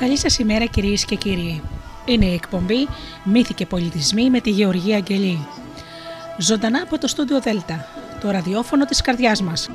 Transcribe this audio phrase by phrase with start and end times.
[0.00, 1.62] Καλή σας ημέρα κυρίες και κύριοι.
[2.04, 2.88] Είναι η εκπομπή
[3.24, 5.46] «Μύθοι και πολιτισμοί» με τη Γεωργία Αγγελή.
[6.40, 7.86] Ζωντανά από το στούντιο Δέλτα,
[8.20, 9.68] το ραδιόφωνο της καρδιάς μας.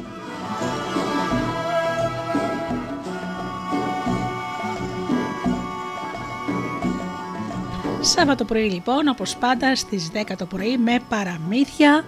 [8.01, 12.03] Σάββατο πρωί λοιπόν, όπως πάντα στις 10 το πρωί με παραμύθια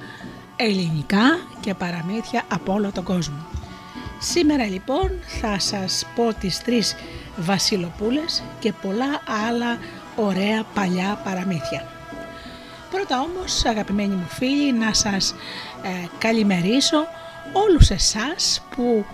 [0.56, 3.46] ελληνικά και παραμύθια από όλο τον κόσμο.
[4.20, 6.96] Σήμερα λοιπόν θα σας πω τις τρεις
[7.38, 9.78] βασιλοπούλες και πολλά άλλα
[10.16, 11.97] ωραία παλιά παραμύθια.
[12.92, 15.36] Πρώτα όμως αγαπημένοι μου φίλοι να σας
[15.84, 16.98] ε, καλημερίσω
[17.54, 19.06] όλους εσάς που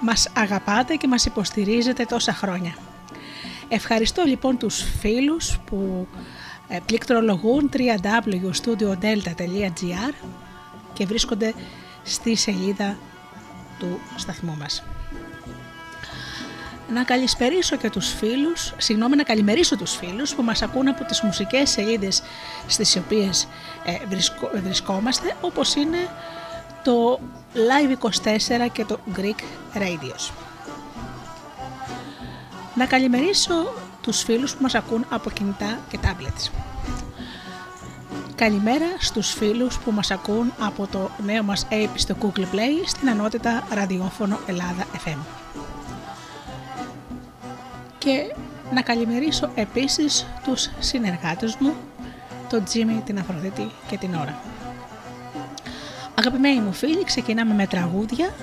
[0.00, 2.76] μας αγαπάτε και μας υποστηρίζετε τόσα χρόνια.
[3.68, 6.06] Ευχαριστώ λοιπόν τους φίλους που
[6.68, 10.14] ε, πληκτρολογούν www.studiodelta.gr
[10.92, 11.54] και βρίσκονται
[12.02, 12.98] στη σελίδα
[13.78, 14.82] του σταθμού μας.
[16.88, 21.20] Να καλησπερίσω και τους φίλους, συγγνώμη να καλημερίσω τους φίλους που μας ακούν από τις
[21.20, 22.22] μουσικές σελίδες
[22.66, 23.48] στις οποίες
[23.84, 24.18] ε,
[24.62, 26.08] βρισκόμαστε όπως είναι
[26.84, 27.20] το
[27.54, 29.42] Live24 και το Greek
[29.74, 30.30] Radios.
[32.74, 36.50] Να καλημερίσω τους φίλους που μας ακούν από κινητά και tablets.
[38.34, 43.08] Καλημέρα στους φίλους που μας ακούν από το νέο μας app στο Google Play στην
[43.08, 45.45] ανώτητα ραδιόφωνο Ελλάδα FM.
[47.98, 48.34] Και
[48.72, 51.74] να καλημερίσω επίσης τους συνεργάτες μου,
[52.48, 54.38] τον Τζίμι, την Αφροδίτη και την Ωρα.
[56.18, 58.34] Αγαπημένοι μου φίλοι, ξεκινάμε με τραγούδια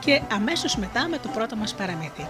[0.00, 2.26] και αμέσως μετά με το πρώτο μας παραμύθι.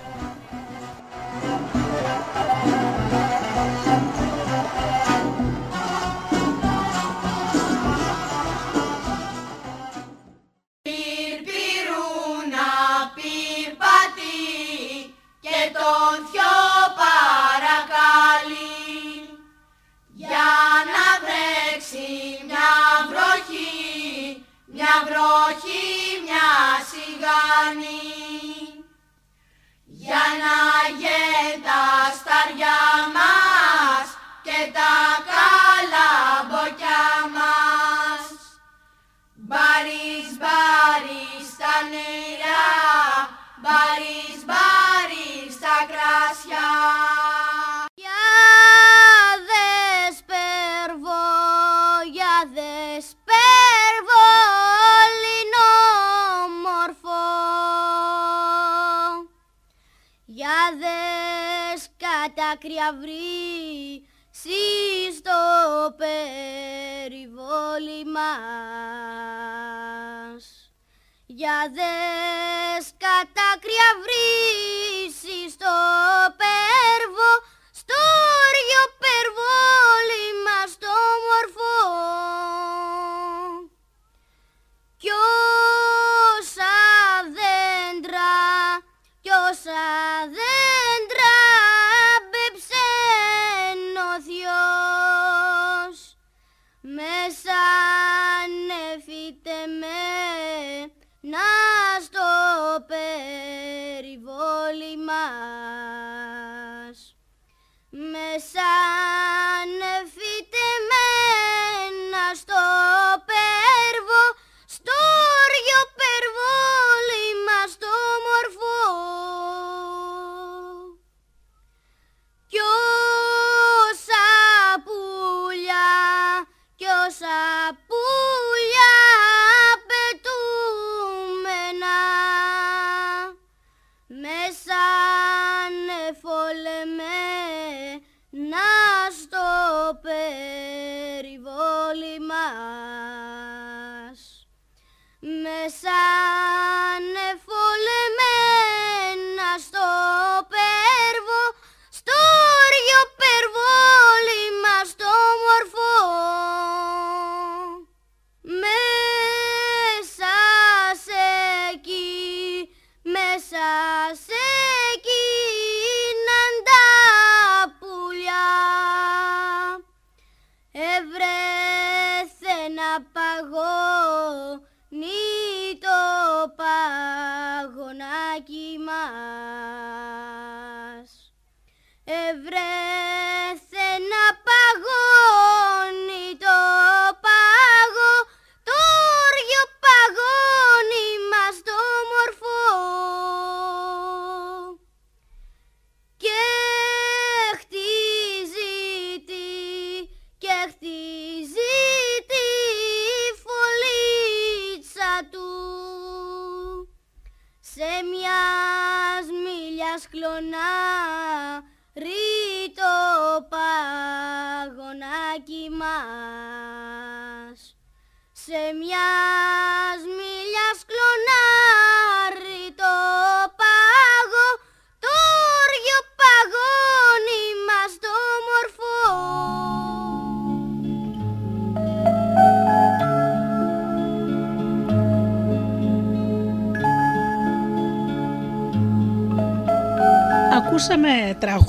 [25.06, 25.88] Βροχή
[26.24, 26.50] μια
[26.90, 28.04] σιγάνη
[29.84, 30.58] για να
[31.00, 31.26] γε
[31.66, 31.82] τα
[32.18, 32.80] σταριά
[33.16, 34.06] μας
[34.42, 34.94] και τα
[35.30, 38.24] καλαμποκιά μας.
[39.34, 42.68] Μπαρίς, μπαρίς τα νερά,
[43.62, 44.69] μπαρίς, μπαρίς
[62.90, 64.08] άκρια βρει
[65.16, 65.38] στο
[65.96, 67.24] περιβόλι
[68.14, 69.14] μας.
[71.26, 74.19] Για δες κατάκρια βρύσει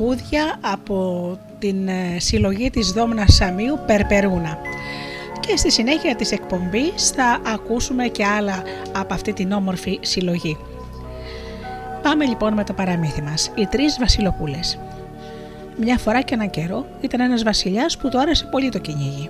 [0.02, 4.58] τραγούδια από την ε, συλλογή της Δόμνας Σαμίου Περπερούνα
[5.40, 10.58] και στη συνέχεια της εκπομπής θα ακούσουμε και άλλα από αυτή την όμορφη συλλογή.
[12.02, 14.80] Πάμε λοιπόν με το παραμύθι μας, οι τρεις βασιλοπούλες.
[15.78, 19.30] Μια φορά και έναν καιρό ήταν ένας βασιλιάς που του άρεσε πολύ το κυνήγι.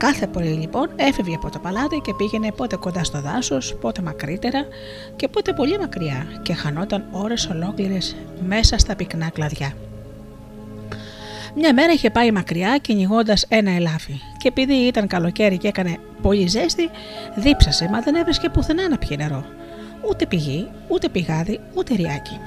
[0.00, 4.66] Κάθε πρωί λοιπόν έφευγε από το παλάτι και πήγαινε πότε κοντά στο δάσος, πότε μακρύτερα
[5.16, 8.16] και πότε πολύ μακριά και χανόταν ώρες ολόκληρες
[8.46, 9.72] μέσα στα πυκνά κλαδιά.
[11.54, 16.46] Μια μέρα είχε πάει μακριά κυνηγώντας ένα ελάφι και επειδή ήταν καλοκαίρι και έκανε πολύ
[16.46, 16.90] ζέστη,
[17.36, 19.44] δίψασε μα δεν έβρισκε πουθενά να πιει νερό.
[20.10, 22.38] Ούτε πηγή, ούτε πηγάδι, ούτε ριάκι.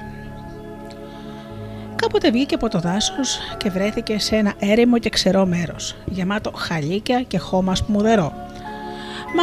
[2.04, 7.22] Κάποτε βγήκε από το δάσος και βρέθηκε σε ένα έρημο και ξερό μέρος, γεμάτο χαλίκια
[7.22, 8.32] και χώμα σπουδερό.
[9.36, 9.42] Μα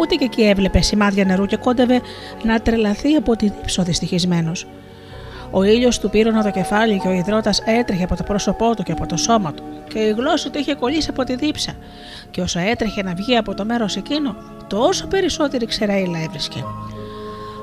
[0.00, 2.00] ούτε και εκεί έβλεπε σημάδια νερού και κόντευε
[2.42, 4.66] να τρελαθεί από τη δίψο δυστυχισμένος.
[5.50, 8.92] Ο ήλιος του πήρωνε το κεφάλι και ο υδρότας έτρεχε από το πρόσωπό του και
[8.92, 11.72] από το σώμα του, και η γλώσσα του είχε κολλήσει από τη δίψα,
[12.30, 16.64] και όσο έτρεχε να βγει από το μέρος εκείνο, τόσο περισσότερη ξεραίλα έβρισκε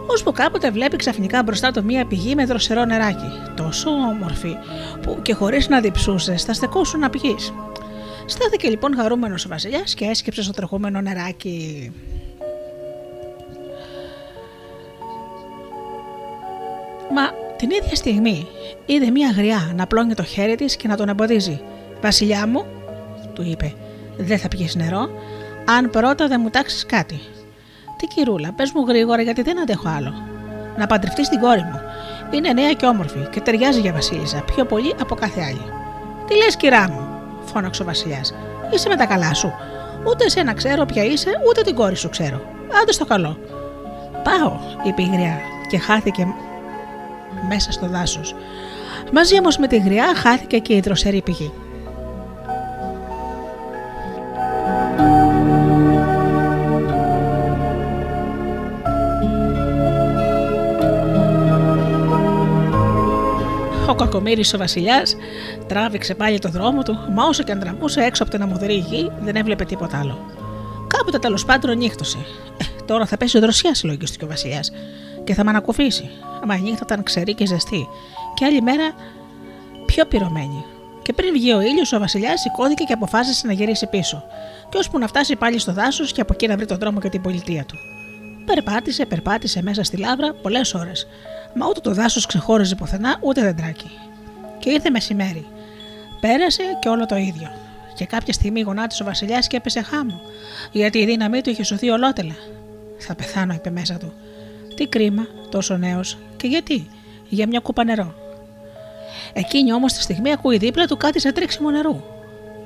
[0.07, 4.57] ώσπου κάποτε βλέπει ξαφνικά μπροστά του μία πηγή με δροσερό νεράκι, τόσο όμορφη,
[5.02, 7.54] που και χωρίς να διψούσες θα στεκόσουν να πηγείς.
[8.25, 11.92] Στάθηκε λοιπόν χαρούμενος ο Βασιλιάς και έσκυψε στο τρεχούμενο νεράκι.
[17.13, 17.22] Μα
[17.58, 18.48] την ίδια στιγμή
[18.86, 21.62] είδε μία γριά να πλώνει το χέρι της και να τον εμποδίζει.
[22.01, 22.66] «Βασιλιά μου»,
[23.34, 23.74] του είπε,
[24.18, 25.10] «δεν θα πιεις νερό,
[25.66, 27.19] αν πρώτα δεν μου τάξεις κάτι».
[27.97, 30.13] Τι κυρούλα, πες μου γρήγορα γιατί δεν αντέχω άλλο.
[30.77, 31.80] Να παντρευτείς την κόρη μου.
[32.31, 35.65] Είναι νέα και όμορφη και ταιριάζει για Βασίλισσα πιο πολύ από κάθε άλλη.
[36.27, 37.07] Τι λες, κυρά μου,
[37.44, 38.33] φώναξε ο Βασιλιάς.
[38.74, 39.53] Είσαι με τα καλά σου.
[40.07, 42.42] Ούτε εσένα ξέρω ποια είσαι, ούτε την κόρη σου ξέρω.
[42.81, 43.38] Άντε στο καλό.
[44.24, 45.39] Πάω, είπε η γριά
[45.69, 46.27] και χάθηκε
[47.48, 48.36] μέσα στο δάσος.
[49.12, 51.51] Μαζί όμως με τη γριά χάθηκε και η δροσερή πηγή.
[64.06, 65.16] Κακομοίρη ο Βασιλιάς
[65.68, 69.12] τράβηξε πάλι το δρόμο του, μα όσο και αν τραβούσε έξω από την αμμουδερή γη,
[69.22, 70.18] δεν έβλεπε τίποτα άλλο.
[70.88, 72.18] Κάποτε τέλος πάντων νύχτωσε.
[72.57, 74.72] Ε, τώρα θα πέσει δροσιάς, συλλογίστηκε ο Βασιλιάς,
[75.24, 76.10] και θα με ανακουφίσει.
[76.46, 77.88] Μα η νύχτα ήταν ξερή και ζεστή,
[78.34, 78.94] και άλλη μέρα
[79.86, 80.65] πιο πυρωμένη.
[81.01, 84.24] Και πριν βγει ο ήλιος, ο Βασιλιάς σηκώθηκε και αποφάσισε να γυρίσει πίσω,
[84.70, 87.10] και ώσπου να φτάσει πάλι στο δάσος και από εκεί να βρει τον δρόμο και
[87.10, 87.75] την πολιτεία του.
[88.46, 91.08] Περπάτησε, περπάτησε μέσα στη λάβρα πολλές ώρες,
[91.55, 93.91] μα ούτε το δάσος ξεχώριζε πουθενά ούτε δεντράκι.
[94.59, 95.47] Και ήρθε μεσημέρι.
[96.19, 97.51] Πέρασε και όλο το ίδιο.
[97.95, 100.21] Και κάποια στιγμή γονάτισε ο Βασιλιάς και έπεσε χάμο,
[100.71, 102.35] γιατί η δύναμή του είχε σωθεί ολότελα.
[102.97, 104.13] Θα πεθάνω, είπε μέσα του.
[104.75, 106.88] Τι κρίμα, τόσο νέος, και γιατί,
[107.27, 108.13] για μια κούπα νερό.
[109.33, 112.03] Εκείνη όμως τη στιγμή ακούει δίπλα του κάτι σε τρέξιμο νερού.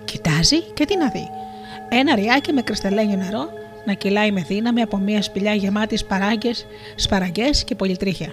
[0.06, 1.30] Κοιτάζει και τι να δει.
[1.90, 3.50] Ένα ριάκι με κρυσταλλένιο νερό
[3.86, 5.98] να κυλάει με δύναμη από μια σπηλιά γεμάτη
[6.96, 8.30] σπαραγγές και πολυτρίχια.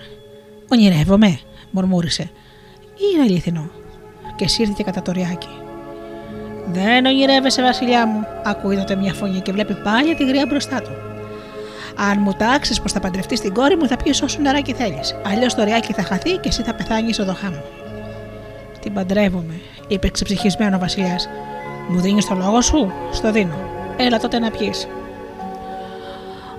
[0.69, 1.39] Ονειρεύομαι,
[1.71, 2.23] μουρμούρισε.
[2.95, 3.71] Ή είναι αλήθινο.
[4.37, 5.49] Και σύρθηκε κατά το ριάκι.
[6.73, 10.91] Δεν ονειρεύεσαι, Βασιλιά μου, ακούει τότε μια φωνή και βλέπει πάλι τη γριά μπροστά του.
[11.97, 15.15] Αν μου τάξεις πως θα παντρευτείς την κόρη μου, θα πιεις όσο νεράκι θέλεις.
[15.27, 17.63] Αλλιώς το ριάκι θα χαθεί και εσύ θα πεθάνεις στο δοχά μου.
[18.81, 21.29] Την παντρεύομαι, είπε ξεψυχισμένος ο Βασιλιάς.
[21.89, 23.57] Μου δίνεις το λόγο σου, στο δίνω.
[23.97, 24.89] Έλα τότε να πιεις.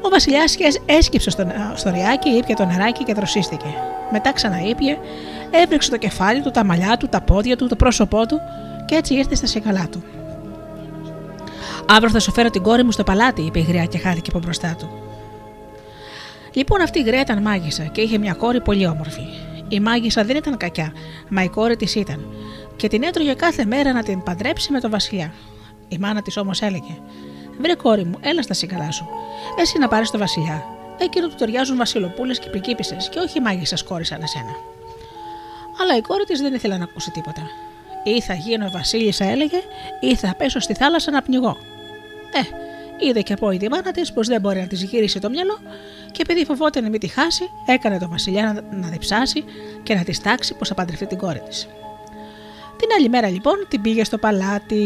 [0.02, 0.44] Ο Βασιλιά
[0.86, 3.66] έσκυψε στο, στο ριάκι, ήπια το νεράκι και δροσίστηκε.
[4.12, 4.98] Μετά ξαναήπια,
[5.52, 8.40] έβριξε το κεφάλι του, τα μαλλιά του, τα πόδια του, το πρόσωπό του
[8.86, 10.04] και έτσι ήρθε στα σιγαλά του.
[11.90, 14.40] Αύριο θα σου φέρω την κόρη μου στο παλάτι, είπε η γριά και χάθηκε από
[14.40, 14.90] μπροστά του.
[16.54, 19.22] Λοιπόν, αυτή η γριά ήταν μάγισσα και είχε μια κόρη πολύ όμορφη.
[19.68, 20.94] Η μάγισσα δεν ήταν κακιά,
[21.30, 22.26] μα η κόρη της ήταν,
[22.76, 25.34] και την έτρωγε κάθε μέρα να την παντρέψει με τον Βασιλιά.
[25.88, 26.98] Η μάνα της όμως έλεγε:
[27.58, 29.08] Βρε κόρη μου, έλα στα σίγκαλά σου.
[29.60, 30.64] Εσύ να πάρεις τον Βασιλιά.
[30.98, 34.56] Εκείνο του ταιριάζουν βασιλοπούλες και πρικίπισε και όχι μάγισσα κόρη σαν εσένα.
[35.82, 37.42] Αλλά η κόρη της δεν ήθελε να ακούσει τίποτα.
[38.04, 39.58] Ή θα γίνω βασίλισσα, έλεγε,
[40.00, 41.58] ή θα πέσω στη θάλασσα να πνιγώ.
[42.34, 42.42] Ε,
[43.08, 45.60] είδε και από η μάνα της πως δεν μπορεί να της γυρίσει το μυαλό
[46.12, 49.44] και επειδή φοβόταν να μην τη χάσει, έκανε τον Βασιλιά να, να διψάσει
[49.84, 51.68] και να της τάξει πως θα παντρευτεί την κόρη της.
[52.78, 54.78] Την άλλη μέρα λοιπόν την πήγε στο παλάτι.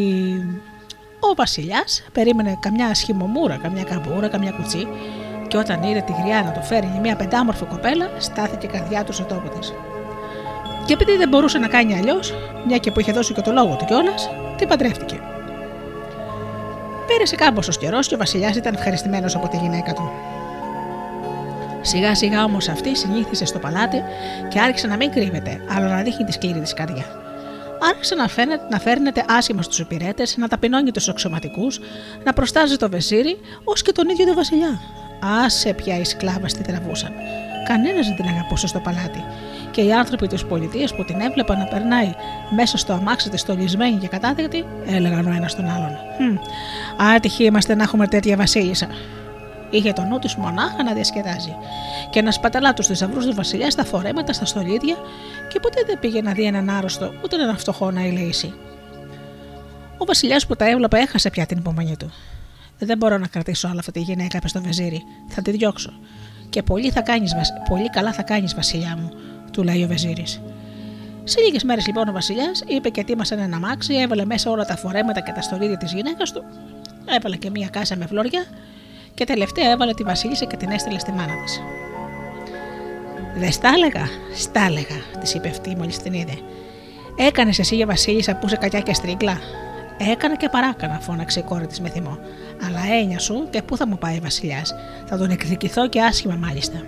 [1.24, 4.88] Ο Βασιλιάς περίμενε καμιά σχημομούρα, καμιά καμπούρα, καμιά κουτσί
[5.48, 9.14] και όταν είδε τη γριά να το φέρει μια πεντάμορφη κοπέλα, στάθηκε η καρδιά του
[9.14, 9.74] στο τόπο της.
[10.86, 12.34] Και επειδή δεν μπορούσε να κάνει αλλιώς,
[12.68, 15.20] μια και που είχε δώσει και το λόγο του κιόλας, την παντρεύτηκε.
[17.08, 20.12] Πέρασε κάμποσο καιρός και ο Βασιλιάς ήταν ευχαριστημένος από τη γυναίκα του.
[21.82, 24.04] Σιγά σιγά όμως αυτή συνήθισε στο παλάτι
[24.48, 27.06] και άρχισε να μην κρύβεται, αλλά να δείχνει τη σκληρή της καρδιά.
[27.90, 31.68] Άρχισε να, φαίνεται, να φέρνεται άσχημα στους υπηρέτες, να ταπεινώνει τους αξιωματικού,
[32.24, 34.80] να προστάζει το βεζίρι, ως και τον ίδιο τον Βασιλιά.
[35.46, 37.12] Άσε πια οι σκλάβες τη τραβούσαν.
[37.68, 39.24] Κανένας δεν την αγαπούσε στο παλάτι.
[39.72, 42.14] Και οι άνθρωποι της πολιτείας που την έβλεπαν να περνάει
[42.50, 45.98] μέσα στο αμάξι της στολισμένη και κατάδεκτη, έλεγαν ο ένας τον άλλον.
[46.20, 46.40] Hm,
[47.16, 48.88] άτυχοι είμαστε να έχουμε τέτοια βασίλισσα.
[49.72, 51.56] Είχε το νου της μονάχα να διασκεδάζει
[52.10, 54.96] και να σπαταλά του θησαυρού του βασιλιά στα φορέματα, στα στολίδια
[55.50, 58.54] και ποτέ δεν πήγε να δει έναν άρρωστο ούτε έναν φτωχό να ελεήσει.
[59.98, 62.12] Ο βασιλιάς που τα έβλεπε έχασε πια την υπομονή του.
[62.80, 65.04] Δεν μπορώ να κρατήσω όλα αυτή τη γυναίκα, είπε στο βεζίρι.
[65.28, 65.94] Θα τη διώξω.
[66.50, 67.34] Και πολύ, θα κάνεις,
[67.70, 69.12] πολύ καλά θα κάνεις, Βασιλιά μου,
[69.52, 70.26] του λέει ο Βεζίρη.
[71.24, 74.76] Σε λίγες μέρες λοιπόν ο Βασιλιάς είπε και ετοίμασε ένα αμάξι, έβαλε μέσα όλα τα
[74.78, 76.44] φορέματα και τα στολίδια της γυναίκας του,
[77.06, 78.46] έβαλε και μία κάσα με φλόρια
[79.14, 81.62] και τελευταία έβαλε τη Βασίλισσα και την έστειλε στη μάνα της.
[83.36, 86.38] Δε στα έλεγα, στα έλεγα, της είπε αυτή μόλις την είδε.
[87.16, 89.40] Έκανες εσύ για Βασίλισσα που είσαι κακιά και στρίγκλα.
[90.12, 92.18] Έκανα και παράκανα, φώναξε η κόρη της με θυμό.
[92.66, 94.76] Αλλά έννοια σου και πού θα μου πάει ο Βασιλιάς.
[95.06, 96.84] Θα τον εκδικηθώ και άσχημα μάλιστα.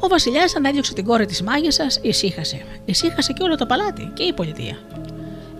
[0.00, 2.62] Ο Βασιλιάς ανέδιωξε την κόρη της μάγισσας, ησύχασε.
[2.84, 4.78] Ησύχασε και όλο το παλάτι και η πολιτεία.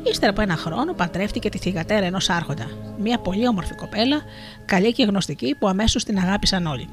[0.02, 2.66] Ύστερα από ένα χρόνο παντρεύτηκε τη θηγατέρα ενός Άρχοντα,
[2.98, 4.20] μια πολύ όμορφη κοπέλα,
[4.64, 6.88] καλή και γνωστική που αμέσως την αγάπησαν όλοι.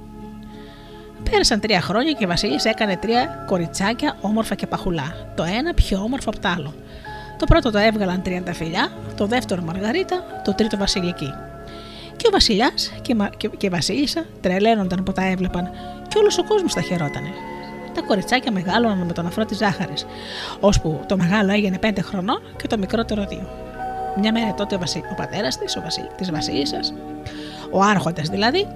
[1.29, 5.99] Πέρασαν τρία χρόνια και η Βασίλη έκανε τρία κοριτσάκια όμορφα και παχουλά, το ένα πιο
[5.99, 6.73] όμορφο από το άλλο.
[7.37, 11.33] Το πρώτο το έβγαλαν τριανταφυλιά, το δεύτερο Μαργαρίτα, το τρίτο Βασιλική.
[12.15, 15.69] Και ο Βασιλιάς και, και, η Βασίλισσα τρελαίνονταν που τα έβλεπαν,
[16.07, 17.29] και όλος ο κόσμος τα χαιρότανε.
[17.97, 20.05] Τα κοριτσάκια μεγάλωναν με τον αφρό της ζάχαρης,
[20.59, 23.49] ώσπου το μεγάλο έγινε πέντε χρονών και το μικρότερο δύο.
[24.19, 25.03] Μια μέρα τότε ο, βασι...
[25.11, 26.07] ο πατέρας της, ο βασι...
[26.17, 26.93] της Βασίλισσας,
[27.71, 28.67] ο Άρχοντας δηλαδή,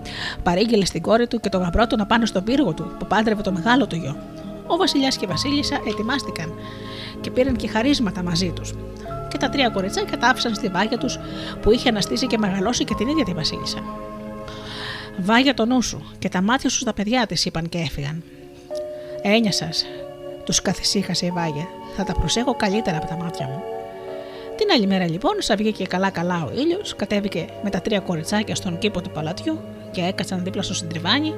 [0.44, 3.42] παρήγγειλε στην κόρη του και τον γαμπρό του να πάνε στον πύργο του που πάντρευε
[3.42, 4.16] το μεγάλο του γιο.
[4.68, 6.54] Ο Βασιλιάς και η Βασίλισσα ετοιμάστηκαν
[7.22, 8.74] και πήραν και χαρίσματα μαζί τους.
[9.28, 11.20] Και τα τρία κοριτσάκια τα άφησαν στη βάγια τους
[11.62, 13.84] που είχε αναστήσει και μεγαλώσει και την ίδια τη Βασίλισσα.
[15.18, 18.24] Βάγια το νου σου και τα μάτια σου στα παιδιά της, είπαν και έφυγαν.
[19.22, 19.86] Έννοια σας,
[20.44, 21.68] τους καθησύχασε η Βάγια.
[21.96, 23.62] Θα τα προσέχω καλύτερα από τα μάτια μου.
[24.56, 28.78] Την άλλη μέρα λοιπόν, σαν βγήκε καλά-καλά ο ήλιος, κατέβηκε με τα τρία κοριτσάκια στον
[28.78, 29.60] κήπο του παλατιού
[29.92, 31.34] και έκατσαν δίπλα στο συντριβάνι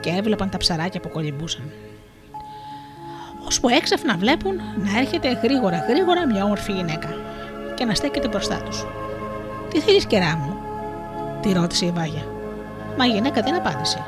[0.00, 1.70] και έβλεπαν τα ψαράκια που κολυμπούσαν.
[3.46, 7.08] Ώσπου έξαφνα βλέπουν να έρχεται γρήγορα γρήγορα μια όμορφη γυναίκα
[7.74, 8.86] και να στέκεται μπροστά τους.
[9.70, 10.56] Τι θέλεις, κερά μου,
[11.40, 12.26] τη ρώτησε η Βάγια.
[12.98, 14.04] Μα η γυναίκα δεν απάντησε.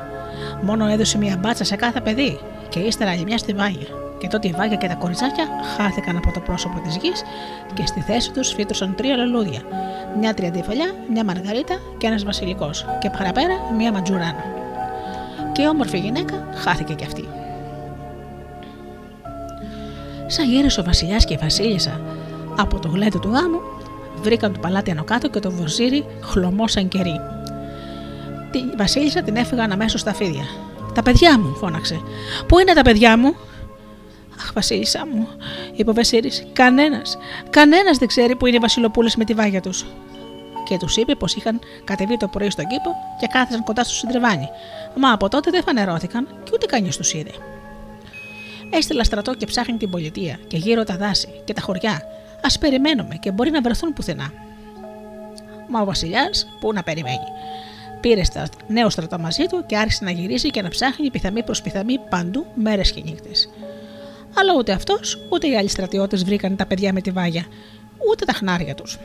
[0.61, 2.39] Μόνο έδωσε μια μπάτσα σε κάθε παιδί
[2.71, 3.87] και ύστερα άλλη μια στη Βάγια.
[4.17, 5.45] Και τότε η Βάγια και τα κοριτσάκια
[5.77, 7.23] χάθηκαν από το πρόσωπο της γης
[7.73, 9.61] και στη θέση τους φύτρωσαν τρία λουλούδια.
[10.19, 12.85] Μια τριαντιφαλιά, μια μαργαρίτα και ένας βασιλικός.
[12.99, 14.43] Και παραπέρα μια ματζουράνα.
[15.51, 17.27] Και η όμορφη γυναίκα χάθηκε κι αυτή.
[20.27, 22.01] Σαν γύρισε ο Βασιλιάς και η Βασίλισσα
[22.57, 23.59] από το γλέντο του γάμου,
[24.21, 27.19] βρήκαν το παλάτι άνω κάτω και το βοζίρι χλωμόσαν κερί.
[28.51, 30.43] Τη Βασίλισσα την έφυγαν αμέσως στα φίδια.
[30.93, 32.01] Τα παιδιά μου, φώναξε.
[32.47, 33.35] Πού είναι τα παιδιά μου,
[34.41, 35.27] Αχ, Βασίλισσα μου,
[35.75, 37.17] είπε ο Βασίλης, κανένας,
[37.49, 39.85] κανένας δεν ξέρει που είναι οι Βασιλοπούλες με τη βάγια τους.
[40.63, 44.49] Και τους είπε πως είχαν κατεβεί το πρωί στον κήπο και κάθισαν κοντά στο συντριβάνι.
[44.95, 47.31] Μα από τότε δεν φανερώθηκαν και ούτε κανείς τους είδε.
[48.69, 52.01] Έστειλα στρατό και ψάχνει την πολιτεία και γύρω τα δάση και τα χωριά.
[52.41, 54.33] Α περιμένουμε και μπορεί να βρεθούν πουθενά.
[55.69, 57.27] Μα ο Βασιλιάς, πού να περιμένει.
[58.01, 61.61] Πήρε στα νέο στρατό μαζί του και άρχισε να γυρίσει και να ψάχνει πιθαμή προς
[61.61, 63.49] πιθαμή παντού μέρες και νύχτες.
[64.35, 67.45] Αλλά ούτε αυτός ούτε οι άλλοι στρατιώτες βρήκαν τα παιδιά με τη βάγια,
[68.11, 68.99] ούτε τα χνάρια τους.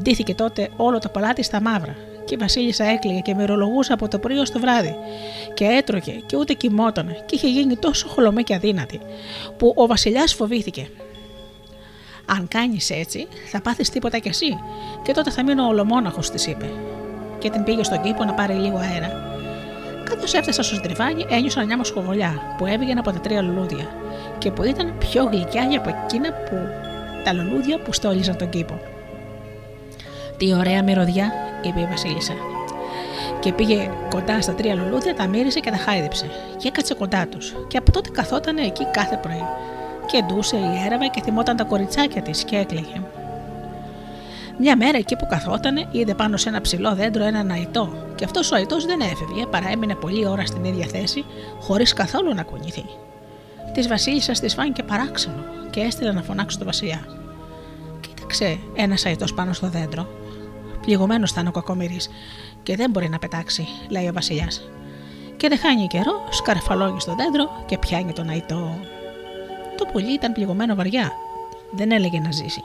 [0.00, 4.18] Ντύθηκε τότε όλο το παλάτι στα μαύρα και η Βασίλισσα έκλαιγε και μυρολογούσε από το
[4.18, 4.94] πρωί ως το βράδυ.
[5.54, 9.00] Και έτρωγε και ούτε κοιμότανε και είχε γίνει τόσο χολομή και αδύνατη,
[9.56, 10.90] που ο Βασιλιάς φοβήθηκε.
[12.26, 14.58] Αν κάνεις έτσι, θα πάθεις τίποτα κι εσύ,
[15.02, 16.70] και τότε θα μείνω ολομόναχος, της είπε.
[17.38, 19.38] Και την πήγε στον κήπο να πάρει λίγο αέρα.
[20.04, 23.88] Καθώς έφτασα στο στριβάνι, ένιωσα μια μοσχοβολιά που έβγαινε από τα τρία λουλούδια
[24.38, 26.56] και που ήταν πιο γλυκιά από εκείνα που
[27.24, 28.80] τα λουλούδια που στόλιζαν τον κήπο.
[30.36, 32.32] Τι ωραία μυρωδιά, είπε η Βασίλισσα.
[33.40, 36.30] Και πήγε κοντά στα τρία λουλούδια, τα μύρισε και τα χάιδεψε.
[36.56, 37.54] Και έκατσε κοντά τους.
[37.68, 39.44] Και από τότε καθόταν εκεί κάθε πρωί.
[40.10, 43.02] Και ντούσε, ιέραβε και θυμόταν τα κοριτσάκια της και έκλαιγε.
[44.58, 47.92] Μια μέρα εκεί που καθόταν, είδε πάνω σε ένα ψηλό δέντρο έναν αϊτό.
[48.14, 51.24] Και αυτός ο αϊτό δεν έφευγε, παρά έμεινε πολλή ώρα στην ίδια θέση,
[51.60, 52.84] χωρίς καθόλου να κουνηθεί.
[53.72, 57.00] Της Βασίλισσας της φάνηκε παράξενο και έστειλε να φωνάξει τον Βασιλιά.
[58.00, 60.08] Κοίταξε ένας αϊτό πάνω στο δέντρο,
[60.80, 62.10] Πληγωμένος θα είναι ο κακομοίρης
[62.62, 64.70] και δεν μπορεί να πετάξει, λέει ο Βασιλιάς.
[65.36, 68.78] Και δεν χάνει καιρό, σκαρφαλώνει στο δέντρο και πιάνει τον αϊτό.
[69.80, 71.12] Το πουλί ήταν πληγωμένο βαριά.
[71.70, 72.62] Δεν έλεγε να ζήσει.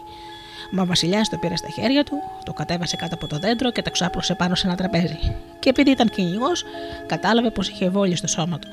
[0.72, 3.81] Μα ο Βασιλιάς το πήρε στα χέρια του, το κατέβασε κάτω από το δέντρο και
[3.81, 5.17] το ξάπλωσε πάνω σε ένα τραπέζι.
[5.60, 6.63] Και επειδή ήταν κυνηγός,
[7.05, 8.67] κατάλαβε πως είχε βόλιο στο σώμα του.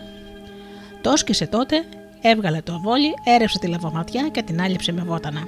[1.00, 1.84] Το σκησε τότε,
[2.20, 5.42] έβγαλε το βόλι, έρευσε τη λαβοματιά και την άλυψε με βότανα.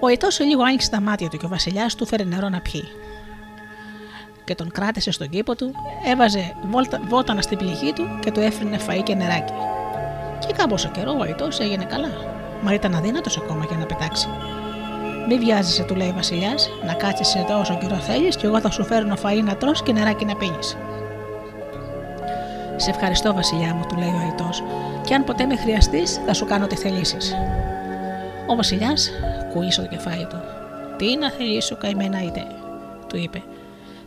[0.00, 2.84] Ο Ιτό λίγο άνοιξε τα μάτια του και ο Βασιλιάς του φέρε νερό να πιει.
[4.44, 5.74] Και τον κράτησε στον κήπο του,
[6.06, 6.56] έβαζε
[7.08, 9.52] βότανα στην πληγή του και του έφερνε φαΐ και νεράκι.
[10.46, 12.08] Και κάμποσο καιρό ο Ιτό έγινε καλά,
[12.62, 14.28] μα ήταν αδύνατος ακόμα για να πετάξει.
[15.28, 18.70] Μη βιάζεσαι, του λέει ο Βασιλιάς, να κάτσεις εδώ όσο καιρό θέλεις και εγώ θα
[18.70, 20.76] σου φέρνω φαΐ να τρως και νεράκι να πίνεις.
[22.76, 24.48] Σε ευχαριστώ, Βασιλιά μου, του λέει ο Αϊτό,
[25.04, 27.34] και αν ποτέ με χρειαστείς, θα σου κάνω τι θελήσεις.
[28.46, 29.10] Ο Βασιλιάς
[29.52, 30.36] κούγησε το κεφάλι του.
[30.96, 32.46] Τι να θελήσω, καημένα είτε,
[33.08, 33.42] του είπε.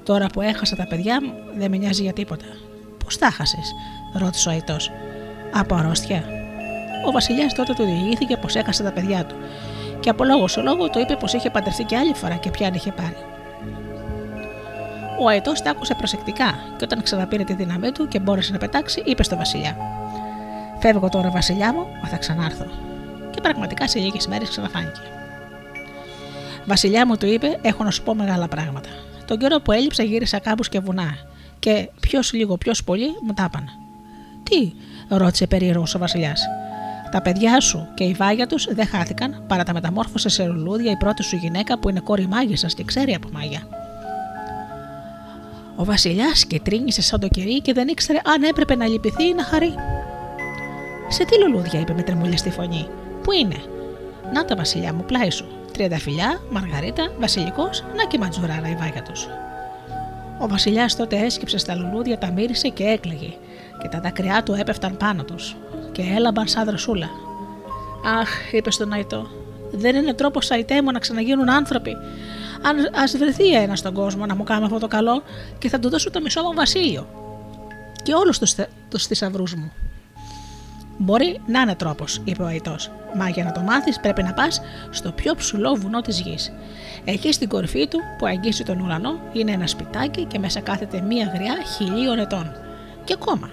[0.04, 2.46] Τώρα που έχασα τα παιδιά μου, δεν με νοιάζει για τίποτα.
[3.04, 3.60] Πώς τα χάσε,
[4.14, 4.78] ρώτησε ο Αϊτό.
[5.54, 6.24] Από αρρώστια.
[7.06, 9.36] Ο Βασιλιάς τότε του διηγήθηκε πως έχασε τα παιδιά του
[10.00, 12.72] και από λόγο σε λόγο το είπε πως είχε παντρευτεί και άλλη φορά και πια
[12.74, 13.18] είχε πάρει.
[15.20, 19.02] Ο Αϊτό τα άκουσε προσεκτικά και όταν ξαναπήρε τη δύναμή του και μπόρεσε να πετάξει,
[19.06, 19.78] είπε στο Βασιλιά:
[20.80, 22.66] Φεύγω τώρα, Βασιλιά μου, μα θα ξανάρθω.
[23.32, 25.00] Και πραγματικά σε λίγες μέρες ξαναφάνηκε.
[26.66, 28.90] Βασιλιά μου του είπε: Έχω να σου πω μεγάλα πράγματα.
[29.26, 31.18] Τον καιρό που έλειψα γύρισα κάπους και βουνά.
[31.60, 33.72] Και ποιος λίγο, ποιος πολύ μου τα έπανα.
[34.44, 34.74] Τι,
[35.08, 36.42] ρώτησε περίεργος ο Βασιλιάς.
[37.12, 40.98] Τα παιδιά σου και η βάγια τους δεν χάθηκαν παρά τα μεταμόρφωσε σε λουλούδια η
[40.98, 43.68] πρώτη σου γυναίκα που είναι κόρη μάγισσας και ξέρει από μάγια.
[45.76, 49.44] Ο Βασιλιάς τρίνησε σαν το κερί και δεν ήξερε αν έπρεπε να λυπηθεί ή να
[49.44, 49.74] χαρεί.
[51.10, 52.88] Σε τι λουλούδια, είπε με τρεμουλιαστή φωνή.
[53.24, 53.56] Πού είναι,
[54.34, 59.28] Να τα Βασιλιά μου, πλάι σου τριανταφυλιά, μαργαρίτα, βασιλικός, να και ματζουράρα η βάγια τους.
[60.40, 63.34] Ο Βασιλιάς τότε έσκυψε στα λουλούδια, τα μύρισε και έκλαιγε,
[63.82, 65.56] και τα δάκρυά του έπεφταν πάνω τους,
[65.92, 67.10] και έλαμπαν σαν δροσούλα.
[68.22, 69.28] Αχ, είπε στον Αϊτό,
[69.72, 71.96] δεν είναι τρόπος Αϊτέ μου να ξαναγίνουν άνθρωποι.
[72.62, 75.24] Αν ας βρεθεί ένας στον κόσμο να μου κάνει αυτό το καλό,
[75.58, 77.08] και θα του δώσω το μισό μου βασίλειο.
[78.04, 78.40] Και όλους
[78.90, 79.72] τους θησαυρούς μου.
[80.98, 82.92] Μπορεί να είναι τρόπος, είπε ο Αϊτός.
[83.16, 86.52] Μα για να το μάθεις πρέπει να πας στο πιο ψηλό βουνό της γης.
[87.06, 91.32] Εκεί στην κορυφή του, που αγγίζει τον ουρανό, είναι ένα σπιτάκι και μέσα κάθεται μία
[91.36, 92.52] γριά χιλίων ετών.
[93.04, 93.50] Και ακόμα.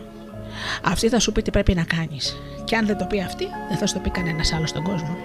[0.85, 2.37] Αυτή θα σου πει τι πρέπει να κάνεις.
[2.65, 5.17] Και αν δεν το πει αυτή, δεν θα σου το πει κανένας άλλος στον κόσμο.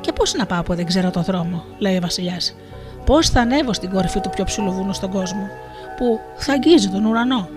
[0.00, 2.56] Και πώς να πάω που δεν ξέρω το δρόμο, λέει ο Βασιλιάς.
[3.04, 5.48] Πώς θα ανέβω στην κορυφή του πιο ψηλού βουνού στον κόσμο,
[5.96, 7.48] που θα αγγίζει τον ουρανό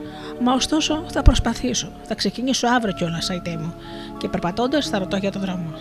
[0.44, 1.92] Μα ωστόσο θα προσπαθήσω.
[2.04, 3.74] Θα ξεκινήσω αύριο κιόλας, Σαϊτέ μου,
[4.18, 5.74] και περπατώντας θα ρωτώ για τον δρόμο.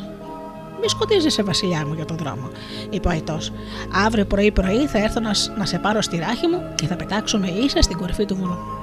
[0.80, 2.50] Μη σκοτίζεσαι, Βασιλιά μου, για τον δρόμο,
[2.90, 3.52] είπε ο Αϊτός.
[4.06, 7.82] Αύριο πρωί-πρωί θα έρθω να, να σε πάρω στη ράχη μου και θα πετάξουμε ίσα
[7.82, 8.81] στην κορυφή του βουνού.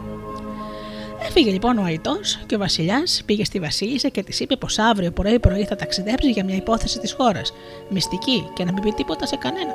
[1.22, 5.12] Έφυγε λοιπόν ο Αϊτός και ο Βασιλιάς πήγε στη Βασίλισσα και της είπε πως αύριο
[5.12, 7.54] πρωί-πρωί θα ταξιδέψει για μια υπόθεση της χώρας,
[7.90, 9.74] μυστική και να μην πει τίποτα σε κανένα.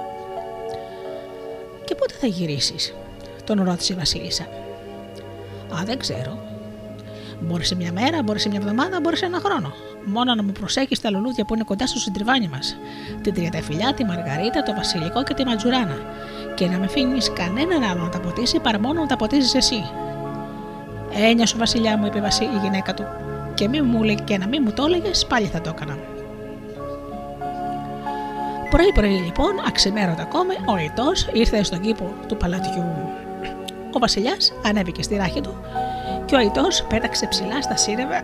[1.85, 2.95] Και πότε θα γυρίσεις,
[3.45, 4.43] τον ρώτησε η Βασίλισσα.
[5.75, 6.39] Α, δεν ξέρω.
[7.41, 9.73] Μπορεί σε μια μέρα, μπορεί σε μια εβδομάδα, μπορεί σε ένα χρόνο.
[10.05, 12.77] Μόνο να μου προσέχεις τα λουλούδια που είναι κοντά στο συντριβάνι μας.
[13.23, 15.97] Την τριανταφυλιά, τη μαργαρίτα, το βασιλικό και τη ματζουράνα.
[16.55, 19.85] Και να με αφήνεις κανέναν άλλο να τα ποτίσει παρά μόνο να τα ποτίζεις εσύ.
[21.17, 23.05] Έννοια σου, Βασιλιά μου, είπε η γυναίκα του.
[23.55, 25.99] Και, μη μου, και να μην μου το έλεγες, πάλι θα το έκανα.
[28.71, 32.85] Πρωί-πρωί λοιπόν, αξιμέρωτα ακόμα, ο Ιτός ήρθε στον κήπο του παλατιού
[33.95, 35.55] ο Βασιλιάς ανέβηκε στη ράχη του
[36.25, 38.23] και ο Αϊτό πέταξε ψηλά στα σύρευα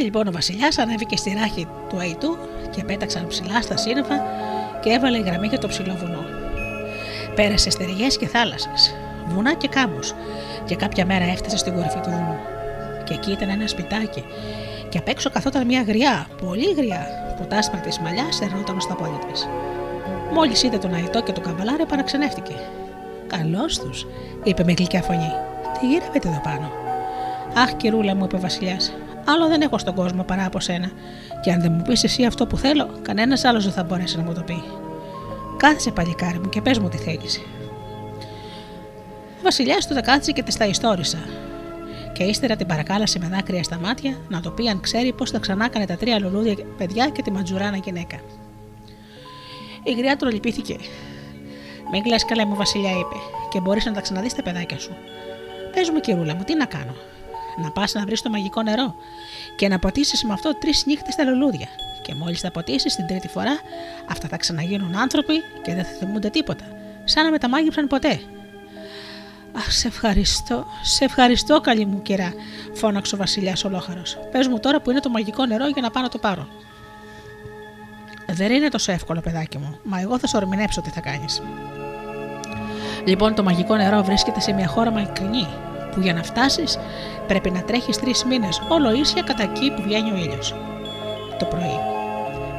[0.00, 2.36] Έτσι λοιπόν ο Βασιλιάς ανέβηκε στη ράχη του Αϊτού
[2.70, 4.22] και πέταξαν ψηλά στα σύννεφα
[4.82, 6.24] και έβαλε γραμμή για το ψηλό βουνό.
[7.34, 8.94] Πέρασε στεριές και θάλασσες,
[9.26, 10.14] βουνά και κάμους,
[10.64, 12.36] και κάποια μέρα έφτασε στην κορυφή του βουνού.
[13.04, 14.24] Και εκεί ήταν ένα σπιτάκι,
[14.88, 18.94] και απ' έξω καθόταν μια γριά, πολύ γριά, που τα άσπρα της μαλλιάς ερνόταν στα
[18.94, 19.48] πόδια της.
[20.32, 22.54] Μόλις είδε τον Αϊτό και τον καβαλάρε, παραξενεύτηκε.
[23.26, 24.06] Καλώ τους,
[24.42, 25.32] είπε με γλυκιά φωνή.
[25.80, 26.70] Τι γύρευετε εδώ πάνω;
[27.54, 28.92] Αχ, κυρούλα μου, είπε ο Βασιλιάς,
[29.30, 30.90] άλλο δεν έχω στον κόσμο παρά από σένα.
[31.42, 34.22] Και αν δεν μου πεις εσύ αυτό που θέλω, κανένας άλλος δεν θα μπορέσει να
[34.22, 34.62] μου το πει.
[35.56, 37.38] Κάθισε παλικάρι μου και πες μου τι θέλεις.
[39.38, 41.18] Ο Βασιλιά του τα κάθισε και τη τα ιστόρισα.
[42.12, 45.38] Και ύστερα την παρακάλασε με δάκρυα στα μάτια να το πει αν ξέρει πώς θα
[45.38, 48.20] ξανά έκανε τα τρία λουλούδια παιδιά και τη ματζουράνα γυναίκα.
[49.82, 50.76] Η γριά του λυπήθηκε.
[51.92, 53.16] Μην κλαις καλά μου, Βασιλιά, είπε,
[53.50, 54.96] και μπορείς να τα ξαναδείς τα παιδάκια σου.
[55.74, 56.94] Πες μου, κυρούλα μου, τι να κάνω.
[57.56, 58.94] Να πας να βρεις το μαγικό νερό
[59.56, 61.68] και να ποτίσεις με αυτό τρεις νύχτες τα λουλούδια.
[62.02, 63.60] Και μόλις τα ποτίσεις την τρίτη φορά,
[64.10, 66.64] αυτά θα ξαναγίνουν άνθρωποι και δεν θα θυμούνται τίποτα.
[67.04, 68.20] Σαν να μεταμάγεψαν ποτέ.
[69.56, 72.32] Αχ, σε ευχαριστώ, σε ευχαριστώ, καλή μου κυρά,
[72.72, 74.18] φώναξε ο Βασιλιάς Ολόχαρος.
[74.30, 76.48] Πες μου τώρα που είναι το μαγικό νερό για να πάω να το πάρω.
[78.26, 81.42] Δεν είναι τόσο εύκολο, παιδάκι μου, μα εγώ θα σου ορμηνέψω τι θα κάνεις.
[83.04, 85.46] Λοιπόν, το μαγικό νερό βρίσκεται σε μια χώρα μακρινή,
[85.90, 86.78] που για να φτάσεις
[87.26, 90.54] πρέπει να τρέχεις τρεις μήνες όλο ίσια κατά εκεί που βγαίνει ο ήλιος.
[91.38, 91.78] Το πρωί.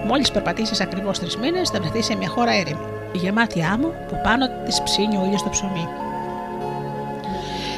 [0.05, 4.49] Μόλις περπατήσεις ακριβώς τρεις μήνες, θα βρεθείς σε μια χώρα έρημη, γεμάτη άμμο που πάνω
[4.65, 5.87] της ψήνει ο ήλιος το ψωμί.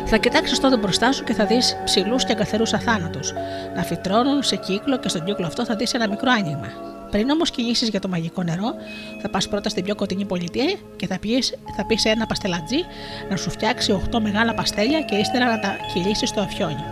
[0.05, 3.33] Θα κοιτάξεις τότε μπροστά σου και θα δεις ψηλούς και καθαρούς αθάνατους
[3.75, 6.92] να φυτρώνουν σε κύκλο και στον κύκλο αυτό θα δεις ένα μικρό άνοιγμα.
[7.13, 8.73] Πριν όμως κινήσεις για το μαγικό νερό,
[9.21, 12.85] θα πας πρώτα στην πιο κοντινή πολιτεία και θα πεις θα πεις σε ένα παστελατζή
[13.29, 16.83] να σου φτιάξει 8 μεγάλα παστέλια και ύστερα να τα κυλήσει στο αφιόνι.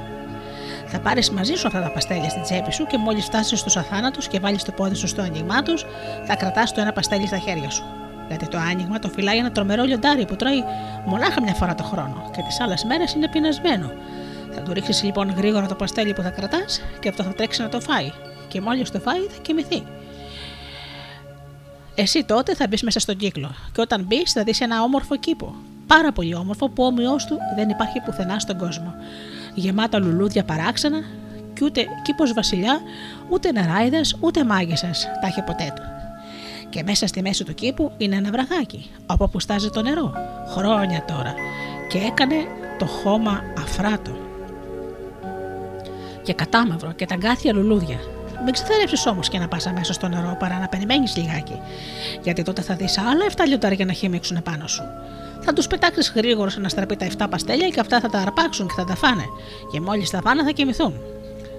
[0.87, 4.19] Θα πάρεις μαζί σου αυτά τα παστέλια στην τσέπη σου και μόλις φτάσεις στου αθάνατου
[4.29, 5.85] και βάλεις το πόδι σου στο άνοιγμά τους,
[6.25, 7.83] θα κρατάς το ένα παστέλι στα χέρια σου.
[8.27, 10.63] Γιατί το άνοιγμα το φυλάει ένα τρομερό λιοντάρι που τρώει
[11.05, 13.91] μονάχα μια φορά το χρόνο και τις άλλες μέρες είναι πεινασμένο.
[14.51, 17.69] Θα του ρίξεις λοιπόν γρήγορα το παστέλι που θα κρατάς και αυτό θα τρέξει να
[17.69, 18.11] το φάει.
[18.47, 19.83] Και μόλις το φάει θα κοιμηθεί.
[21.95, 25.55] Εσύ τότε θα μπεις μέσα στον κύκλο και όταν μπεις θα δεις ένα όμορφο κήπο.
[25.87, 28.93] Πάρα πολύ όμορφο που όμοιός του δεν υπάρχει πουθενά στον κόσμο.
[29.53, 31.03] Γεμάτα λουλούδια παράξενα
[31.53, 32.81] και ούτε κήπος βασιλιά,
[33.29, 35.81] ούτε νεράιδε, ούτε μάγισσας τα έχει ποτέ του.
[36.69, 40.13] Και μέσα στη μέση του κήπου είναι ένα βραγάκι, από όπου στάζει το νερό,
[40.47, 41.33] χρόνια τώρα,
[41.89, 42.35] και έκανε
[42.79, 44.11] το χώμα αφράτο
[46.23, 47.97] και κατάμαυρο και τα γκάθια λουλούδια.
[48.43, 51.59] Μην ξεθερέψει όμως και να πας αμέσως στο νερό παρά να περιμένεις λιγάκι.
[52.23, 54.83] Γιατί τότε θα δεις άλλα 7 λιοντάρια να χυμίξουν επάνω σου.
[55.41, 58.73] Θα τους πετάξεις γρήγορα να στραπεί τα 7 παστέλια και αυτά θα τα αρπάξουν και
[58.77, 59.25] θα τα φάνε.
[59.71, 60.93] Και μόλις τα φάνε θα κοιμηθούν.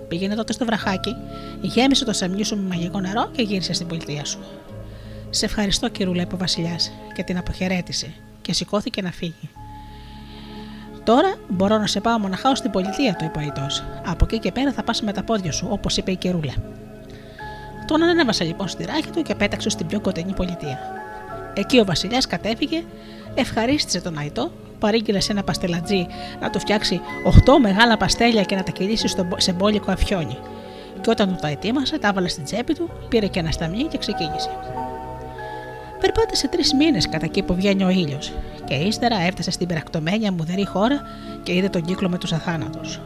[0.08, 1.16] Πήγαινε τότε στο βραχάκι,
[1.60, 4.38] γέμισε το σαμιού σου με μαγικό νερό και γύρισε στην πολιτεία σου.
[5.30, 9.50] Σε ευχαριστώ, κυρούλα, είπε ο Βασιλιάς, και την αποχαιρέτησε και σηκώθηκε να φύγει.
[11.04, 13.66] Τώρα μπορώ να σε πάω μοναχά στην πολιτεία, του είπε ο Αϊτό.
[14.06, 16.52] Από εκεί και πέρα θα πας με τα πόδια σου, όπως είπε η κυρούλα.
[17.86, 20.78] Τον ανέβασε λοιπόν στη ράχη του και πέταξε στην πιο κοντινή πολιτεία.
[21.54, 22.84] Εκεί ο Βασιλιάς κατέφυγε,
[23.34, 26.06] ευχαρίστησε τον Αϊτό, παρήγγειλε σε ένα παστελατζή
[26.40, 27.00] να του φτιάξει
[27.46, 30.38] 8 μεγάλα παστέλια και να τα κυλήσει στο, σε μπόλικο αφιόνι.
[31.00, 33.98] Και όταν του τα ετοίμασε, τα έβαλε στην τσέπη του, πήρε και ένα σταμνί και
[33.98, 34.50] ξεκίνησε.
[36.02, 38.32] Περπάτησε τρεις μήνες κατά εκεί που βγαίνει ο ήλιος,
[38.64, 41.00] και ύστερα έφτασε στην περακτωμένη αμμουδερή χώρα
[41.42, 43.00] και είδε τον κύκλο με τους αθάνατους.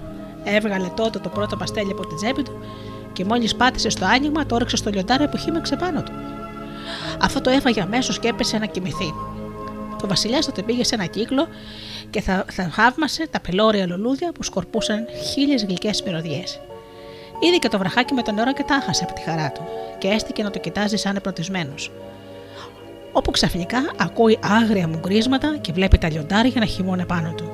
[0.45, 2.59] Έβγαλε τότε το πρώτο παστέλι από την τσέπη του
[3.13, 6.13] και μόλις πάτησε στο άνοιγμα, το όριξε στο λιοντάρι που χύμεξε πάνω του.
[7.23, 9.15] Αυτό το έφαγε αμέσως και έπεσε να κοιμηθεί.
[9.99, 11.49] Το βασιλιάς τότε πήγε σε ένα κύκλο
[12.11, 16.61] και θα, θα χαύμασε τα πελώρια λουλούδια που σκορπούσαν χίλιες γλυκές μυρωδιές.
[17.41, 19.63] Είδε και το βραχάκι με το νερό και τάχασε από τη χαρά του
[19.99, 21.75] και έστηκε να το κοιτάζει σαν επρωτισμένο
[23.17, 27.53] όπου ξαφνικά ακούει άγρια μου γκρίσματα και βλέπει τα λιοντάρια να χυμώνε πάνω του.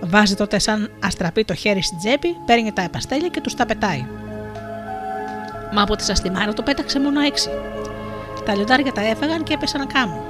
[0.00, 4.06] Βάζει τότε σαν αστραπή το χέρι στην τσέπη, παίρνει τα επαστέλια και τους τα πετάει.
[5.72, 7.48] Μα από τη σαστιμάρα το πέταξε μόνο έξι.
[8.44, 10.20] Τα λιοντάρια τα έφαγαν και έπεσαν να κάμουν.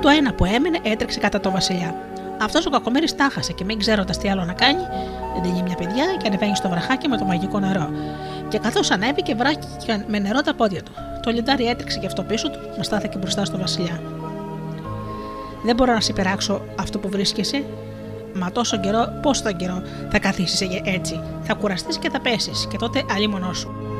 [0.00, 1.94] Το ένα που έμεινε έτρεξε κατά το βασιλιά.
[2.44, 4.82] Αυτός ο κακομέρι τάχασε και μην ξέροντας τι άλλο να κάνει,
[5.42, 7.88] δίνει μια παιδιά και ανεβαίνει στο βραχάκι με το μαγικό νερό.
[8.48, 10.92] Και καθώς ανέβηκε, βράχηκε με νερό τα πόδια του.
[11.22, 14.00] Το λιντάρι έτρεξε και αυτό πίσω του, μα στάθηκε μπροστά στο βασιλιά.
[15.64, 17.64] Δεν μπορώ να σε πειράξω αυτό που βρίσκεσαι,
[18.36, 21.20] Μα τόσο καιρό, πόσο καιρό θα καθίσεις έτσι.
[21.42, 23.93] Θα κουραστείς και θα πέσεις, και τότε αλλή μονός σου.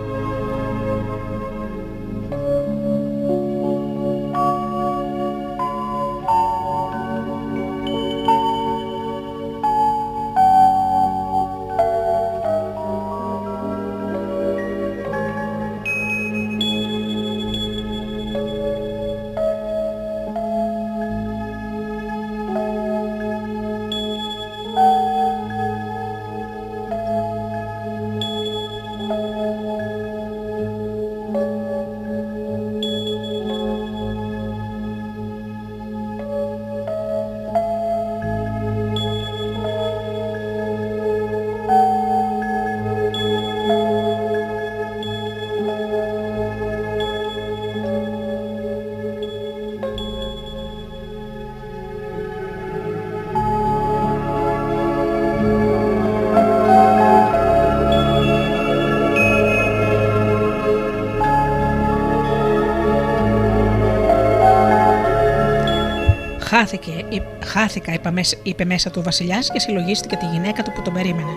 [66.65, 67.05] Χάθηκε,
[67.45, 71.31] χάθηκα, είπε μέσα, είπε μέσα του Βασιλιάς και συλλογίστηκε τη γυναίκα του που τον περίμενε.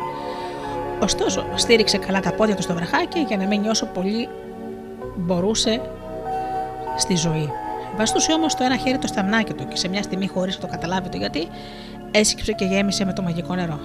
[1.02, 4.30] Ωστόσο, στήριξε καλά τα πόδια του στο βραχάκι για να μην όσο πολύ
[5.16, 5.82] μπορούσε
[6.98, 7.52] στη ζωή.
[7.98, 10.68] Βαστούσε όμως το ένα χέρι το σταμνάκι του και σε μια στιγμή, χωρίς να το
[10.68, 11.48] καταλάβει το γιατί,
[12.12, 13.80] έσκυψε και γέμισε με το μαγικό νερό.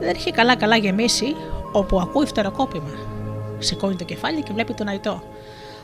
[0.00, 1.36] Δεν είχε καλά-καλά γεμίσει,
[1.72, 2.90] όπου ακούει φτεροκόπημα.
[3.58, 5.22] Σηκώνει το κεφάλι και βλέπει τον Αϊτό.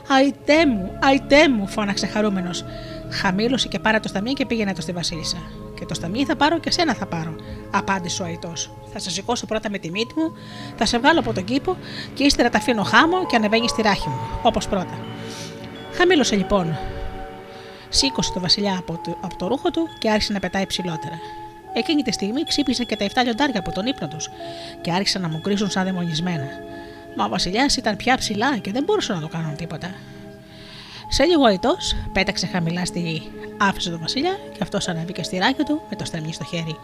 [0.07, 2.65] Αϊτέ μου, αϊτέ μου, φώναξε χαρούμενος.
[3.09, 5.37] Χαμήλωσε και πάρε το σταμί και πήγαινε το στη Βασίλισσα.
[5.79, 7.35] Και το σταμί θα πάρω και σένα θα πάρω,
[7.71, 8.53] απάντησε ο Αϊτό.
[8.93, 10.33] Θα σε σηκώσω πρώτα με τη μύτη μου,
[10.77, 11.77] θα σε βγάλω από τον κήπο
[12.13, 14.97] και ύστερα τα αφήνω χάμω και ανεβαίνει στη ράχη μου, όπως πρώτα.
[15.93, 16.77] Χαμήλωσε λοιπόν.
[17.89, 21.19] Σήκωσε το Βασιλιά από το, από το ρούχο του και άρχισε να πετάει ψηλότερα.
[21.73, 24.29] Εκείνη τη στιγμή ξύπνησαν και τα 7 λιοντάρια από τον ύπνο τους
[24.81, 26.47] και άρχισαν να μου κρίζουν σαν δαιμονισμένα.
[27.15, 29.95] Μα ο Βασιλιάς ήταν πια ψηλά και δεν μπορούσε να το κάνουν τίποτα.
[31.13, 31.75] Σε λίγο αητό
[32.11, 36.33] πέταξε χαμηλά στη άφησε τον Βασιλιά και αυτός ανέβηκε στη ράκια του με το στρεμμί
[36.33, 36.77] στο χέρι.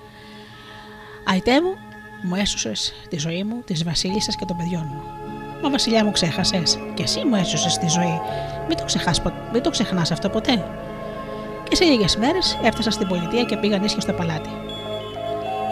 [1.23, 1.75] Αϊτέ μου,
[2.21, 2.71] μου έσωσε
[3.09, 5.01] τη ζωή μου, τη Βασίλισσα και των παιδιών μου.
[5.61, 8.21] Μα Βασιλιά μου ξέχασες, και εσύ μου έσωσε τη ζωή.
[8.67, 9.21] Μην το, ξεχάς,
[9.53, 10.65] μην το ξεχνάς αυτό ποτέ.
[11.69, 14.49] Και σε λίγες μέρες έφτασα στην πολιτεία και πήγαν ίσια στο παλάτι.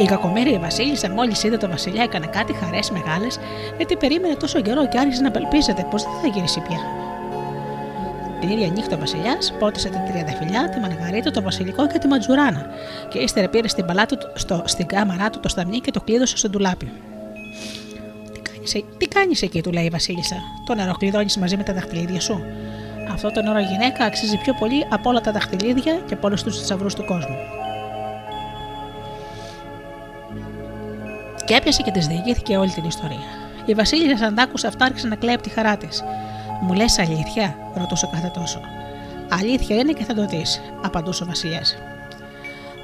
[0.02, 3.40] Η κακομέρια Βασίλισσα, μόλις είδε τον Βασιλιά, έκανε κάτι χαρές μεγάλες,
[3.78, 6.80] γιατί περίμενε τόσο καιρό και άρχισε να απελπίζεται πως δεν θα γυρίσει πια.
[8.40, 12.66] Την ίδια νύχτα ο Βασιλιάς πότισε την τριανταφυλιά, τη Μαργαρίτα, τον Βασιλικό και τη Ματζουράνα,
[13.10, 16.50] και ύστερα πήρε στην, παλάτη, στο, στην κάμαρά του το σταμνί και το κλείδωσε στο
[16.50, 16.92] ντουλάπι.
[18.98, 20.36] Τι κάνεις εκεί, του λέει η Βασίλισσα.
[20.66, 22.44] Το νερό κλειδώνει μαζί με τα δαχτυλίδια σου.
[23.12, 26.60] Αυτό το νερό γυναίκα αξίζει πιο πολύ από όλα τα δαχτυλίδια και από όλους τους
[26.60, 27.36] θησαυρούς του κόσμου.
[31.46, 33.26] Και έπιασε και τη διηγήθηκε όλη την ιστορία.
[33.66, 36.04] Η Βασίλισσα, σαν άκουσε αυτά, άρχισε να κλαίει από τη χαρά της.
[36.62, 38.60] Μου λες αλήθεια, ρωτούσε κάθε τόσο.
[39.30, 41.78] Αλήθεια είναι και θα το δεις, απαντούσε ο Βασιλιάς.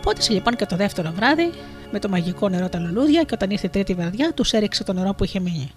[0.01, 1.51] Πότισε λοιπόν και το δεύτερο βράδυ
[1.91, 4.93] με το μαγικό νερό τα λουλούδια και όταν ήρθε η τρίτη βραδιά τους έριξε το
[4.93, 5.71] νερό που είχε μείνει.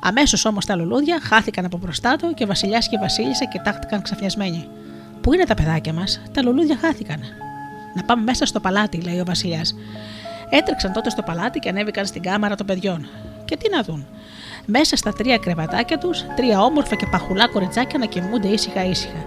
[0.00, 4.68] Αμέσως όμως τα λουλούδια χάθηκαν από μπροστά του και Βασιλιάς και Βασίλισσα κοιτάχτηκαν ξαφνιασμένοι.
[5.20, 7.20] Πού είναι τα παιδάκια μας, τα λουλούδια χάθηκαν.
[7.94, 9.74] Να πάμε μέσα στο παλάτι, λέει ο Βασιλιάς.
[10.50, 13.08] Έτρεξαν τότε στο παλάτι και ανέβηκαν στην κάμαρα των παιδιών.
[13.44, 14.06] Και τι να δουν;
[14.70, 19.24] Μέσα στα τρία κρεβατάκια τους, τρία όμορφα και παχουλά κοριτσάκια να κοιμούνται ήσυχα ήσυχα.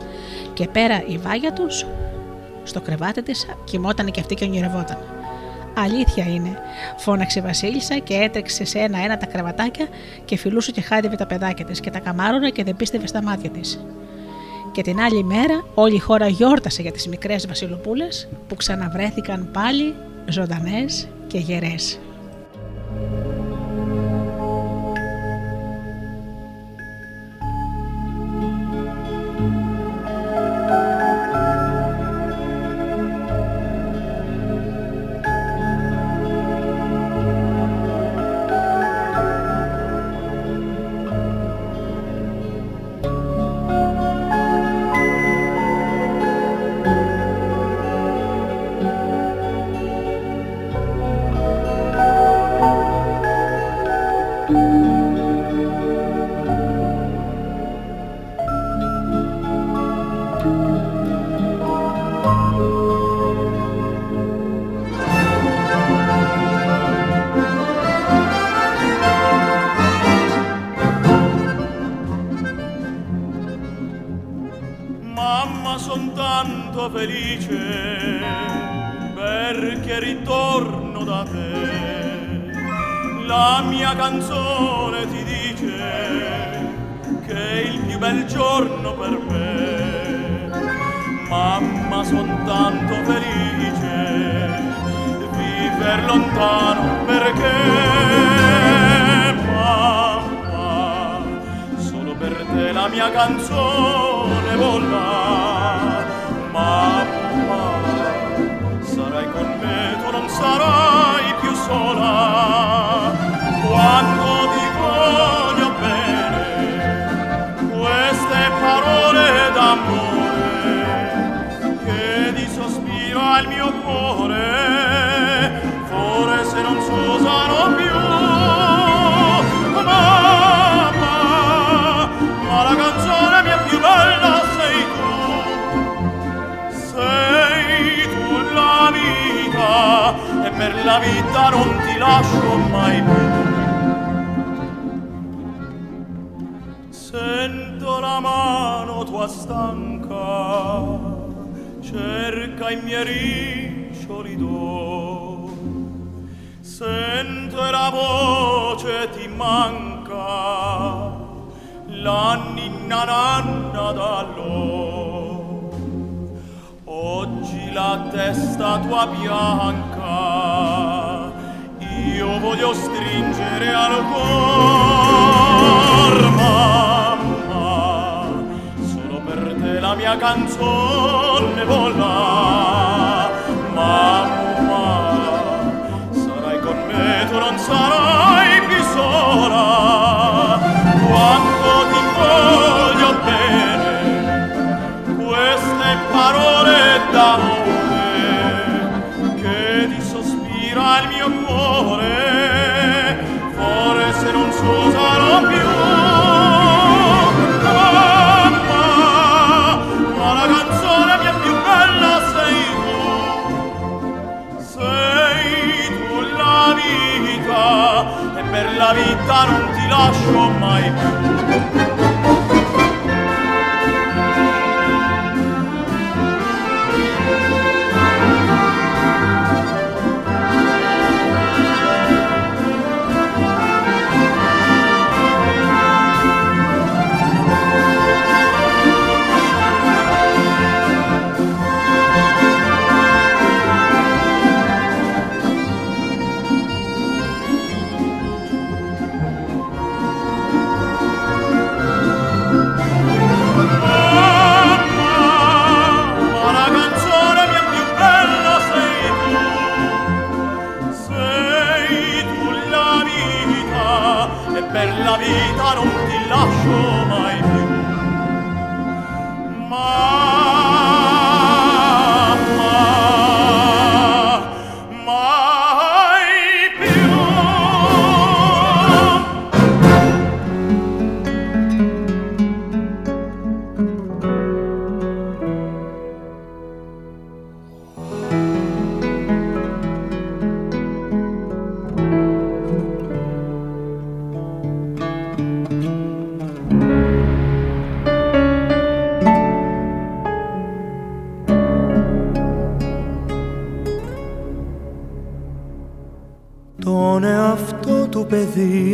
[0.53, 1.85] Και πέρα η βάγια τους,
[2.63, 4.97] στο κρεβάτι της, κοιμόταν και αυτή και ονειρευόταν.
[5.77, 6.57] Αλήθεια είναι,
[6.97, 9.87] φώναξε η Βασίλισσα και έτρεξε σε ένα-ένα τα κρεβατάκια
[10.25, 13.49] και φιλούσε και χάιδευε τα παιδάκια της και τα καμάρωνα και δεν πίστευε στα μάτια
[13.49, 13.85] της.
[14.71, 19.95] Και την άλλη μέρα όλη η χώρα γιόρτασε για τις μικρές βασιλοπούλες που ξαναβρέθηκαν πάλι
[20.27, 21.99] ζωντανές και γερές.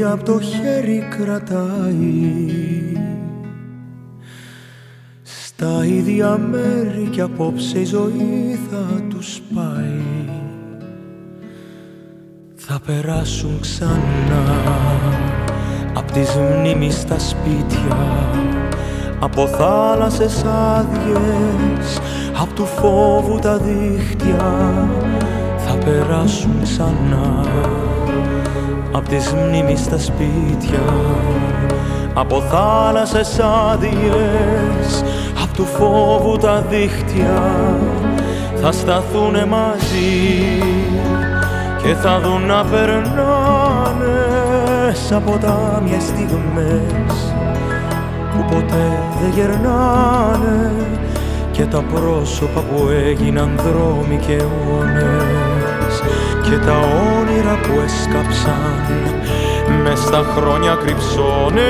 [0.08, 2.32] Παιδί από το χέρι κρατάει.
[5.24, 10.26] Στα ίδια μέρη κι απόψε η ζωή θα τους πάει.
[12.56, 14.44] Θα περάσουν ξανά
[15.94, 17.98] Απ' τις μνήμεις στα σπίτια
[19.20, 22.00] Από θάλασσες άδειες
[22.42, 24.88] Απ' του φόβου τα δίχτυα.
[25.58, 27.46] Θα περάσουν ξανά
[28.98, 30.84] Απ' τις μνήμεις στα σπίτια
[32.14, 33.40] Από θάλασσες
[33.72, 35.04] άδειες
[35.44, 37.44] Απ' του φόβου τα δίχτυα
[38.62, 40.62] Θα σταθούνε μαζί
[41.84, 44.16] και θα δουν να περνάνε
[45.08, 47.34] σαν ποτάμια στιγμές
[48.32, 50.72] που ποτέ δεν γερνάνε
[51.52, 56.02] και τα πρόσωπα που έγιναν δρόμοι και αιώνες
[56.44, 58.82] και τα όνειρα που έσκαψαν
[59.84, 61.66] μες στα χρόνια κρυψώνες.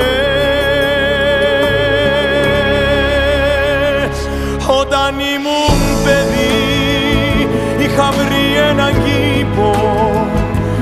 [4.80, 7.48] Όταν ήμουν παιδί
[7.78, 9.70] είχα βρει έναν κήπο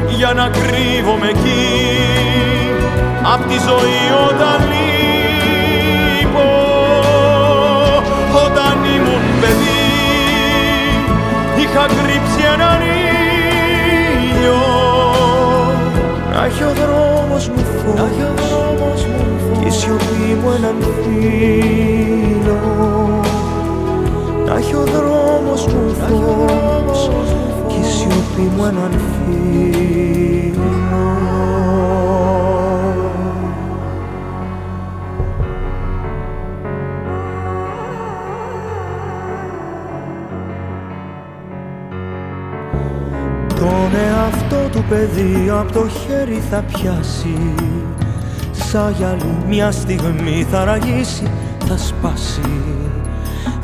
[0.09, 1.99] για να κρύβομαι εκεί.
[3.35, 6.49] Απ' τη ζωή όταν λείπω
[8.45, 9.87] όταν ήμουν παιδί
[11.57, 12.96] είχα κρύψει έναν
[14.47, 14.55] ήλιο
[16.33, 19.07] να έχει ο δρόμος μου φως.
[19.61, 22.61] Και η σιωπή μου έναν φίλο.
[24.47, 27.11] Να έχει ο δρόμος μου φως.
[27.67, 30.36] και η σιωπή μου έναν φίλο
[44.77, 47.55] του παιδί από το χέρι θα πιάσει.
[48.53, 51.31] Σαν γυαλί μια στιγμή θα ραγίσει,
[51.69, 52.61] θα σπάσει.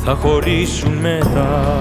[0.05, 1.81] Θα χωρίσουν μετά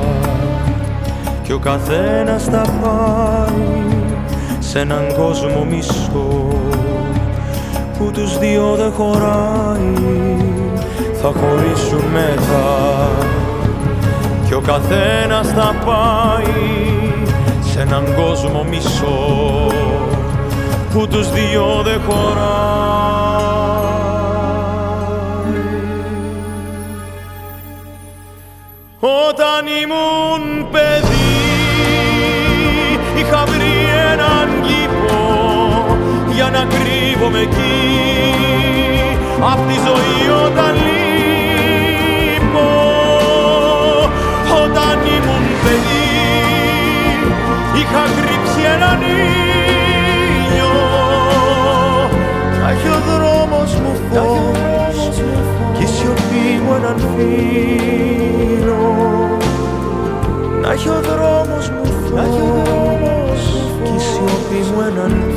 [1.43, 3.83] Κι ο καθένας θα πάει
[4.59, 6.47] σε έναν κόσμο μισό
[7.97, 9.93] Που τους δυο δεν χωράει.
[11.21, 13.09] Θα χωρίσουν μετά
[14.47, 17.00] κι ο ο καθένας θα πάει
[17.71, 19.67] σε έναν κόσμο μισό
[20.93, 22.49] που τους δυο δεν χωράει.
[28.99, 31.39] Όταν ήμουν παιδί
[33.17, 33.73] είχα βρει
[34.11, 35.97] έναν κήπο
[36.33, 38.35] για να κρύβομαι εκεί
[39.53, 41.00] απ' τη ζωή όταν λείπω
[47.79, 50.73] είχα κρύψει έναν ήλιο.
[52.61, 54.97] Να έχει ο δρόμος μου φως.
[55.77, 58.81] και η σιωπή μου έναν φίλο.
[60.61, 63.43] Να έχει ο δρόμος μου φως
[63.83, 65.31] και η σιωπή μου έναν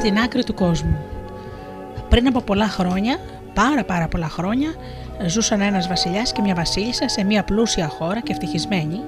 [0.00, 0.98] στην άκρη του κόσμου.
[2.08, 3.18] Πριν από πολλά χρόνια,
[3.54, 4.74] πάρα πάρα πολλά χρόνια,
[5.26, 9.00] ζούσαν ένας βασιλιάς και μια βασίλισσα σε μια πλούσια χώρα και ευτυχισμένη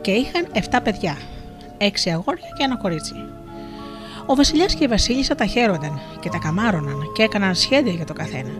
[0.00, 1.16] και είχαν 7 παιδιά,
[1.78, 3.14] 6 αγόρια και ένα κορίτσι.
[4.26, 8.12] Ο βασιλιάς και η βασίλισσα τα χαίρονταν και τα καμάρωναν και έκαναν σχέδια για το
[8.12, 8.52] καθένα.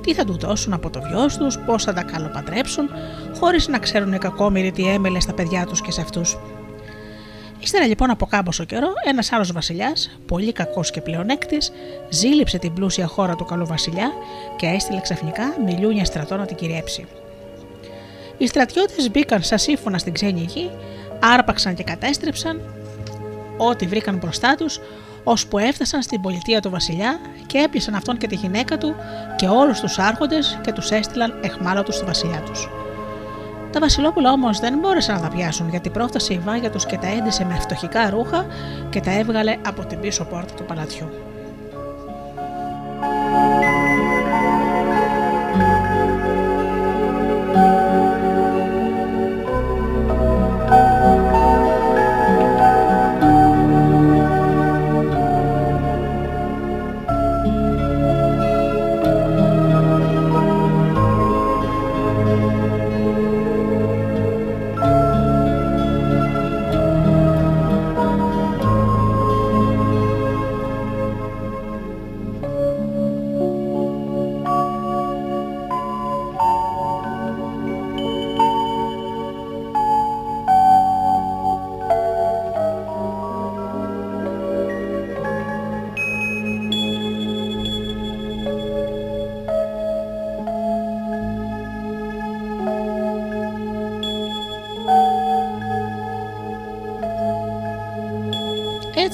[0.00, 2.88] Τι θα του δώσουν από το βιός τους, πώς θα τα καλοπαντρέψουν,
[3.40, 6.38] χωρίς να ξέρουν οι κακόμοιροι τι έμελε στα παιδιά τους και σε αυτούς.
[7.74, 11.72] Ύστερα λοιπόν από κάμποσο καιρό, ένας άλλος βασιλιάς, πολύ κακός και πλεονέκτης,
[12.08, 14.12] ζήλιψε την πλούσια χώρα του καλού βασιλιά
[14.56, 17.06] και έστειλε ξαφνικά μιλιούνια στρατό να την κυριέψει.
[18.38, 20.70] Οι στρατιώτες μπήκαν σαν σύμφωνα στην ξένη γη,
[21.20, 22.60] άρπαξαν και κατέστρεψαν
[23.56, 24.80] ό,τι βρήκαν μπροστά τους,
[25.24, 28.94] ώσπου έφτασαν στην πολιτεία του βασιλιά και έπιασαν αυτόν και τη γυναίκα του
[29.36, 32.68] και όλους τους άρχοντες και τους έστειλαν εχμάλωτους στο βασιλιά τους.
[33.74, 37.06] Τα Βασιλόπουλα όμως δεν μπόρεσαν να τα πιάσουν γιατί πρόφτασε η βάγια του και τα
[37.06, 38.46] έντυσε με φτωχικά ρούχα
[38.90, 41.33] και τα έβγαλε από την πίσω πόρτα του παλατιού.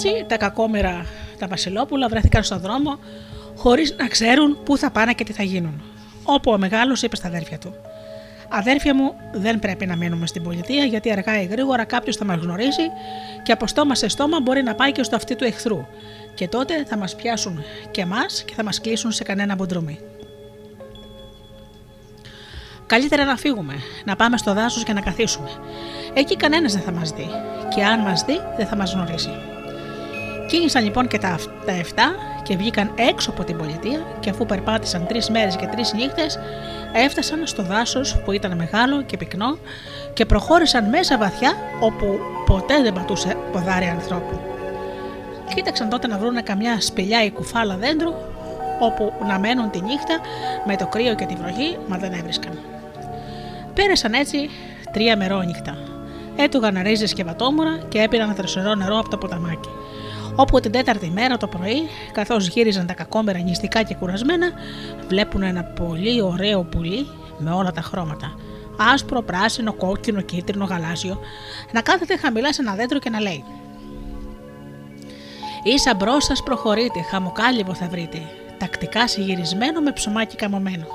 [0.02, 1.06] Έτσι τα κακόμερα
[1.38, 2.98] τα Βασιλόπουλα βρέθηκαν στον δρόμο
[3.56, 5.82] χωρίς να ξέρουν πού θα πάνε και τι θα γίνουν.
[6.24, 7.74] Όπου ο μεγάλος είπε στα αδέρφια του:
[8.48, 12.38] Αδέρφια μου, δεν πρέπει να μείνουμε στην πολιτεία γιατί αργά ή γρήγορα κάποιος θα μας
[12.38, 12.82] γνωρίσει
[13.42, 15.86] και από στόμα σε στόμα μπορεί να πάει και στο αυτί του εχθρού.
[16.34, 19.98] Και τότε θα μας πιάσουν και εμάς και θα μας κλείσουν σε κανένα μπουντρούμι.
[22.86, 23.74] Καλύτερα να φύγουμε,
[24.04, 25.50] να πάμε στο δάσος και να καθίσουμε.
[26.14, 27.26] Εκεί κανένας δεν θα μας δει.
[27.74, 29.49] Και αν μας δει, δεν θα μας γνωρίσει.
[30.50, 31.86] Κίνησαν λοιπόν και τα, τα 7
[32.42, 36.38] και βγήκαν έξω από την πολιτεία και αφού περπάτησαν τρεις μέρες και τρεις νύχτες
[36.92, 39.58] έφτασαν στο δάσος που ήταν μεγάλο και πυκνό
[40.12, 44.40] και προχώρησαν μέσα βαθιά όπου ποτέ δεν πατούσε ποδάρι ανθρώπου.
[45.54, 48.12] Κοίταξαν τότε να βρουν καμιά σπηλιά ή κουφάλα δέντρου
[48.80, 50.20] όπου να μένουν τη νύχτα
[50.66, 52.58] με το κρύο και τη βροχή, μα δεν έβρισκαν.
[53.74, 54.50] Πέρασαν έτσι
[54.92, 55.78] τρία μερόνυχτα.
[56.36, 59.68] Έτουγαν ρίζες και βατόμουρα και έπαιρναν θρεσερό νερό από το ποταμάκι.
[60.40, 64.50] Όπου την τέταρτη μέρα το πρωί, καθώς γύριζαν τα κακόμερα νηστικά και κουρασμένα,
[65.08, 67.06] βλέπουν ένα πολύ ωραίο πουλί
[67.38, 68.34] με όλα τα χρώματα.
[68.92, 71.20] Άσπρο, πράσινο, κόκκινο, κίτρινο, γαλάζιο,
[71.72, 73.44] να κάθεται χαμηλά σε ένα δέντρο και να λέει:
[75.62, 78.18] Ίσα μπρος σας προχωρείτε, χαμοκάλυβο θα βρείτε,
[78.58, 80.86] τακτικά συγυρισμένο με ψωμάκι καμωμένο.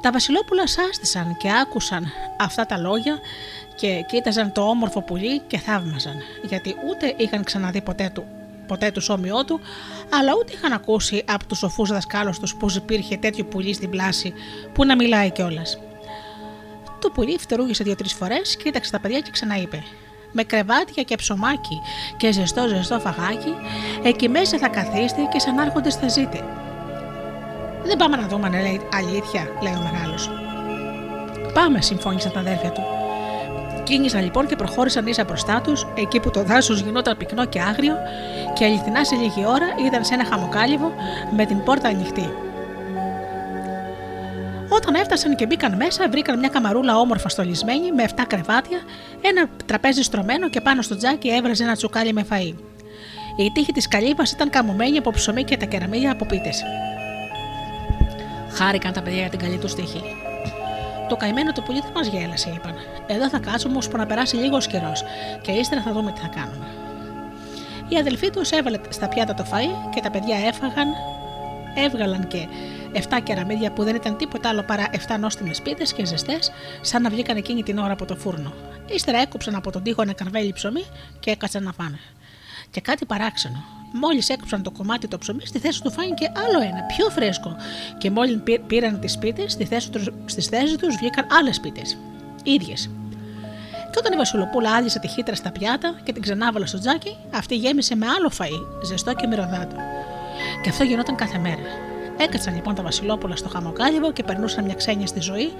[0.00, 2.06] Τα Βασιλόπουλα σάστησαν και άκουσαν
[2.38, 3.18] αυτά τα λόγια
[3.78, 8.24] και κοίταζαν το όμορφο πουλί και θαύμαζαν, γιατί ούτε είχαν ξαναδεί ποτέ του
[8.68, 9.60] ποτέ τους όμοιό του,
[10.10, 14.34] αλλά ούτε είχαν ακούσει από τους σοφούς δασκάλους τους πω υπήρχε τέτοιο πουλί στην πλάση
[14.72, 15.78] που να μιλάει κιόλας.
[17.00, 19.82] Το πουλί φτερούγησε δύο-τρεις φορές, κοίταξε τα παιδιά και ξαναείπε:
[20.32, 21.80] Με κρεβάτια και ψωμάκι
[22.16, 23.54] και ζεστό ζεστό φαγάκι,
[24.02, 26.44] εκεί μέσα θα καθίστε και σαν άρχοντε θα ζείτε.
[27.84, 30.30] Δεν πάμε να δούμε αν λέει αλήθεια, λέει ο μεγάλος.
[31.54, 32.97] Πάμε, συμφώνησαν τα αδέρφια του.
[33.88, 37.94] Κίνησαν λοιπόν και προχώρησαν ίσα μπροστά τους, εκεί που το δάσος γινόταν πυκνό και άγριο,
[38.54, 40.92] και αληθινά σε λίγη ώρα ήταν σε ένα χαμοκάλυβο
[41.36, 42.32] με την πόρτα ανοιχτή.
[44.68, 48.78] Όταν έφτασαν και μπήκαν μέσα, βρήκαν μια καμαρούλα όμορφα στολισμένη με 7 κρεβάτια,
[49.20, 52.54] ένα τραπέζι στρωμένο και πάνω στο τζάκι έβραζε ένα τσουκάλι με φαΐ.
[53.36, 56.62] Η τύχη της καλύβας ήταν καμωμένη από ψωμί και τα κεραμίδια από πίτες.
[58.50, 60.02] Χάρηκαν τα παιδιά για την καλή τους τύχη.
[61.08, 62.74] Το καημένο το πουλί δεν μας γέλασε, είπαν.
[63.06, 65.04] Εδώ θα κάτσουμε ώσπου να περάσει λίγος καιρός
[65.42, 66.66] και ύστερα θα δούμε τι θα κάνουμε.
[67.88, 70.88] Η αδελφή τους έβαλε στα πιάτα το φαΐ και τα παιδιά έφαγαν,
[71.74, 72.48] έβγαλαν και
[72.92, 76.50] 7 κεραμίδια που δεν ήταν τίποτα άλλο παρά 7 νόστιμες πίτες και ζεστές,
[76.80, 78.52] σαν να βγήκαν εκείνη την ώρα από το φούρνο.
[78.86, 80.84] Ύστερα έκοψαν από τον τοίχο ένα καρβέλι ψωμί
[81.20, 81.98] και έκατσαν να φάνε.
[82.70, 83.77] Και κάτι παράξενο.
[83.92, 87.56] Μόλις έκοψαν το κομμάτι το ψωμί, στη θέση του φάνηκε άλλο ένα, πιο φρέσκο.
[87.98, 89.64] Και μόλις πήραν τις πίτε, στη
[90.42, 91.82] θέση τους βγήκαν άλλες πίτε.
[92.42, 92.90] ίδιες.
[93.90, 97.56] Και όταν η Βασιλοπούλα άδειασε τη χύτρα στα πιάτα και την ξανάβαλε στο τζάκι, αυτή
[97.56, 99.76] γέμισε με άλλο φαΐ, ζεστό και μυρωδάτο.
[100.62, 101.62] Και αυτό γινόταν κάθε μέρα.
[102.16, 105.52] Έκατσαν λοιπόν τα Βασιλόπουλα στο χαμοκάλυβο και περνούσαν μια ξένια στη ζωή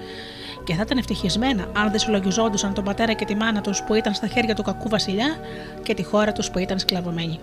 [0.63, 4.13] και θα ήταν ευτυχισμένα αν δεν συλλογιζόντουσαν τον πατέρα και τη μάνα τους που ήταν
[4.13, 5.37] στα χέρια του κακού Βασιλιά
[5.83, 7.39] και τη χώρα τους που ήταν σκλαβωμένοι.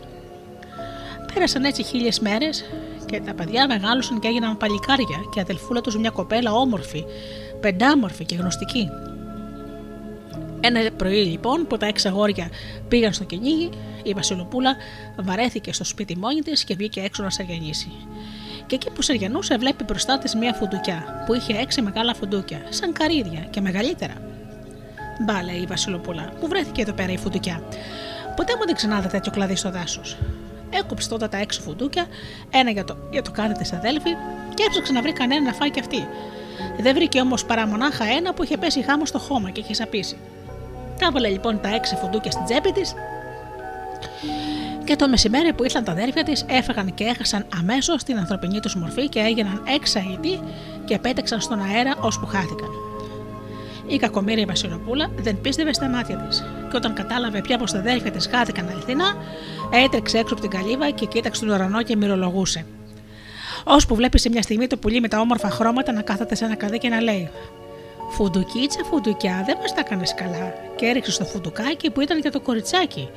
[1.37, 2.65] Πέρασαν έτσι χίλιες μέρες
[3.07, 7.05] και τα παιδιά μεγάλωσαν και έγιναν παλικάρια και αδελφούλα τους μια κοπέλα όμορφη,
[7.61, 8.89] πεντάμορφη και γνωστική.
[10.61, 12.49] Ένα πρωί λοιπόν που τα έξι αγόρια
[12.89, 13.71] πήγαν στο κυνήγι,
[14.03, 14.77] η Βασιλοπούλα
[15.17, 17.91] βαρέθηκε στο σπίτι μόνη της και βγήκε έξω να σαριανίσει.
[18.67, 22.93] Και εκεί που σαριανούσε, βλέπει μπροστά της μια φουντουκιά που είχε έξι μεγάλα φουντούκια, σαν
[22.93, 24.15] καρύδια και μεγαλύτερα.
[25.25, 27.63] Μπα, λέει η Βασιλοπούλα, που βρέθηκε εδώ πέρα η φουντουκιά.
[28.37, 30.17] Ποτέ μου δεν ξανάδα τέτοιο κλαδί στο δάσος.
[30.71, 32.07] Έκοψε τότε τα έξι φουντούκια,
[32.51, 34.11] ένα για το, για το κάθε τη αδέλφη,
[34.55, 36.09] και έψαξε να βρει κανένα να φάει κι αυτή.
[36.81, 40.17] Δεν βρήκε όμως παρά μονάχα ένα που είχε πέσει χάμο στο χώμα και είχε σαπίσει.
[40.99, 42.95] Τα έβαλε λοιπόν τα έξι φουντούκια στην τσέπη της
[44.87, 48.75] και το μεσημέρι που ήρθαν τα αδέρφια της έφαγαν και έχασαν αμέσως την ανθρωπινή τους
[48.75, 50.41] μορφή και έγιναν έξαητοι
[50.85, 52.86] και πέταξαν στον αέρα ώσπου χάθηκαν.
[53.87, 58.11] Η κακομοίρη Βασιλοπούλα δεν πίστευε στα μάτια της, και όταν κατάλαβε πια πως τα αδέρφια
[58.11, 59.17] της χάθηκαν αληθινά,
[59.85, 62.67] έτρεξε έξω από την καλύβα και κοίταξε τον ουρανό και μυρολογούσε.
[63.65, 66.55] Ώσπου βλέπεις σε μια στιγμή το πουλί με τα όμορφα χρώματα να κάθεται σε ένα
[66.55, 67.31] καδί και να λέει:
[68.11, 70.55] Φουντουκίτσα, φουντουκιά, δεν μας τα έκανες καλά.
[70.77, 73.09] Και έριξε στο φουντουκάκι που ήταν και το κοριτσάκι.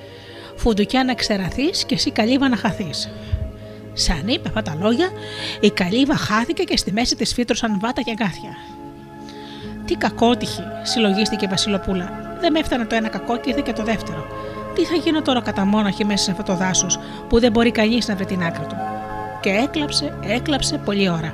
[0.55, 3.09] Φουντουκιά να ξεραθείς και εσύ καλύβα να χαθείς.
[3.93, 5.09] Σαν είπε αυτά τα λόγια,
[5.59, 8.57] η καλύβα χάθηκε και στη μέση της φύτρωσαν βάτα και αγκάθια.
[9.89, 12.37] Τι κακότυχη, συλλογίστηκε η Βασιλοπούλα.
[12.39, 14.27] Δεν με έφτανε το ένα κακό και ήρθε και το δεύτερο.
[14.75, 18.07] Τι θα γίνω τώρα κατά μόναχη μέσα σε αυτό το δάσος που δεν μπορεί κανείς
[18.07, 18.75] να βρει την άκρη του;
[19.41, 21.33] Και έκλαψε, έκλαψε πολλή ώρα.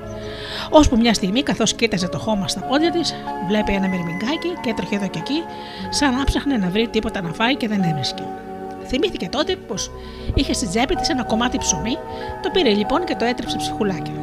[0.69, 3.15] Ώσπου μια στιγμή, καθώς κοίταζε το χώμα στα πόδια της,
[3.47, 5.43] βλέπει ένα μυρμηγκάκι και έτρεχε εδώ και εκεί,
[5.89, 8.23] σαν να ψάχνε να βρει τίποτα να φάει και δεν έβρισκε.
[8.87, 9.91] Θυμήθηκε τότε πως
[10.33, 11.97] είχε στη τσέπη της ένα κομμάτι ψωμί,
[12.41, 14.13] το πήρε λοιπόν και το έτρεψε ψυχουλάκια.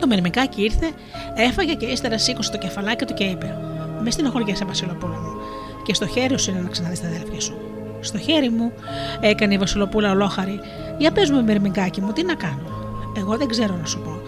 [0.00, 0.90] Το μερμικάκι ήρθε,
[1.34, 3.58] έφαγε και ύστερα σήκωσε το κεφαλάκι του και είπε:
[4.02, 5.36] Μες στενοχωριέσαι, Βασιλοπούλα μου,
[5.82, 7.56] και στο χέρι σου είναι να ξαναδείς τα αδέλφια σου.
[8.00, 8.72] Στο χέρι μου,
[9.20, 10.60] έκανε η Βασιλοπούλα ολόχαρη,
[10.98, 12.76] για πες μου, μερμικάκι μου, τι να κάνω.
[13.16, 14.20] Εγώ δεν ξέρω να σου πω.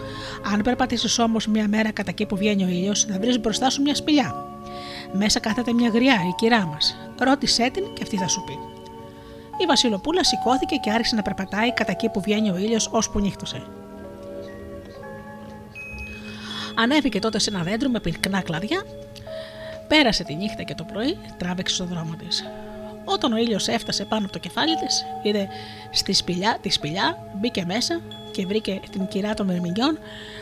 [0.53, 3.81] Αν περπατήσεις όμως μια μέρα κατά εκεί που βγαίνει ο ήλιος, θα βρεις μπροστά σου
[3.81, 4.35] μια σπηλιά.
[5.11, 6.97] Μέσα κάθεται μια γριά, η κυρά μας.
[7.19, 8.53] Ρώτησέ την και αυτή θα σου πει.
[9.63, 13.63] Η Βασιλοπούλα σηκώθηκε και άρχισε να περπατάει κατά εκεί που βγαίνει ο ήλιος, ώσπου νύχτωσε.
[16.81, 18.83] Ανέβηκε τότε σε ένα δέντρο με πυκνά κλαδιά,
[19.87, 22.43] πέρασε τη νύχτα και το πρωί τράβηξε στο δρόμο της.
[23.05, 25.47] Όταν ο ήλιος έφτασε πάνω από το κεφάλι της, είδε
[25.91, 28.01] στη σπηλιά, τη σπηλιά, μπήκε μέσα
[28.31, 29.99] και βρήκε την κυρά των Μυρμηγκιών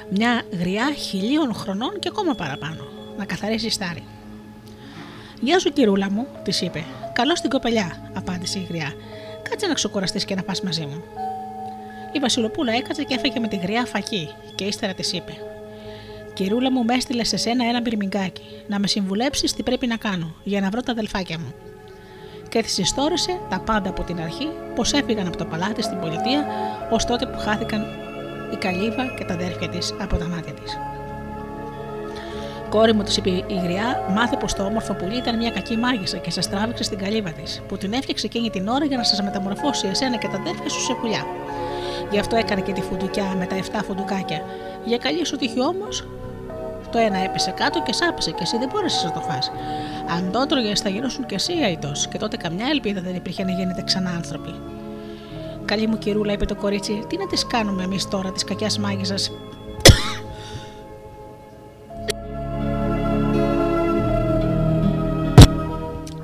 [0.09, 4.03] μια γριά χιλίων χρονών και ακόμα παραπάνω, να καθαρίσει στάρι.
[5.41, 6.83] Γεια σου, κυρούλα μου, της είπε.
[7.13, 8.93] Καλώ την κοπελιά, απάντησε η γριά.
[9.49, 11.03] Κάτσε να ξεκουραστείς και να πας μαζί μου.
[12.11, 15.33] Η Βασιλοπούλα έκατσε και έφεγε με τη γριά φακή και ύστερα της είπε:
[16.37, 20.35] Κυρούλα μου, με έστειλε σε σένα ένα πυρμηγκάκι, να με συμβουλέψεις τι πρέπει να κάνω
[20.43, 21.53] για να βρω τα αδελφάκια μου.
[22.49, 26.45] Και τη ιστόρησε τα πάντα από την αρχή, πώ έφυγαν από το παλάτι στην πολιτεία,
[26.91, 27.81] ως τότε που χάθηκαν
[28.53, 30.77] η καλύβα και τα αδέρφια της από τα μάτια της.
[32.69, 36.17] Κόρη μου, τη είπε η γριά, μάθε πως το όμορφο πουλί ήταν μια κακή μάγισσα
[36.17, 39.21] και σας τράβηξε στην καλύβα της, που την έφτιαξε εκείνη την ώρα για να σας
[39.21, 41.25] μεταμορφώσει εσένα και τα αδέρφια σου σε πουλιά.
[42.11, 44.41] Γι' αυτό έκανε και τη φουντουκιά με τα 7 φουντουκάκια.
[44.85, 46.07] Για καλή σου τύχη όμως,
[46.91, 49.51] το ένα έπεσε κάτω και σάπησε και εσύ δεν μπόρεσες να το φας.
[50.07, 53.51] Αν το έτρωγες, θα γινώσουν και εσύ αϊτό, και τότε καμιά ελπίδα δεν υπήρχε να
[53.51, 54.53] γίνετε ξανά άνθρωποι.
[55.65, 59.31] Καλή μου κυρούλα, είπε το κορίτσι, τι να τις κάνουμε εμείς τώρα της κακιάς μάγισσας;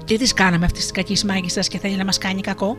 [0.05, 2.77] τι τη κάναμε αυτής της κακής μάγισσας και θέλει να μας κάνει κακό;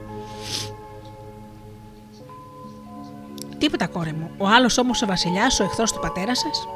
[3.58, 4.30] Τίποτα, κόρη μου.
[4.38, 6.68] Ο άλλος όμως ο Βασιλιάς, ο εχθρός του πατέρα σας,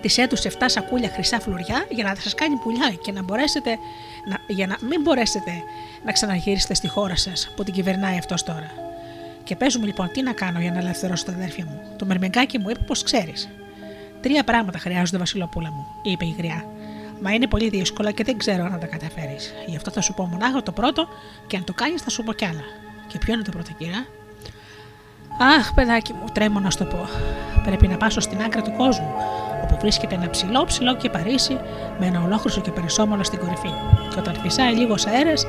[0.00, 3.78] της έτουσε 7 σακούλια χρυσά φλουριά για να σας κάνει πουλιά και να μπορέσετε,
[4.28, 5.50] να, για να μην μπορέσετε
[6.04, 8.70] να ξαναγυρίσετε στη χώρα σας που την κυβερνάει αυτός τώρα.
[9.44, 11.80] Και παίζουμε λοιπόν τι να κάνω για να ελευθερώσω τα αδέρφια μου.
[11.96, 13.48] Το μερμεγκάκι μου είπε πως ξέρεις.
[14.20, 16.64] Τρία πράγματα χρειάζονται, Βασιλοπούλα μου, είπε η γριά.
[17.20, 19.54] Μα είναι πολύ δύσκολα και δεν ξέρω αν τα καταφέρεις.
[19.66, 21.08] Γι' αυτό θα σου πω μονάχα το πρώτο
[21.46, 22.64] και αν το κάνεις θα σου πω κι άλλα.
[23.06, 24.06] Και ποιο είναι το πρώτο, κυρία;
[25.58, 27.08] Αχ, παιδάκι μου, τρέμω να σου το πω.
[27.64, 29.14] Πρέπει να πάσω στην άκρη του κόσμου,
[29.62, 31.58] όπου βρίσκεται ένα ψηλό ψηλό και παρίσι
[31.98, 33.72] με ένα ολόχρυσο και περισσόμαλο στην κορυφή.
[34.10, 35.46] Και όταν φυσάει λίγος αέρας,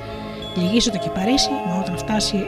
[0.55, 2.47] λυγίζει το κυπαρίσι, μα όταν φτάσει,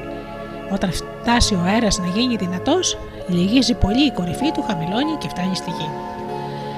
[0.72, 2.98] όταν φτάσει ο αέρας να γίνει δυνατός,
[3.28, 5.90] λυγίζει πολύ η κορυφή του, χαμηλώνει και φτάνει στη γη.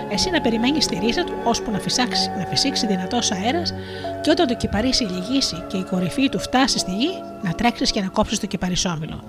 [0.10, 3.74] Εσύ να περιμένεις στη ρίζα του ώσπου να, φυσάξει, να φυσήξει δυνατός αέρας,
[4.22, 7.10] και όταν το κυπαρίσι λυγίσει και η κορυφή του φτάσει στη γη,
[7.42, 9.24] να τρέξεις και να κόψεις το κυπαρισόμιλο.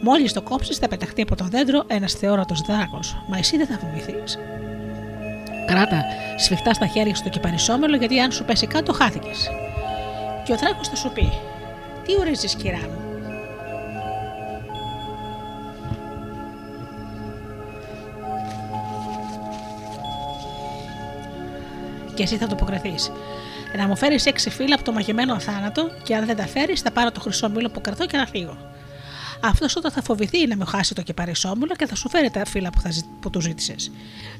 [0.00, 3.78] Μόλις το κόψεις, θα πεταχτεί από το δέντρο ένας θεόρατος δράκος, μα εσύ δεν θα
[3.78, 4.38] φοβηθείς.
[5.66, 6.04] Κράτα
[6.36, 9.50] σφιχτά στα χέρια σου το κυπαρισόμελο, γιατί αν σου πέσει κάτω, χάθηκες.
[10.44, 11.32] Και ο δράκο θα σου πει:
[12.04, 13.00] Τι ορίζεις, κυρά μου;
[22.14, 22.94] Και εσύ θα το αποκριθεί.
[23.76, 26.90] Να μου φέρεις έξι φύλλα από το μαγεμένο αθάνατο, και αν δεν τα φέρεις, θα
[26.90, 28.56] πάρω το χρυσό μήλο που κρατώ και να φύγω.
[29.42, 32.70] Αυτός όταν θα φοβηθεί να με χάσει το κεπαρισόμουλο και θα σου φέρει τα φύλλα
[32.70, 33.90] που, θα, που του ζήτησες.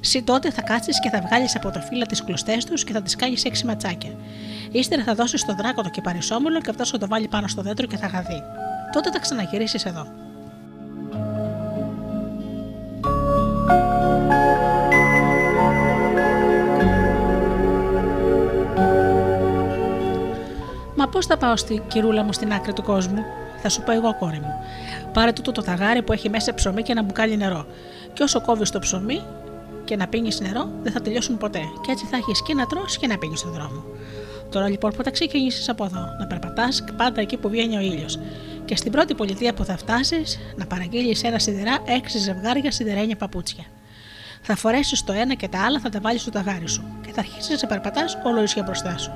[0.01, 3.03] Συ τότε θα κάτσει και θα βγάλεις από τα φύλλα τις κλωστές τους και θα
[3.03, 4.16] τις κάνεις έξι ματσάκια.
[4.70, 7.86] Ύστερα θα δώσεις στον δράκο το κεπαρισόμουλο και αυτός θα το βάλει πάνω στο δέντρο
[7.86, 8.42] και θα γαδεί.
[8.92, 10.07] Τότε θα ξαναγυρίσεις εδώ.
[20.97, 23.24] Μα πώς θα πάω στη κυρούλα μου στην άκρη του κόσμου,
[23.62, 24.55] θα σου πω εγώ, κόρη μου.
[25.16, 27.66] Πάρε τούτο το ταγάρι που έχει μέσα ψωμί και ένα μπουκάλι νερό.
[28.12, 29.22] Και όσο κόβεις το ψωμί
[29.84, 31.60] και να πίνεις νερό, δεν θα τελειώσουν ποτέ.
[31.84, 33.84] Και έτσι θα έχεις και να τρώ και να πίνεις στον δρόμο.
[34.50, 38.18] Τώρα λοιπόν που θα ξεκινήσεις από εδώ, να περπατάς πάντα εκεί που βγαίνει ο ήλιος.
[38.64, 43.64] Και στην πρώτη πολιτεία που θα φτάσεις, να παραγγείλεις ένα σιδερά έξι ζευγάρια σιδερένια παπούτσια.
[44.42, 47.20] Θα φορέσεις το ένα και τα άλλα θα τα βάλεις στο ταγάρι σου και θα
[47.20, 49.12] αρχίσεις να περπατάς όλο ίσια μπροστά σου.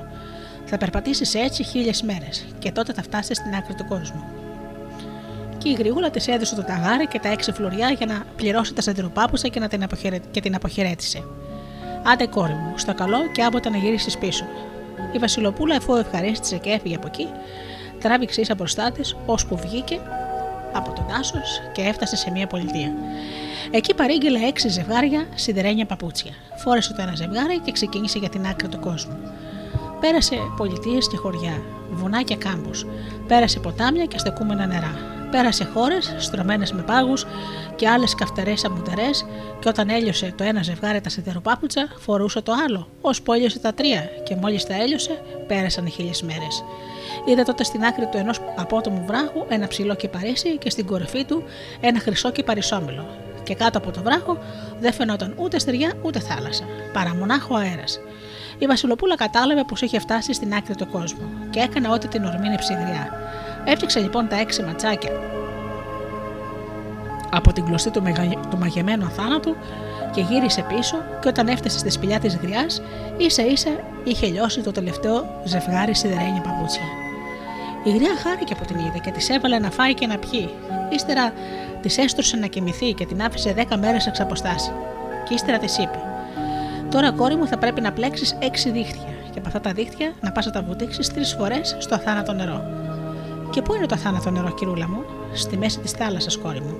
[0.65, 4.40] Θα περπατήσεις έτσι χίλιες μέρες και τότε θα φτάσεις στην άκρη του κόσμου.
[5.63, 8.81] Και η γρήγορα της έδωσε το ταγάρι και τα έξι φλουριά για να πληρώσει τα
[8.81, 10.19] σαντιροπάπουσα και, να την, αποχαιρε...
[10.31, 11.23] και την αποχαιρέτησε.
[12.03, 14.45] Άντε κόρη μου, στο καλό και άποτε να γυρίσεις πίσω.
[15.11, 17.27] Η Βασιλοπούλα, εφού ευχαρίστησε και έφυγε από εκεί,
[17.99, 19.99] τράβηξε ίσα μπροστά της, ώσπου βγήκε
[20.73, 22.93] από τον άσος και έφτασε σε μια πολιτεία.
[23.71, 26.31] Εκεί παρήγγειλε έξι ζευγάρια σιδερένια παπούτσια.
[26.55, 29.17] Φόρεσε το ένα ζευγάρι και ξεκίνησε για την άκρη του κόσμου.
[29.99, 32.71] Πέρασε πολιτείες και χωριά, βουνά και κάμπου.
[33.27, 35.20] Πέρασε ποτάμια και στεκούμενα νερά.
[35.31, 37.25] Πέρασε χώρες στρωμένες με πάγους
[37.75, 39.09] και άλλες καυτερές αμμουτερέ,
[39.59, 44.01] και όταν έλειωσε το ένα ζευγάρι τα σιδεροπάπουτσα, φορούσε το άλλο, ώσπου έλειωσε τα τρία,
[44.23, 46.63] και μόλις τα έλειωσε, πέρασαν χίλιες μέρες.
[47.25, 51.43] Είδε τότε στην άκρη του ενός απότομου βράχου ένα ψηλό κυπαρίσι και στην κορυφή του
[51.81, 53.05] ένα χρυσό κυπαρισόμιλο.
[53.43, 54.37] Και κάτω από το βράχο
[54.79, 56.63] δεν φαινόταν ούτε στεριά ούτε θάλασσα,
[56.93, 57.99] παρά μονάχο αέρας.
[58.57, 62.55] Η Βασιλοπούλα κατάλαβε πως είχε φτάσει στην άκρη του κόσμου και έκανε ό,τι την ορμήνε
[62.55, 63.09] ψυγριά.
[63.65, 65.11] Έφτιαξε λοιπόν τα έξι ματσάκια
[67.31, 68.23] από την κλωστή του, μεγα...
[68.49, 69.55] του μαγεμένου αθάνατου
[70.11, 72.81] και γύρισε πίσω και όταν έφτασε στη σπηλιά της γριάς
[73.17, 73.69] ίσα ίσα
[74.03, 76.83] είχε λιώσει το τελευταίο ζευγάρι σιδερένια παπούτσια.
[77.83, 80.49] Η γριά χάρηκε από την είδε και της έβαλε να φάει και να πιει.
[80.89, 81.33] Ύστερα
[81.81, 84.71] Της έστρωσε να κοιμηθεί και την άφησε 10 μέρες εξ αποστάση.
[85.27, 85.99] Και ύστερα της είπε:
[86.89, 90.31] Τώρα, κόρη μου, θα πρέπει να πλέξεις 6 δίχτυα και από αυτά τα δίχτυα να
[90.31, 92.63] πας να τα βουτήξεις τρεις φορές στο αθάνατο νερό.
[93.51, 96.77] Και πού είναι το αθάνατο νερό, κυρούλα μου, στη μέση της θάλασσας, κόρη μου.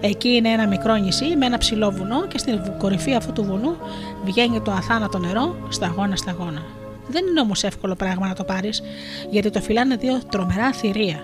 [0.00, 3.76] Εκεί είναι ένα μικρό νησί με ένα ψηλό βουνό και στην κορυφή αυτού του βουνού
[4.24, 6.62] βγαίνει το αθάνατο νερό σταγόνα σταγόνα.
[7.08, 8.82] Δεν είναι όμως εύκολο πράγμα να το πάρεις,
[9.30, 11.20] γιατί το φυλάνε δύο τρομερά θηρία.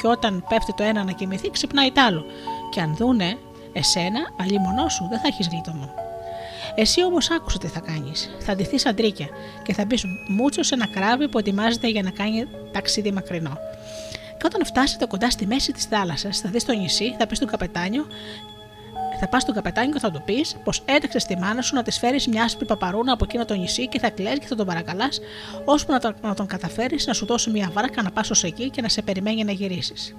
[0.00, 2.24] Και όταν πέφτει το ένα να κοιμηθεί, ξυπνάει το άλλο.
[2.70, 3.36] Και αν δούνε
[3.72, 5.94] εσένα, αλλή μονό σου, δεν θα έχεις γλίτωμο.
[6.74, 8.30] Εσύ όμως άκουσε τι θα κάνεις.
[8.38, 9.28] Θα ντυθείς αντρίκια
[9.62, 13.58] και θα μπεις μούτσο σε ένα κράβι που ετοιμάζεται για να κάνει ταξίδι μακρινό.
[14.44, 17.48] Και όταν φτάσετε κοντά στη μέση της θάλασσας, θα δεις το νησί, θα πεις στον
[17.48, 18.06] καπετάνιο
[19.20, 21.98] θα πας στον καπετάνιο και θα του πεις πως έτρεξες στη μάνα σου να της
[21.98, 25.20] φέρεις μια άσπρη παπαρούνα από εκείνο το νησί και θα κλαις και θα τον παρακαλάς,
[25.64, 28.70] ώσπου να τον, να τον καταφέρεις να σου δώσει μια βάρκα να πας ως εκεί
[28.70, 30.16] και να σε περιμένει να γυρίσεις.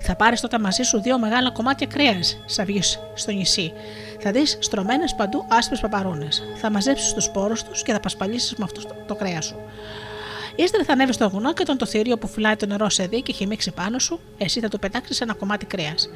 [0.00, 3.72] Θα πάρεις τότε μαζί σου δύο μεγάλα κομμάτια κρέας, σαν βγεις στο νησί.
[4.20, 6.42] Θα δεις στρωμένες παντού άσπρες παπαρούνες.
[6.56, 9.56] Θα μαζέψεις τους σπόρους τους και θα πασπαλίσεις με αυτό το, το κρέα σου.
[10.56, 13.22] Ύστερα θα ανέβεις στο βουνό και όταν το θηρίο που φυλάει το νερό σε δει
[13.22, 16.08] και έχει μίξει πάνω σου, εσύ θα του πετάξεις ένα κομμάτι κρέας.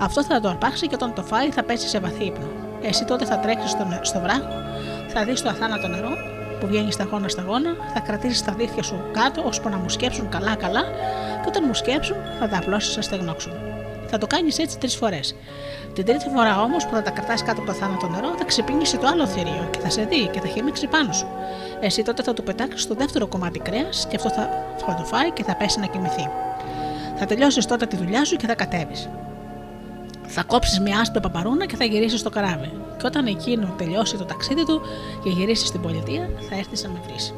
[0.00, 2.48] Αυτό θα το αρπάξει και όταν το φάει θα πέσει σε βαθύ ύπνο.
[2.82, 4.62] Εσύ τότε θα τρέξεις στο, στο βράχο,
[5.08, 6.10] θα δεις το αθάνατο νερό
[6.60, 10.82] που βγαίνει σταγόνα σταγόνα, θα κρατήσεις τα δίχτυα σου κάτω ώσπου να μου σκέψουν καλά-καλά
[11.42, 13.73] και όταν μου σκέψουν θα τα απλώσεις να στεγνώξουν.
[14.14, 15.34] Θα το κάνεις έτσι τρεις φορές.
[15.92, 18.96] Την τρίτη φορά όμως που θα τα κρατάς κάτω από το θάνατο νερό, θα ξυπνήσει
[18.98, 21.26] το άλλο θηρίο και θα σε δει και θα χυμίξει πάνω σου.
[21.80, 24.48] Εσύ τότε θα του πετάξεις το δεύτερο κομμάτι κρέας και αυτό θα,
[24.86, 26.28] θα το φάει και θα πέσει να κοιμηθεί.
[27.16, 29.08] Θα τελειώσεις τότε τη δουλειά σου και θα κατέβεις.
[30.26, 32.72] Θα κόψεις μια άσπρη παπαρούνα και θα γυρίσεις στο καράβι.
[32.96, 34.80] Και όταν εκείνο τελειώσει το ταξίδι του
[35.22, 37.34] και γυρίσεις στην πολιτεία, θα έρθεις να με βρεις.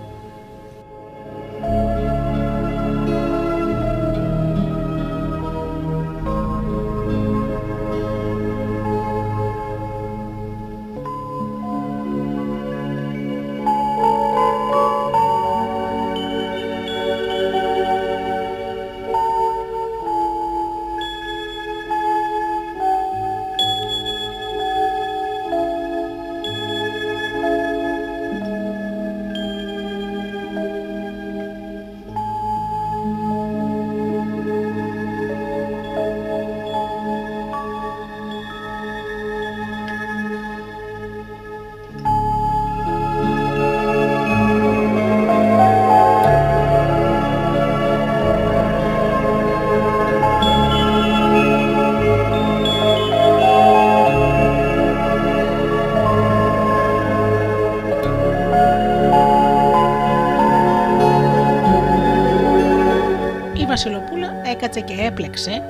[65.37, 65.63] Και έπλεξε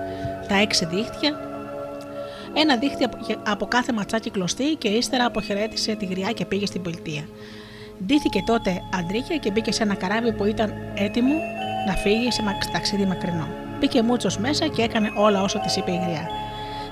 [0.48, 1.38] τα έξι δίχτυα,
[2.54, 3.08] ένα δίχτυ
[3.46, 7.28] από κάθε ματσάκι κλωστή και ύστερα αποχαιρέτησε τη γριά και πήγε στην πολιτεία.
[8.06, 11.34] Ντύθηκε τότε αντρίκια και μπήκε σε ένα καράβι που ήταν έτοιμο
[11.86, 12.42] να φύγει σε
[12.72, 13.48] ταξίδι μακρινό.
[13.78, 16.28] Μπήκε μούτσος μέσα και έκανε όλα όσο της είπε η γριά.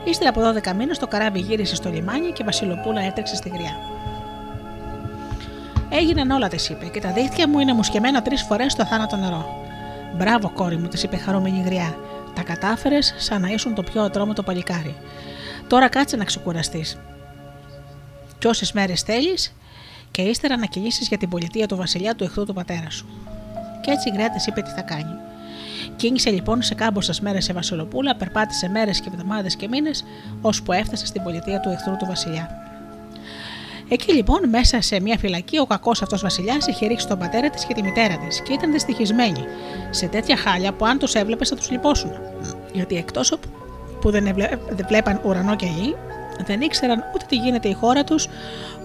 [0.05, 3.77] Ύστερα από 12 μήνες το καράβι γύρισε στο λιμάνι και η Βασιλοπούλα έτρεξε στη γριά.
[5.89, 9.64] Έγιναν όλα, της είπε, και τα δίχτυα μου είναι μουσκεμένα τρεις φορές στο θάνατο νερό.
[10.16, 11.97] Μπράβο, κόρη μου, της είπε χαρούμενη γριά.
[12.35, 14.95] Τα κατάφερες σαν να ήσουν το πιο ατρόμητο παλικάρι.
[15.66, 16.99] Τώρα κάτσε να ξεκουραστείς.
[18.39, 19.55] Κι όσες μέρες θέλεις,
[20.11, 23.07] και ύστερα να κυλήσει για την πολιτεία του βασιλιά του εχθρού του πατέρα σου.
[23.80, 25.14] Και έτσι η γριά τη είπε τι θα κάνει.
[25.97, 30.05] Κίνησε λοιπόν σε κάμποσε μέρες σε Βασιλοπούλα, περπάτησε μέρες και εβδομάδες και μήνες,
[30.41, 32.64] ώσπου έφτασε στην πολιτεία του εχθρού του βασιλιά.
[33.89, 37.64] Εκεί λοιπόν, μέσα σε μια φυλακή, ο κακός αυτός βασιλιάς είχε ρίξει τον πατέρα της
[37.64, 39.45] και τη μητέρα της και ήταν δυστυχισμένοι
[39.91, 42.11] σε τέτοια χάλια που αν τους έβλεπες θα τους λυπώσουν.
[42.72, 43.35] Γιατί εκτός
[44.01, 44.35] που δεν,
[44.89, 45.95] βλέπαν ουρανό και γη,
[46.47, 48.28] δεν ήξεραν ούτε τι γίνεται η χώρα τους,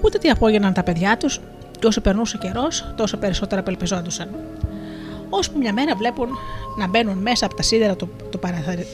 [0.03, 1.39] ούτε τι απόγαιναν τα παιδιά τους,
[1.79, 4.29] και όσο περνούσε καιρός, τόσο περισσότερα απελπιζόντουσαν.
[5.29, 6.27] Ώσπου μια μέρα βλέπουν
[6.77, 8.39] να μπαίνουν μέσα από τα σίδερα του, του,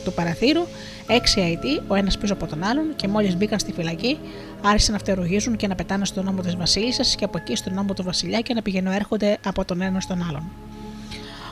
[0.03, 0.61] του παραθύρου
[1.07, 4.19] έξι αιτοί, ο ένας πίσω από τον άλλον, και μόλις μπήκαν στη φυλακή,
[4.61, 7.93] άρχισαν να φτερουγίζουν και να πετάνε στον νόμο της Βασίλισσα και από εκεί στον νόμο
[7.93, 10.43] του Βασιλιά και να πηγαίνουν έρχονται από τον ένα στον άλλον.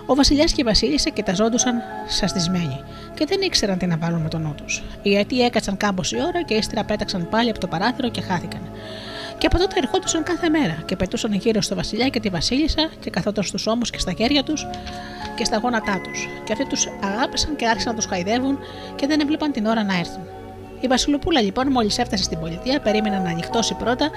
[0.06, 2.80] Ο Βασιλιάς και η Βασίλισσα κοιταζόντουσαν σαστισμένοι
[3.14, 4.84] και δεν ήξεραν τι να βάλουν με τον νου τους.
[5.02, 8.62] Οι αιτοί έκατσαν κάμποση ώρα και ύστερα πέταξαν πάλι από το παράθυρο και χάθηκαν.
[9.44, 13.10] Και από τότε ερχόντουσαν κάθε μέρα και πετούσαν γύρω στο Βασιλιά και τη Βασίλισσα και
[13.10, 14.68] καθόταν στους ώμους και στα χέρια τους
[15.36, 16.28] και στα γόνατά τους.
[16.44, 18.60] Και αυτοί τους αγάπησαν και άρχισαν να τους χαϊδεύουν
[18.96, 20.24] και δεν έβλεπαν την ώρα να έρθουν.
[20.80, 24.10] Η Βασιλοπούλα λοιπόν, μόλις έφτασε στην πολιτεία, περίμενε να ανοιχτώσει πρώτα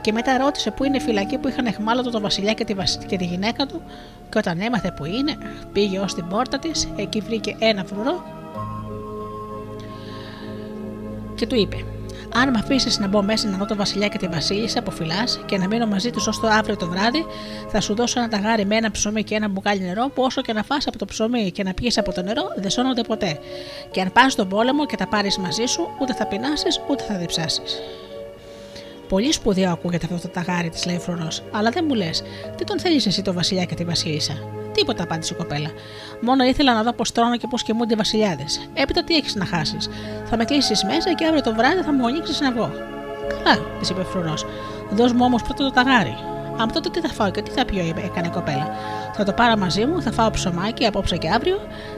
[0.00, 2.74] και μετά ρώτησε πού είναι η φυλακή που είχαν εχμάλωτο τον Βασιλιά και τη,
[3.06, 3.82] και τη γυναίκα του.
[4.28, 5.36] Και όταν έμαθε που είναι,
[5.72, 8.24] πήγε ως την πόρτα της, εκεί βρήκε ένα φρουρό
[11.34, 11.84] και του είπε:
[12.36, 15.40] Αν με αφήσεις να μπω μέσα να δω τον Βασιλιά και τη Βασίλισσα από φυλάς
[15.46, 17.26] και να μείνω μαζί τους ως το αύριο το βράδυ,
[17.68, 20.52] θα σου δώσω ένα ταγάρι με ένα ψωμί και ένα μπουκάλι νερό που όσο και
[20.52, 23.38] να φας από το ψωμί και να πιεις από το νερό δεν σώνονται ποτέ.
[23.90, 27.14] Και αν πας στον πόλεμο και τα πάρεις μαζί σου, ούτε θα πεινάσεις ούτε θα
[27.14, 27.80] διψάσεις.
[29.08, 32.22] Πολύ σπουδαίο ακούγεται αυτό το ταγάρι, της λέει ο Φρουρό, αλλά δεν μου λες,
[32.56, 35.70] τι τον θέλεις εσύ το Βασιλιά και τη Βασίλισσα; Τίποτα, απάντησε η κοπέλα.
[36.20, 38.68] Μόνο ήθελα να δω πώς τρώνε και πώς κοιμούνται οι βασιλιάδες.
[38.74, 39.88] Έπειτα τι έχεις να χάσεις.
[40.24, 42.70] Θα με κλείσεις μέσα και αύριο το βράδυ θα μου ανοίξεις να βγω.
[43.28, 44.46] Καλά, της είπε Φρουρός.
[44.90, 46.16] Δώσ' μου όμως πρώτα το ταγάρι.
[46.56, 48.68] Αν τότε τι θα φάω και τι θα πιω, είπε, έκανε η κοπέλα.
[49.12, 51.56] Θα το πάρω μαζί μου, θα φάω ψωμάκι απόψε και αύριο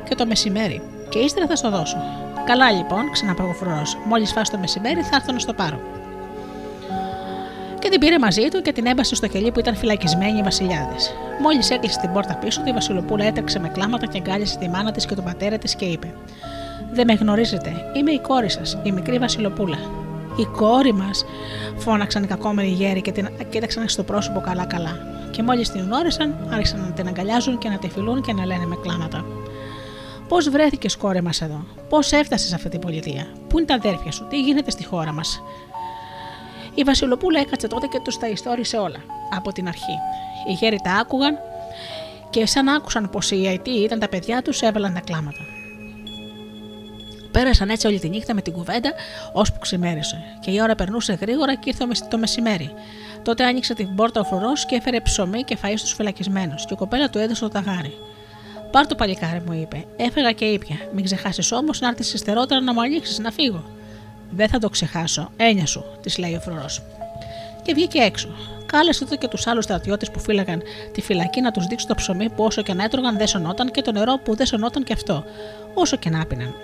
[0.08, 0.82] και το μεσημέρι.
[1.08, 1.96] Και ύστερα θα στο δώσω.
[2.46, 3.96] Καλά λοιπόν, ξαναπέ ο Φρουρός.
[4.04, 5.80] Μόλις φά το μεσημέρι θα έρθω να στο πάρω
[7.86, 11.14] και την πήρε μαζί του και την έμπασε στο κελί που ήταν φυλακισμένοι οι βασιλιάδες.
[11.42, 14.92] Μόλις έκλεισε την πόρτα πίσω του, η Βασιλοπούλα έτρεξε με κλάματα και αγκάλιασε τη μάνα
[14.92, 16.14] της και τον πατέρα της και είπε:
[16.92, 19.78] Δεν με γνωρίζετε, είμαι η κόρη σας, η μικρή Βασιλοπούλα.
[20.36, 21.24] Η κόρη μας,
[21.76, 24.98] φώναξαν οι κακόμενοι γέροι και την κοίταξαν στο πρόσωπο καλά-καλά.
[25.30, 28.66] Και μόλις την γνώρισαν, άρχισαν να την αγκαλιάζουν και να τη φιλούν και να λένε
[28.66, 29.24] με κλάματα.
[30.28, 34.12] Πώς βρέθηκες, κόρη μας εδώ, πώς έφτασες σε αυτή την πολιτεία, πού είναι τα αδέρφια
[34.12, 35.42] σου, τι γίνεται στη χώρα μας,
[36.76, 39.00] η Βασιλοπούλα έκατσε τότε και τους τα ιστόρισε όλα
[39.36, 39.98] από την αρχή.
[40.48, 41.38] Οι γέροι τα άκουγαν
[42.30, 45.40] και σαν άκουσαν πως οι αιτοί ήταν τα παιδιά τους, έβαλαν τα κλάματα.
[47.30, 48.92] Πέρασαν έτσι όλη τη νύχτα με την κουβέντα,
[49.32, 50.16] ώσπου ξημέρισε.
[50.40, 52.70] Και η ώρα περνούσε γρήγορα και ήρθε το μεσημέρι.
[53.22, 56.76] Τότε άνοιξε την πόρτα ο φρουρός και έφερε ψωμί και φαΐ στους φυλακισμένους, και η
[56.76, 57.98] κοπέλα του έδωσε το ταγάρι.
[58.70, 59.84] Πάρ το παλικάρι, μου είπε.
[59.96, 60.76] Έφεγα και ήπια.
[60.92, 63.64] Μην ξεχάσεις όμως να έρθεις υστερότερα να μου ανοίξεις να φύγω.
[64.30, 66.82] Δεν θα το ξεχάσω, έννοια σου, της λέει ο φρουρός.
[67.62, 68.28] Και βγήκε έξω.
[68.66, 70.62] Κάλεσε τότε και τους άλλους στρατιώτες που φύλαγαν
[70.92, 73.82] τη φυλακή να τους δείξουν το ψωμί που όσο και να έτρωγαν δεν σωνόταν και
[73.82, 75.24] το νερό που δεν σωνόταν και αυτό,
[75.74, 76.54] όσο και να πίναν.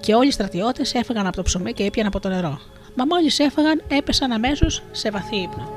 [0.00, 2.60] Και όλοι οι στρατιώτες έφυγαν από το ψωμί και έπιαν από το νερό.
[2.94, 5.70] Μα μόλις έφαγαν, έπεσαν αμέσως σε βαθύ ύπνο.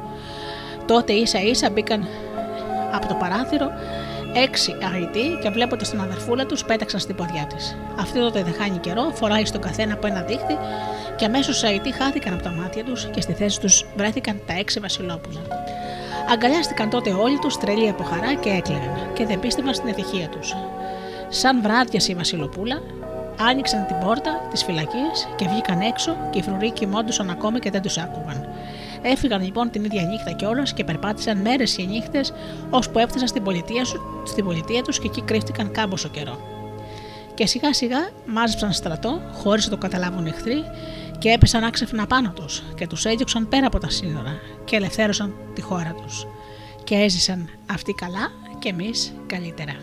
[0.85, 2.07] Τότε ίσα ίσα μπήκαν
[2.91, 3.71] από το παράθυρο
[4.33, 7.77] έξι αγητοί και βλέποντα την αδερφούλα τους πέταξαν στην ποδιά της.
[7.99, 10.57] Αυτή τότε δεν χάνει καιρό, φοράει στον καθένα από ένα δίχτυ
[11.15, 14.53] και αμέσως οι αγητοί χάθηκαν από τα μάτια τους και στη θέση τους βρέθηκαν τα
[14.53, 15.39] έξι βασιλόπουλα.
[16.31, 20.55] Αγκαλιάστηκαν τότε όλοι τους τρελοί από χαρά και έκλαιγαν και δεν πίστευαν στην ευτυχία τους.
[21.29, 22.81] Σαν βράδιασε η Βασιλοπούλα,
[23.39, 27.81] άνοιξαν την πόρτα της φυλακής και βγήκαν έξω και οι φρουροί κοιμόντουσαν ακόμη και δεν
[27.81, 28.47] τους άκουγαν.
[29.01, 32.33] Έφυγαν λοιπόν την ίδια νύχτα κιόλας και περπάτησαν μέρες και νύχτες,
[32.69, 33.85] ώσπου έφτασαν στην πολιτεία,
[34.25, 36.39] στην πολιτεία τους και εκεί κρύφτηκαν κάμποσο καιρό.
[37.33, 40.63] Και σιγά σιγά μάζεψαν στρατό, χωρίς να το καταλάβουν εχθροί,
[41.17, 45.61] και έπεσαν άξεφνα πάνω τους και τους έδιωξαν πέρα από τα σύνορα και ελευθέρωσαν τη
[45.61, 46.27] χώρα τους.
[46.83, 49.75] Και έζησαν αυτοί καλά και εμείς καλύτερα.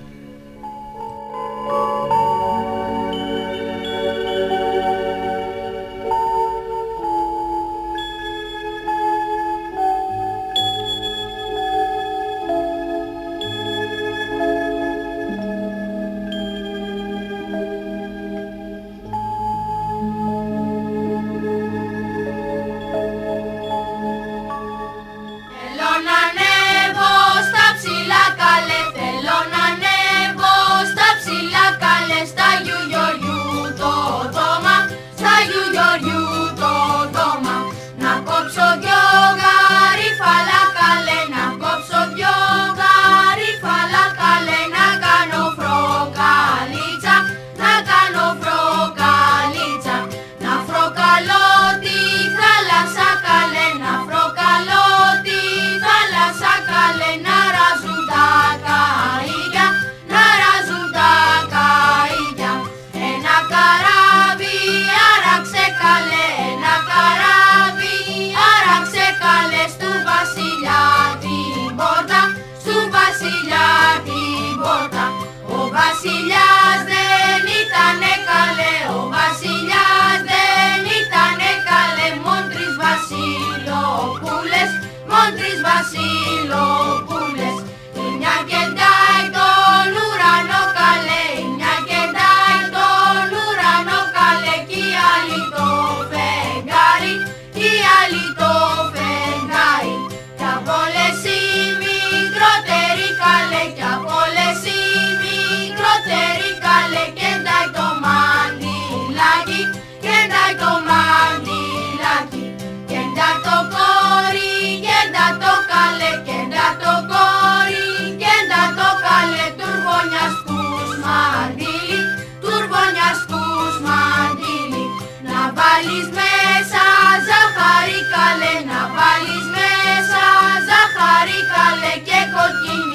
[130.99, 132.88] χάρη καλέ και κοκκινή.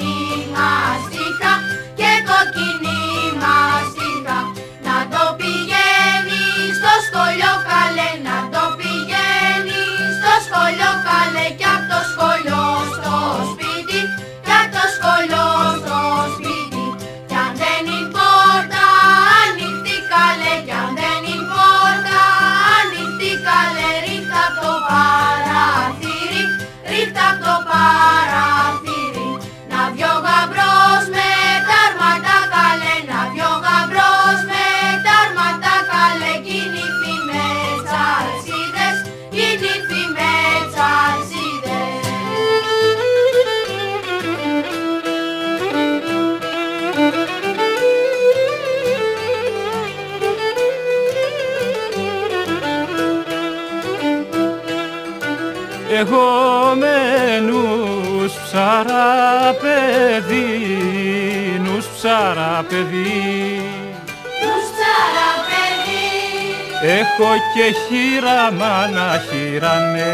[66.82, 70.12] Έχω και χείρα μάνα χείρανε.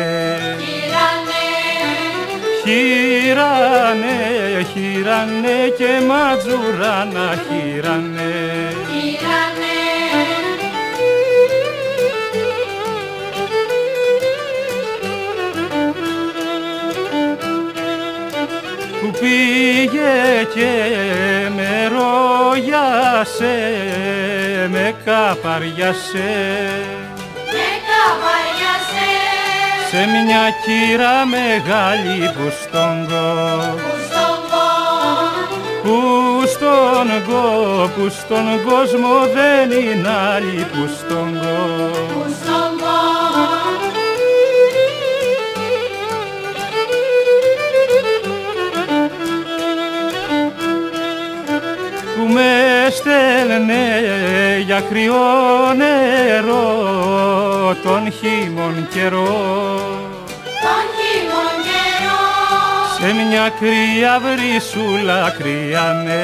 [2.62, 4.18] Χείρανε,
[4.72, 8.19] χείρανε και ματζουράνα χείρανε
[20.54, 20.72] και
[21.56, 23.56] με ρόγιασε
[24.70, 26.36] με καπαριασέ
[27.52, 29.12] Με καπαριασέ
[29.90, 33.06] Σε μια κύρα μεγάλη που στον
[35.82, 42.20] που στον κο, που στον κόσμο δεν είναι άλλη που στον κο.
[52.33, 53.85] Με στέλνε
[54.66, 59.39] για κρυό νερό τον χειμων καιρό.
[60.62, 62.22] Τον χειμων καιρό.
[62.99, 66.18] Σε μια κρύα βρυσούλα κρύανε.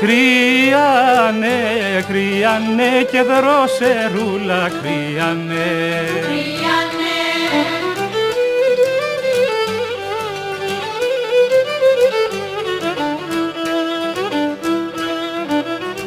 [0.00, 1.58] Κρύανε,
[2.08, 5.70] κρύανε και δροσερούλα κρύανε.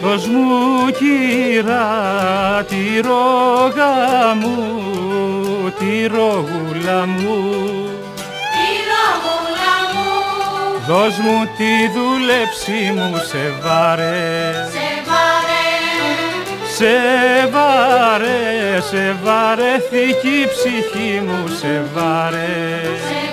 [0.03, 1.85] Δώσ' μου κύρα
[2.69, 4.57] τη ρόγα μου,
[5.79, 7.39] τη ρόγουλα μου.
[8.53, 10.09] Τη ρόγουλα μου.
[10.87, 14.53] Δώσ' μου τη δούλεψή μου σε βάρε.
[14.71, 15.65] Σε βάρε.
[16.77, 16.95] Σε
[17.51, 22.81] βάρε, σε βαρέθηκε ψυχή μου σε βάρε.
[23.09, 23.32] Σε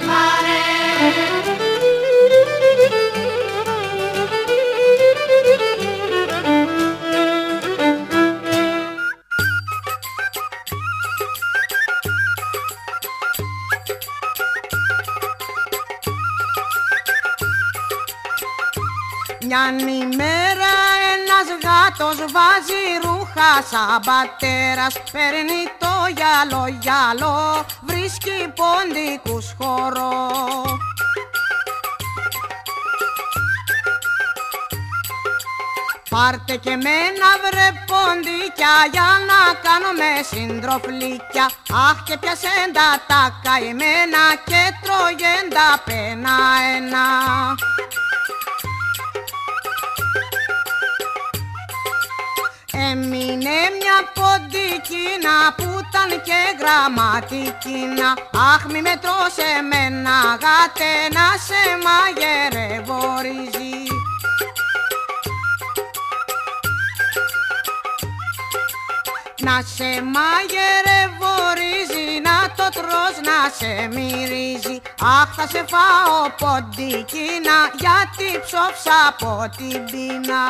[22.33, 30.11] βάζει ρούχα σαν πατέρας Παίρνει το γυαλό γυαλό, βρίσκει ποντικούς χώρο
[36.11, 41.47] Πάρτε και μένα βρε ποντίκια για να κάνουμε συντροφλίκια
[41.89, 46.37] Αχ και πιασέντα τα καημένα και τρώγεντα πένα
[46.77, 47.07] ένα
[52.89, 58.09] Έμεινε μια ποντικίνα που ήταν και γραμματικίνα
[58.55, 63.79] Αχ μη με τρως εμένα γάτε να σε μαγειρεύω ρύζι
[69.43, 74.81] Να σε μαγειρεύω ρύζι, να το τρως να σε μυρίζει.
[75.21, 80.45] Αχ θα σε φάω ποντικίνα γιατί ψόψα από την πείνα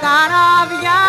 [0.00, 1.01] καράβια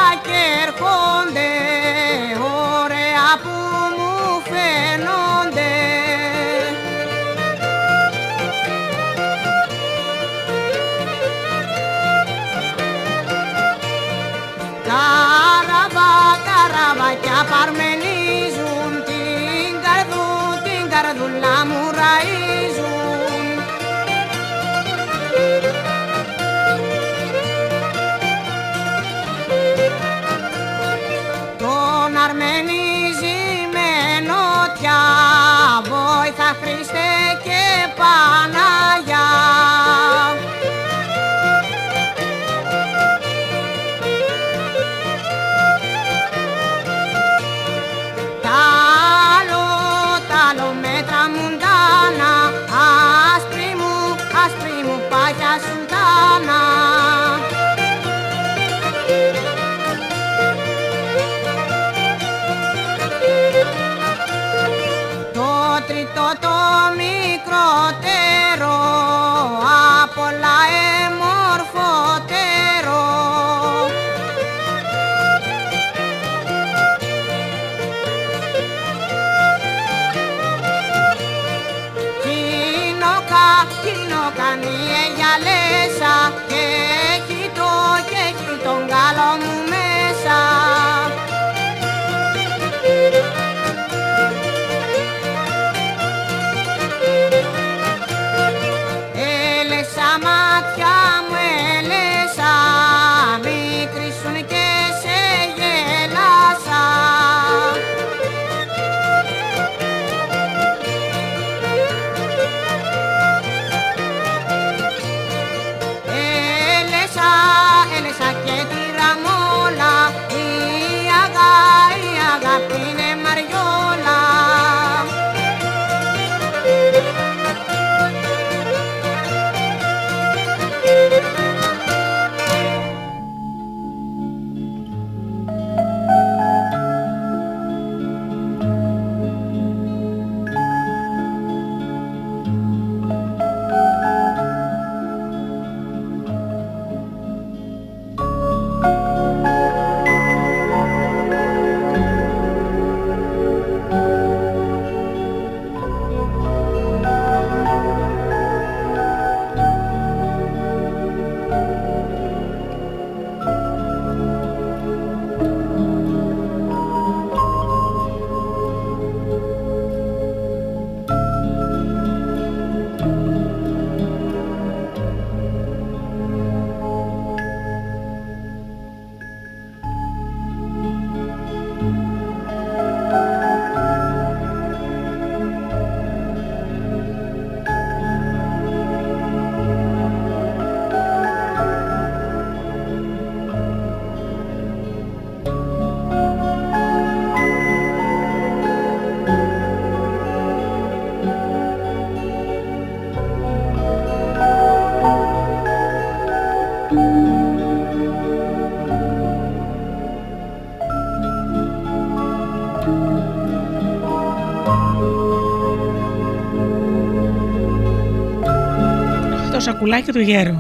[219.64, 220.56] σακουλάκι του γέρου.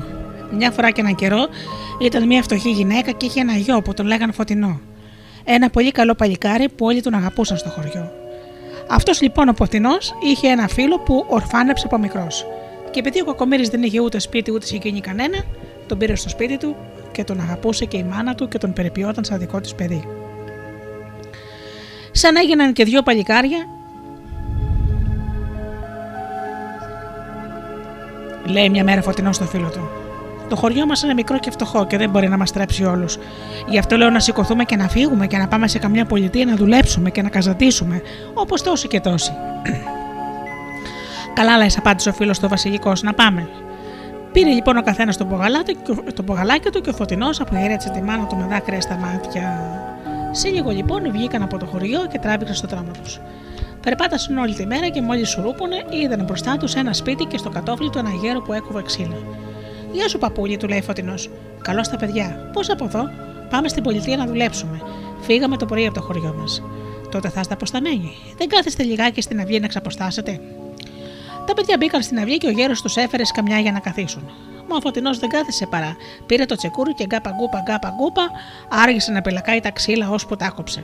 [0.51, 1.47] Μια φορά και έναν καιρό
[2.01, 4.79] ήταν μια φτωχή γυναίκα και είχε ένα γιο που τον λέγαν Φωτεινό.
[5.43, 8.11] Ένα πολύ καλό παλικάρι που όλοι τον αγαπούσαν στο χωριό.
[8.89, 12.45] Αυτός λοιπόν ο Φωτεινός είχε ένα φίλο που ορφάνεψε από μικρός.
[12.91, 15.43] Και επειδή ο Κακομήρη δεν είχε ούτε σπίτι ούτε συγγενή κανένα,
[15.87, 16.75] τον πήρε στο σπίτι του
[17.11, 20.07] και τον αγαπούσε και η μάνα του και τον περιποιόταν σαν δικό της παιδί.
[22.11, 23.67] Σαν έγιναν και δυο παλικάρια,
[28.45, 29.89] λέει μια μέρα φωτεινό στο φίλο του.
[30.49, 33.17] Το χωριό μας είναι μικρό και φτωχό και δεν μπορεί να μας τρέψει όλους.
[33.69, 36.55] Γι' αυτό λέω να σηκωθούμε και να φύγουμε και να πάμε σε καμιά πολιτεία να
[36.55, 38.01] δουλέψουμε και να καζατίσουμε,
[38.33, 39.31] όπως τόσοι και τόσοι.
[41.35, 43.49] Καλά, λες, απάντησε ο φίλος του Βασιλικός, να πάμε.
[44.31, 45.27] Πήρε λοιπόν ο καθένας το,
[46.13, 49.71] το πογαλάκι του και ο φωτεινός αποχαιρέτησε τη μάνα του με δάκρυα στα μάτια.
[50.31, 53.19] Σε λίγο λοιπόν βγήκαν από το χωριό και τράβηξαν στο δρόμο τους.
[53.83, 57.89] Περπάτασαν όλη τη μέρα και μόλις σουρούπωνε, είδαν μπροστά τους ένα σπίτι και στο κατόφλι
[57.89, 59.17] του ένα γέρο που έκοβε ξύλα.
[59.91, 61.29] Γεια σου, παππούλι, του λέει φωτεινός.
[61.61, 62.49] Καλώ τα παιδιά.
[62.53, 63.09] Πώς από εδώ,
[63.49, 64.81] πάμε στην πολιτεία να δουλέψουμε.
[65.21, 66.61] Φύγαμε το πρωί από το χωριό μας.
[67.11, 68.11] Τότε θα είστε αποσταμένοι.
[68.37, 70.39] Δεν κάθεστε λιγάκι στην αυγή να ξαποστάσετε.
[71.45, 74.23] Τα παιδιά μπήκαν στην αυγή και ο γέρος τους έφερε σκαμιά για να καθίσουν.
[74.67, 75.95] Μα ο φωτεινός δεν κάθισε παρά.
[76.25, 78.29] Πήρε το τσεκούρι και γκάπα γκούπα γκάπα γκούπα,
[78.69, 80.83] άργησε να πελακάει τα ξύλα ώσπου τα άκοψε.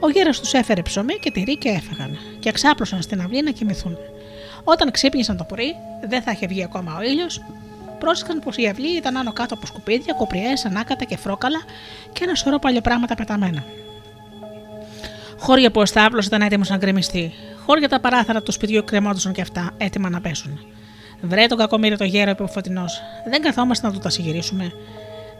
[0.00, 3.96] Ο γέρος τους έφερε ψωμί και τυρί και έφαγαν, και εξάπλωσαν στην αυλή να κοιμηθούν.
[4.64, 5.74] Όταν ξύπνησαν το πρωί,
[6.08, 7.42] δεν θα είχε βγει ακόμα ο ήλιος,
[7.98, 11.62] πρόσεξαν πως η αυλή ήταν άνω κάτω από σκουπίδια, κοπριές, ανάκατα και φρόκαλα
[12.12, 13.64] και ένα σωρό παλιοπράγματα πεταμένα.
[15.38, 17.32] Χώρια που ο Σταύλο ήταν έτοιμος να γκρεμιστεί,
[17.66, 20.60] χώρια τα παράθυρα του σπιτιού κρεμόντουσαν και αυτά, έτοιμα να πέσουν.
[21.20, 23.02] Βρέ τον κακομίρι το γέρο, είπε ο Φωτεινός.
[23.30, 24.72] Δεν καθόμαστε να το τα συγυρίσουμε.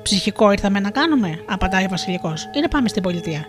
[0.03, 2.49] Ψυχικό ήρθαμε να κάνουμε, απαντάει ο Βασιλικός.
[2.57, 3.47] Είναι πάμε στην πολιτεία.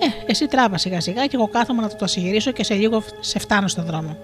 [0.00, 3.02] Ε, εσύ τράβα σιγά σιγά και εγώ κάθομαι να το τα συγυρίσω και σε λίγο
[3.20, 4.16] σε φτάνω στον δρόμο.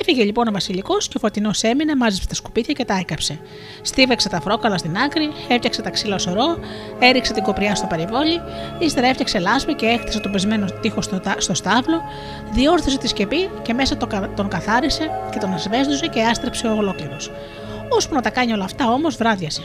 [0.00, 3.38] Έφυγε λοιπόν ο Βασιλικός και ο Φωτεινός έμεινε, μάζεψε τα σκουπίδια και τα έκαψε.
[3.82, 6.58] Στίβεξε τα φρόκαλα στην άκρη, έφτιαξε τα ξύλα σωρό,
[6.98, 8.40] έριξε την κοπριά στο περιβόλι,
[8.78, 12.02] ύστερα έφτιαξε λάσπη και έκτισε τον πεσμένο τείχο στο, στο στάβλο,
[12.52, 13.96] διόρθωσε τη σκεπή και μέσα
[14.36, 17.30] τον καθάρισε και τον ασβέσδουσε και άστρεψε ολόκληρος.
[17.88, 19.62] Ώσπου να τα κάνει όλα αυτά όμως βράδιασε.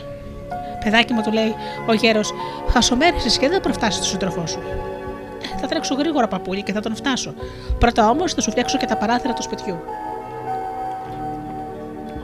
[0.84, 1.56] Παιδάκι μου, του λέει
[1.88, 2.34] ο γέρος,
[2.70, 4.60] χασομέρισε και δεν προφτάσεις στον σύντροφό σου.
[5.42, 7.34] «Ε, θα τρέξω γρήγορα, παππούλι, και θα τον φτάσω.
[7.80, 9.80] Πρώτα όμως θα σου φτιάξω και τα παράθυρα του σπιτιού.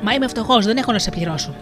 [0.02, 1.54] Μα είμαι φτωχός, δεν έχω να σε πληρώσω.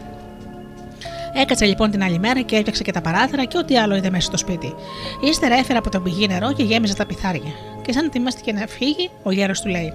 [1.34, 4.28] Έκατσε λοιπόν την άλλη μέρα και έφτιαξε και τα παράθυρα και ό,τι άλλο είδε μέσα
[4.28, 4.76] στο σπίτι.
[5.22, 7.52] Ύστερα έφερα από τον πηγή νερό και γέμιζε τα πιθάρια.
[7.82, 9.94] Και σαν ετοιμάστηκε να φύγει, ο γέρος του λέει: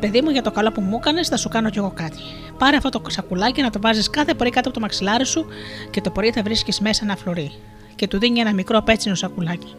[0.00, 2.18] Παιδί μου, για το καλό που μου έκανες, θα σου κάνω κι εγώ κάτι.
[2.58, 5.46] Πάρε αυτό το σακουλάκι να το βάζεις κάθε πρωί κάτω από το μαξιλάρι σου
[5.90, 7.52] και το πρωί θα βρίσκεις μέσα ένα φλουρί.
[7.94, 9.74] Και του δίνει ένα μικρό πέτσινο σακουλάκι.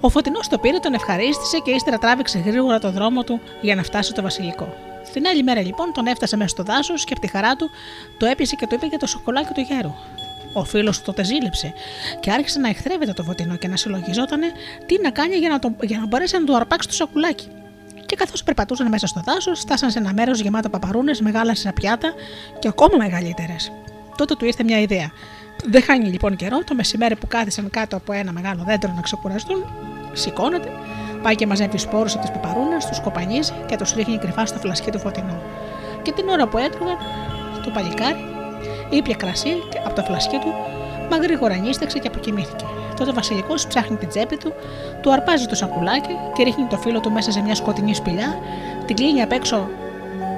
[0.00, 3.82] Ο φωτεινός το πήρε, τον ευχαρίστησε και ύστερα τράβηξε γρήγορα το δρόμο του για να
[3.82, 4.74] φτάσει στο βασιλικό.
[5.12, 7.70] Την άλλη μέρα λοιπόν τον έφτασε μέσα στο δάσος και από τη χαρά του
[8.18, 9.92] το έπιασε και το είπε για το σοκολάκι του γέρου.
[10.52, 11.72] Ο φίλος του τότε ζήλεψε
[12.20, 14.40] και άρχισε να εχθρεύεται το φωτεινό και να συλλογιζόταν
[14.86, 17.48] τι να κάνει για να, το, για να μπορέσει να του αρπάξει το σακουλάκι.
[18.06, 22.12] Και καθώς περπατούσαν μέσα στο δάσος, φτάσαν σε ένα μέρος γεμάτο παπαρούνες, μεγάλα πιάτα
[22.58, 23.72] και ακόμα μεγαλύτερες.
[24.16, 25.10] Τότε του ήρθε μια ιδέα.
[25.64, 29.64] Δεν χάνει λοιπόν καιρό, το μεσημέρι που κάθισαν κάτω από ένα μεγάλο δέντρο να ξεκουραστούν,
[30.12, 30.68] σηκώνεται,
[31.22, 34.90] Πάει και μαζεύει σπόρους από τις παπαρούνε, τους κοπανίζει και τους ρίχνει κρυφά στο φλασκί
[34.90, 35.42] του φωτεινού.
[36.02, 36.96] Και την ώρα που έτρωγαν,
[37.64, 38.24] το παλικάρι
[38.90, 39.52] ήπια κρασί
[39.84, 40.54] από το φλασκί του,
[41.10, 42.64] μα γρήγορα νύστεξε και αποκοιμήθηκε.
[42.96, 44.52] Τότε ο Βασιλικός ψάχνει την τσέπη του,
[45.00, 48.38] του αρπάζει το σακουλάκι και ρίχνει το φίλο του μέσα σε μια σκοτεινή σπηλιά,
[48.86, 49.68] την κλείνει απ' έξω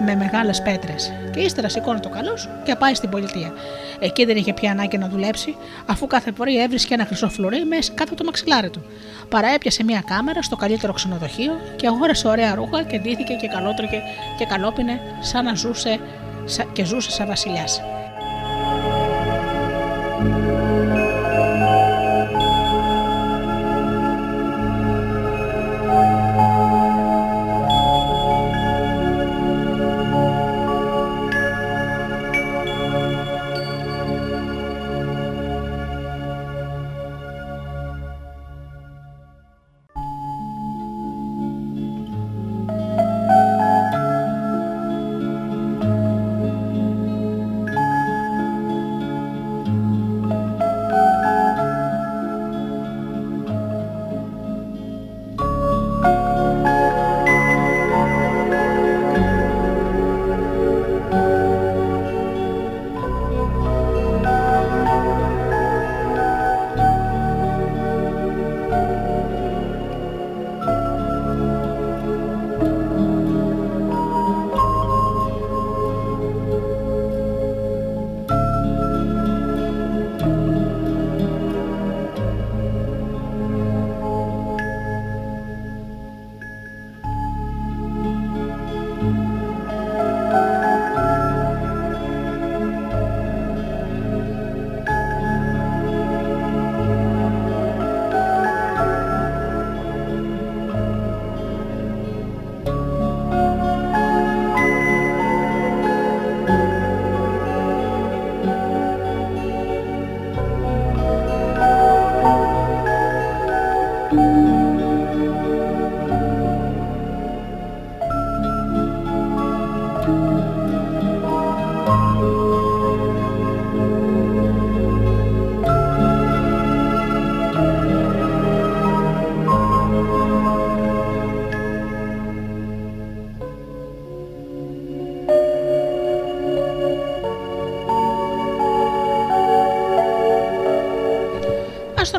[0.05, 1.13] με μεγάλες πέτρες.
[1.33, 3.53] Και ύστερα σηκώνει το καλός και πάει στην πολιτεία.
[3.99, 5.57] Εκεί δεν είχε πια ανάγκη να δουλέψει,
[5.87, 8.85] αφού κάθε πρωί έβρισκε ένα χρυσό φλουρί μέσα κάτω από το μαξιλάρι του.
[9.29, 14.03] Παραέπιασε μια κάμερα στο καλύτερο ξενοδοχείο και αγόρασε ωραία ρούχα και ντύθηκε και καλότρωγε
[14.39, 15.99] και καλόπινε σαν να ζούσε
[16.73, 17.81] και ζούσε σαν βασιλιάς.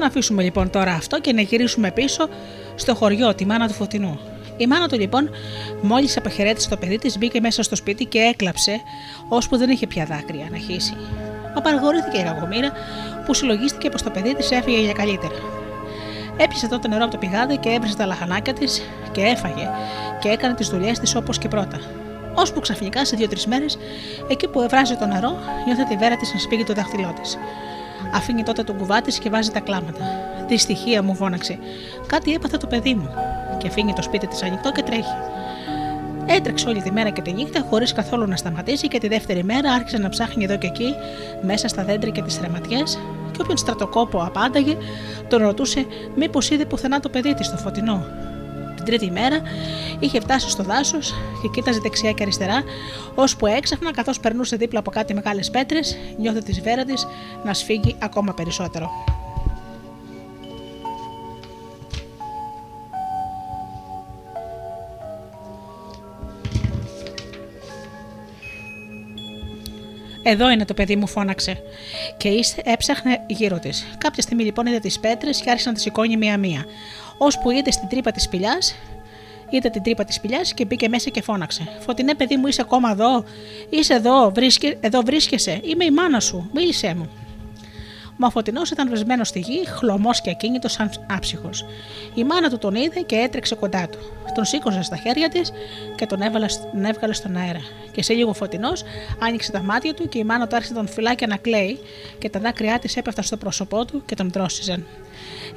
[0.06, 2.30] Αφήσουμε λοιπόν τώρα αυτό και να γυρίσουμε πίσω
[2.76, 4.20] στο χωριό, τη μάνα του Φωτεινού.
[4.58, 5.30] Η μάνα του λοιπόν,
[5.82, 8.82] μόλις αποχαιρέτησε το παιδί της, μπήκε μέσα στο σπίτι και έκλαψε,
[9.28, 10.94] ώσπου δεν είχε πια δάκρυα να χύσει.
[11.56, 12.72] Απαργορήθηκε η Γαγομήρα
[13.26, 15.36] που συλλογίστηκε πως το παιδί της έφυγε για καλύτερα.
[16.38, 19.70] Έπιασε τότε νερό από το πηγάδι και έβρισε τα λαχανάκια της και έφαγε
[20.20, 21.80] και έκανε τις δουλειές της όπως και πρώτα.
[22.36, 23.78] Ώσπου ξαφνικά σε δύο-τρεις μέρες,
[24.30, 27.38] εκεί που ευράζει το νερό, νιώθε τη βέρα της να σπίγει το δάχτυλό της.
[28.14, 30.06] Αφήνει τότε τον κουβά της και βάζει τα κλάματα.
[30.48, 31.60] Τι στοιχεία μου φώναξε.
[32.08, 33.10] Κάτι έπαθε το παιδί μου.
[33.58, 35.16] Και αφήνει το σπίτι της ανοιχτό και τρέχει.
[36.26, 39.72] Έτρεξε όλη τη μέρα και τη νύχτα χωρίς καθόλου να σταματήσει και τη δεύτερη μέρα
[39.72, 40.94] άρχισε να ψάχνει εδώ και εκεί
[41.42, 42.84] μέσα στα δέντρα και τις ρεματιέ
[43.32, 44.78] και όποιον στρατοκόπο απάνταγε
[45.28, 48.06] τον ρωτούσε μήπως είδε πουθενά το παιδί της στο φωτεινό.
[48.84, 49.42] Την τρίτη μέρα
[50.00, 52.64] είχε φτάσει στο δάσος και κοίταζε δεξιά και αριστερά,
[53.16, 57.08] ώσπου έξαφνα καθώς περνούσε δίπλα από κάτι μεγάλες πέτρες, νιώθε τη σφαίρα της
[57.44, 58.90] να σφίγγει ακόμα περισσότερο.
[70.24, 71.58] Εδώ είναι το παιδί μου, φώναξε.
[72.18, 72.30] Και
[72.64, 73.88] έψαχνε γύρω της.
[73.98, 76.66] Κάποια στιγμή λοιπόν είδε τις πέτρες και άρχισε να τις σηκώνει μία-μία.
[77.24, 78.76] Ώσπου είδε στην τρύπα της σπηλιάς,
[79.50, 81.68] είδε την τρύπα της σπηλιάς και μπήκε μέσα και φώναξε.
[81.80, 83.24] Φωτεινέ παιδί μου, είσαι ακόμα εδώ.
[83.70, 85.60] Είσαι εδώ, βρίσκε, εδώ βρίσκεσαι.
[85.64, 86.50] Είμαι η μάνα σου.
[86.54, 87.10] Μίλησέ μου.
[88.24, 91.66] Μα ο φωτεινός ήταν βρισμένο στη γη, χλωμός και ακίνητος σαν άψυχος.
[92.14, 93.98] Η μάνα του τον είδε και έτρεξε κοντά του.
[94.36, 95.52] Τον σήκωσε στα χέρια της
[95.96, 97.60] και τον έβαλε, τον έβγαλε στον αέρα.
[97.92, 98.84] Και σε λίγο φωτεινός
[99.20, 101.80] άνοιξε τα μάτια του και η μάνα του άρχισε τον φυλάκι να κλαίει
[102.18, 104.86] και τα δάκρυά της έπεφταν στο πρόσωπό του και τον δρόσιζαν.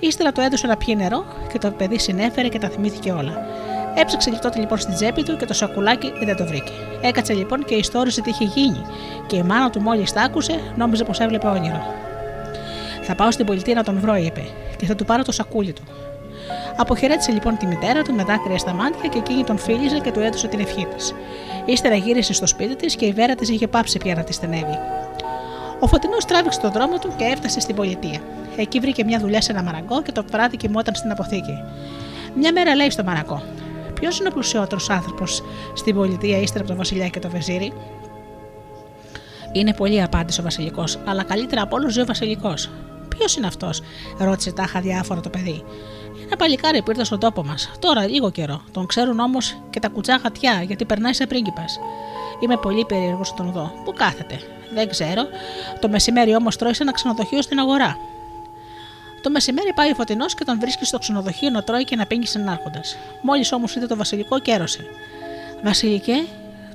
[0.00, 3.46] Ύστερα το έδωσε να πιει νερό και το παιδί συνέφερε και τα θυμήθηκε όλα.
[3.94, 6.72] Έψαξε τότε λοιπόν στην τσέπη του και το σακουλάκι δεν το βρήκε.
[7.00, 8.84] Έκατσε λοιπόν και ιστόρισε τι είχε γίνει,
[9.26, 12.12] και η μάνα του μόλις τα άκουσε, νόμιζε πως έβλεπε όνειρο.
[13.06, 14.42] Θα πάω στην πολιτεία να τον βρω, είπε,
[14.76, 15.82] και θα του πάρω το σακούλι του.
[16.76, 20.20] Αποχαιρέτησε λοιπόν τη μητέρα του με δάκρυα στα μάτια και εκείνη τον φίλησε και του
[20.20, 21.14] έδωσε την ευχή της.
[21.64, 24.78] Ύστερα γύρισε στο σπίτι της και η βέρα της είχε πάψει πια να τη στενεύει.
[25.80, 28.20] Ο φωτεινός τράβηξε τον δρόμο του και έφτασε στην πολιτεία.
[28.56, 31.62] Εκεί βρήκε μια δουλειά σε ένα μαραγκό και το βράδυ κοιμόταν στην αποθήκη.
[32.34, 33.42] Μια μέρα λέει στο μαραγκό:
[33.94, 35.42] Ποιος είναι ο πλουσιότερος άνθρωπος
[35.74, 37.72] στην πολιτεία ύστερα από τον Βασιλιά και το Βεζίρι;
[39.52, 42.70] Είναι πολύ, απάντησε ο Βασιλικός, αλλά καλύτερα από όλους ζει ο Βασιλικός.
[43.18, 43.82] Ποιος είναι αυτός,
[44.18, 45.64] ρώτησε τάχα διάφορα το παιδί.
[46.26, 48.62] Ένα παλικάρι που ήρθε στον τόπο μας, τώρα λίγο καιρό.
[48.72, 51.78] Τον ξέρουν όμως και τα κουτσά χατιά, γιατί περνάει σε πρίγκιπας.
[52.40, 53.72] Είμαι πολύ περίεργος να τον δω.
[53.84, 54.40] Πού κάθεται,
[54.74, 55.22] δεν ξέρω.
[55.80, 57.98] Το μεσημέρι όμως τρώει σε ένα ξενοδοχείο στην αγορά.
[59.22, 62.26] Το μεσημέρι πάει ο φωτεινός και τον βρίσκει στο ξενοδοχείο να τρώει και να πίνει
[62.26, 62.80] συνάρχοντα.
[63.22, 64.86] Μόλις όμως είδε το Βασιλικό, κέρωσε.
[65.62, 66.24] Βασιλικέ,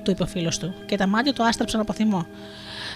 [0.03, 2.25] του είπε ο φίλος του, και τα μάτια του άστραψαν από θυμό.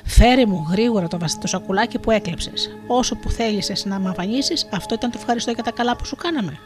[0.03, 2.77] Φέρε μου γρήγορα το, το σακουλάκι που έκλεψες.
[2.87, 6.15] Όσο που θέλησες να με αφανίσεις, αυτό ήταν το ευχαριστώ για τα καλά που σου
[6.15, 6.57] κάναμε.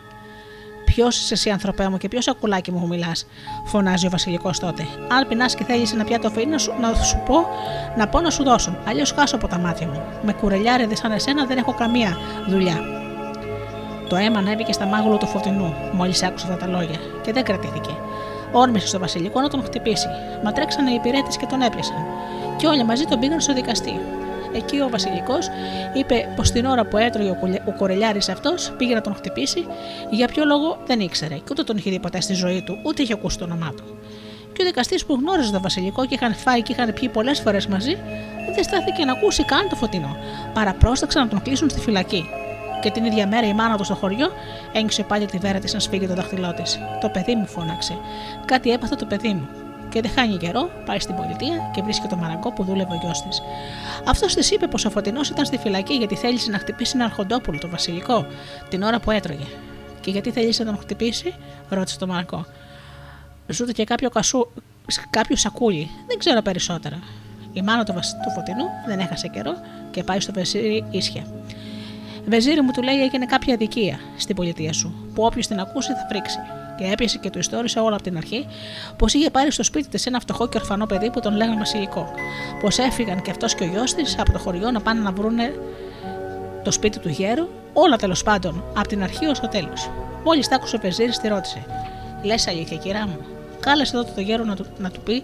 [0.86, 3.28] Ποιος είσαι εσύ, ανθρωπέ μου, και ποιο σακουλάκι μου μιλάς,
[3.66, 4.88] φωνάζει ο Βασιλικός τότε.
[5.08, 7.48] Αν πεινάς και θέλεις ένα πιάτο φίνι, να σου, να σου πω,
[7.98, 8.78] να πω να σου δώσουν.
[8.88, 10.02] Αλλιώς χάσω από τα μάτια μου.
[10.24, 12.80] Με κουρελιάριδες σαν εσένα δεν έχω καμία δουλειά.
[14.10, 17.96] Το αίμα ανέβηκε στα μάγουλα του φωτεινού, μόλις άκουσε αυτά τα λόγια, και δεν κρατήθηκε.
[18.52, 20.08] Όρμησε στο Βασιλικό να τον χτυπήσει.
[20.44, 22.06] Μα τρέξανε οι υπηρέτες και τον έπιασαν
[22.58, 24.00] και όλοι μαζί τον πήγαν στο δικαστή.
[24.54, 25.48] Εκεί ο Βασιλικός
[25.94, 27.30] είπε πως την ώρα που έτρωγε
[27.66, 29.66] ο κορελιάρης αυτός πήγε να τον χτυπήσει,
[30.10, 33.02] για ποιο λόγο δεν ήξερε και ούτε τον είχε δει ποτέ στη ζωή του, ούτε
[33.02, 33.84] είχε ακούσει το όνομά του.
[34.54, 37.68] Και ο δικαστής που γνώριζε τον Βασιλικό και είχαν φάει και είχαν πιει πολλές φορές
[37.68, 37.98] μαζί,
[38.56, 40.18] δεν στάθηκε να ακούσει καν το φωτεινό,
[40.54, 42.30] παρά πρόσταξαν να τον κλείσουν στη φυλακή.
[42.82, 44.28] Και την ίδια μέρα η μάνα του στο χωριό
[44.74, 46.80] έγκυσε πάλι τη βέρα της να σφίγγει το δάχτυλό της.
[47.02, 47.98] Το παιδί μου φώναξε.
[48.46, 49.48] Κάτι έπαθε το παιδί μου
[49.90, 53.22] και δεν χάνει καιρό, πάει στην πολιτεία και βρίσκει το μαραγκό που δούλευε ο γιος
[53.22, 53.42] της.
[54.06, 57.58] Αυτός της είπε πως ο Φωτεινός ήταν στη φυλακή γιατί θέλησε να χτυπήσει ένα αρχοντόπουλο,
[57.58, 58.26] το βασιλικό,
[58.70, 59.46] την ώρα που έτρωγε.
[60.02, 61.34] Και γιατί θέλησε να τον χτυπήσει,
[61.70, 62.46] ρώτησε το μαραγκό.
[63.48, 64.48] Ζούτε και κάποιο, κασού,
[65.10, 67.00] κάποιο σακούλι, δεν ξέρω περισσότερα.
[67.54, 69.54] Η μάνα του, του Φωτεινού δεν έχασε καιρό
[69.92, 71.24] και πάει στο Βεζίρι ίσια.
[72.26, 76.06] Βεζίρι μου του λέει έγινε κάποια αδικία στην πολιτεία σου, που όποιος την ακούσει θα
[76.10, 76.40] φρίξει
[76.78, 78.48] και έπιασε και του ιστόρισε όλα από την αρχή
[78.98, 82.10] πως είχε πάρει στο σπίτι της ένα φτωχό και ορφανό παιδί που τον λέγανε Βασιλικό.
[82.62, 85.54] Πως έφυγαν και αυτός και ο γιος της από το χωριό να πάνε να βρούνε
[86.64, 89.90] το σπίτι του γέρου, όλα τέλος πάντων, από την αρχή ως το τέλος.
[90.24, 91.66] Μόλις τα άκουσε ο Πεζίρης, τη ρώτησε:
[92.24, 93.18] Λες αλήθεια, κυρά μου,
[93.60, 95.24] κάλεσε τότε το γέρο να του, να του πει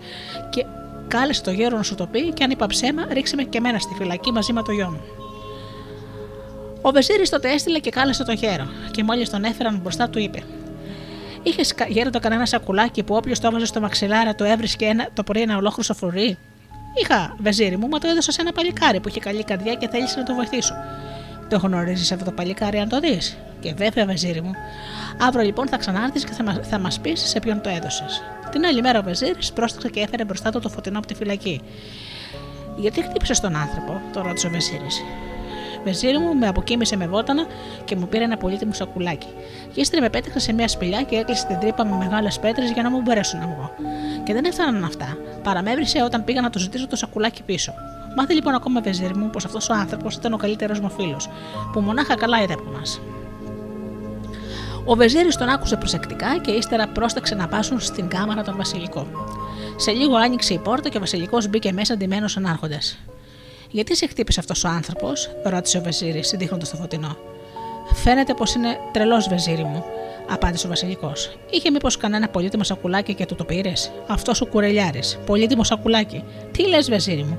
[0.49, 0.65] και
[1.07, 3.79] κάλεσε το γέρο να σου το πει και αν είπα ψέμα, ρίξε με και εμένα
[3.79, 5.01] στη φυλακή μαζί με το γιο μου.
[6.81, 10.43] Ο Βεζίρη τότε έστειλε και κάλεσε το γέρο, και μόλις τον έφεραν μπροστά του είπε:
[11.43, 15.41] Είχες γέροντα κανένα σακουλάκι που όποιος το έβαζε στο μαξιλάρα το έβρισκε ένα, το πρωί
[15.41, 16.37] ένα ολόκληρο φρουρί;
[17.01, 20.19] Είχα, βεζίρι μου, μα το έδωσα σε ένα παλικάρι που είχε καλή καρδιά και θέλησε
[20.19, 20.73] να το βοηθήσω.
[21.49, 24.51] Το γνωρίζεις αυτό το παλικάρι, αν το δεις; Και βέβαια, βεζίρι μου.
[25.21, 28.21] Αύριο λοιπόν θα ξανάρθεις και θα, θα μας πεις σε ποιον το έδωσες.
[28.51, 31.61] Την άλλη μέρα ο βεζίρις πρόσταξε και έφερε μπροστά του το φωτεινό από τη φυλακή.
[32.77, 35.01] Γιατί χτύπησες τον άνθρωπο, το ρώτησε ο βεζίρις.
[35.83, 37.45] Βεζίρι μου με αποκοίμησε με βότανα
[37.85, 39.27] και μου πήρε ένα πολύτιμο σακουλάκι.
[39.73, 42.83] Και ύστερα με πέταξε σε μια σπηλιά και έκλεισε την τρύπα με μεγάλες πέτρες για
[42.83, 43.71] να μου μπορέσω να βγω.
[44.23, 45.17] Και δεν έφταναν αυτά.
[45.43, 47.73] Παραμέβρισε όταν πήγα να το ζητήσω το σακουλάκι πίσω.
[48.15, 51.29] Μάθε λοιπόν ακόμα βεζίρι μου πως αυτός ο άνθρωπος ήταν ο καλύτερος μου φίλος,
[51.71, 53.01] που μονάχα καλά είδε από εμάς.
[54.85, 59.07] Ο Βεζίρη τον άκουσε προσεκτικά και ύστερα πρόσταξε να πάσουν στην κάμαρα τον Βασιλικό.
[59.75, 62.97] Σε λίγο άνοιξε η πόρτα και ο Βασιλικός μπήκε μέσα αντιμένο ανάρχοντας.
[63.73, 67.17] Γιατί σε χτύπησε αυτός ο άνθρωπος, ρώτησε ο Βεζίρης, δείχνοντας το φωτεινό.
[67.93, 69.83] Φαίνεται πως είναι τρελός Βεζίρη μου,
[70.29, 71.37] απάντησε ο Βασιλικός.
[71.49, 75.19] Είχε μήπως κανένα πολύτιμο σακουλάκι και του το πήρες; Αυτός ο κουρελιάρης.
[75.25, 76.23] Πολύτιμο σακουλάκι.
[76.51, 77.37] Τι λες, Βεζίρη μου;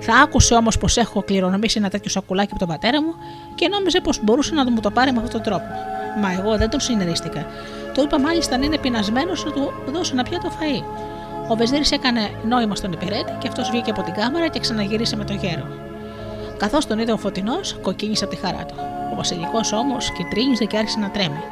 [0.00, 3.14] Θα άκουσε όμως πως έχω κληρονομήσει ένα τέτοιο σακουλάκι από τον πατέρα μου
[3.54, 5.68] και νόμιζε πως μπορούσε να μου το πάρει με αυτόν τον τρόπο.
[6.20, 7.46] Μα εγώ δεν τον συνερίστηκα.
[7.94, 11.11] Το είπα μάλιστα να είναι πεινασμένος να του δώσω να πιάτο φαΐ.
[11.48, 15.24] Ο Βεζίρης έκανε νόημα στον υπηρέτη και αυτός βγήκε από την κάμαρα και ξαναγύρισε με
[15.24, 15.66] το γέρο.
[16.58, 18.74] Καθώς τον είδε ο φωτεινός, κοκκίνησε από τη χαρά του.
[19.12, 21.42] Ο Βασιλικός όμως κυτρίνιζε και άρχισε να τρέμει.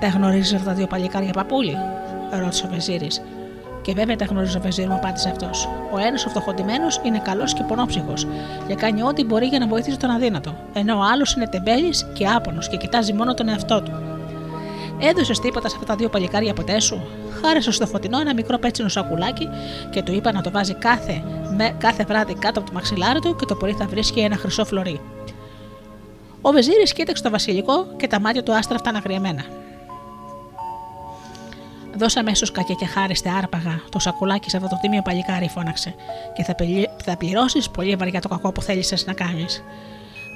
[0.00, 1.76] Τα γνωρίζεις αυτά τα δύο παλικάρια παππούλη,
[2.42, 3.22] ρώτησε ο Βεζίρης.
[3.82, 5.68] Και βέβαια τα γνωρίζω, Βεζίρη μου, απάντησε αυτός.
[5.92, 8.26] Ο ένας ο φτωχοντημένος είναι καλός και πονόψυχος
[8.66, 12.26] και κάνει ό,τι μπορεί για να βοηθήσει τον αδύνατο, ενώ ο άλλος είναι τεμπέλης και
[12.26, 14.09] άπονος και κοιτάζει μόνο τον εαυτό του.
[15.00, 17.02] Έδωσες τίποτα σε αυτά τα δύο παλικάρια ποτέ σου;
[17.42, 19.48] Χάρισες στο φωτεινό ένα μικρό πέτσινο σακουλάκι
[19.90, 21.22] και του είπα να το βάζει κάθε,
[21.56, 24.64] με, κάθε βράδυ κάτω από το μαξιλάρι του και το πρωί θα βρίσκει ένα χρυσό
[24.64, 25.00] φλωρί.
[26.40, 29.44] Ο Βεζίρης κοίταξε το βασιλικό και τα μάτια του άστραφταν αγριεμένα.
[31.96, 35.94] Δώσε αμέσως κακέ και χάριστε άρπαγα το σακουλάκι σε αυτό το τίμιο παλικάρι, φώναξε,
[36.34, 36.54] και θα,
[37.04, 39.62] θα πληρώσεις πολύ βαριά το κακό που θέλησες να κάνεις.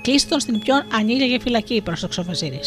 [0.02, 2.60] Κλείστε τον στην πιο ανήλια φυλακή, πρόστοξε ο Βαζίρη.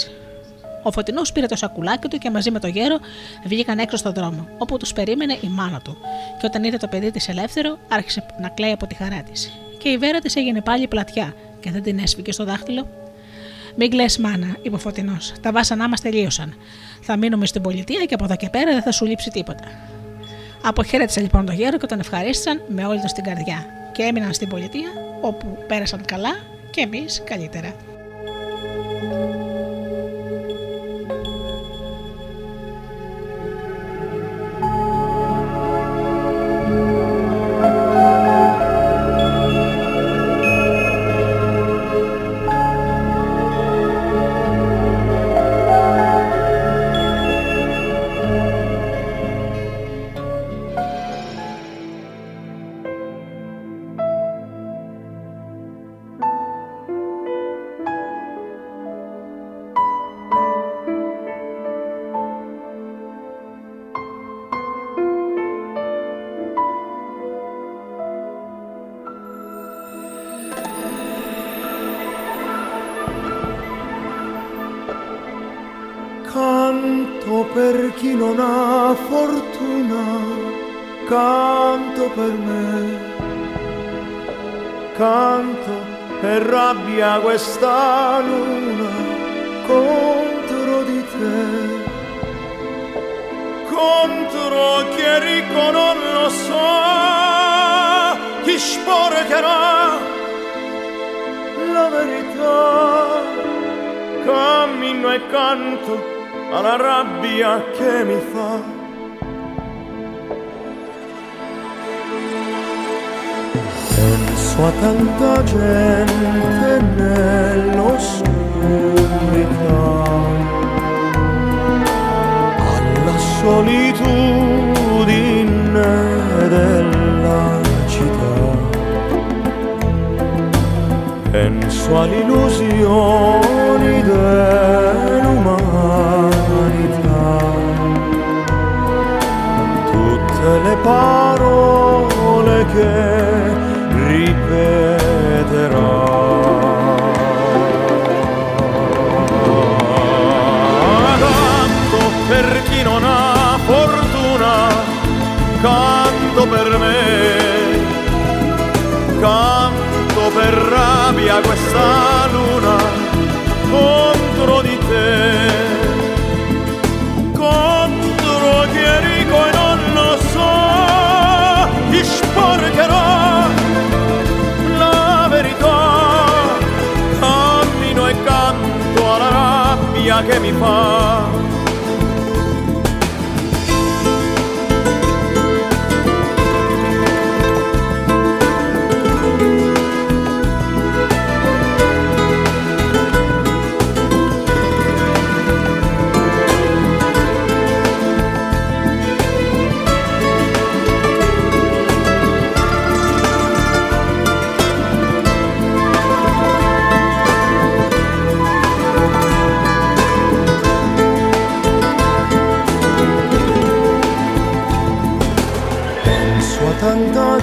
[0.88, 2.98] Ο φωτεινός πήρε το σακουλάκι του και μαζί με το γέρο
[3.44, 5.98] βγήκαν έξω στον δρόμο, όπου τους περίμενε η μάνα του.
[6.40, 9.52] Και όταν είδε το παιδί της ελεύθερο, άρχισε να κλαίει από τη χαρά της.
[9.78, 12.88] Και η βέρα της έγινε πάλι πλατιά και δεν την έσφυγε στο δάχτυλο.
[13.76, 15.34] Μην κλε, μάνα, είπε ο φωτεινός.
[15.42, 16.56] Τα βάσανά μας τελείωσαν.
[17.02, 19.64] Θα μείνουμε στην πολιτεία και από εδώ και πέρα δεν θα σου λείψει τίποτα.
[20.64, 24.50] Αποχαίρετησαν λοιπόν τον γέρο και τον ευχαρίστησαν με όλη τους την καρδιά και έμειναν στην
[24.50, 24.90] πολιτεία
[25.22, 26.36] όπου πέρασαν καλά
[26.72, 27.74] και εμείς καλύτερα.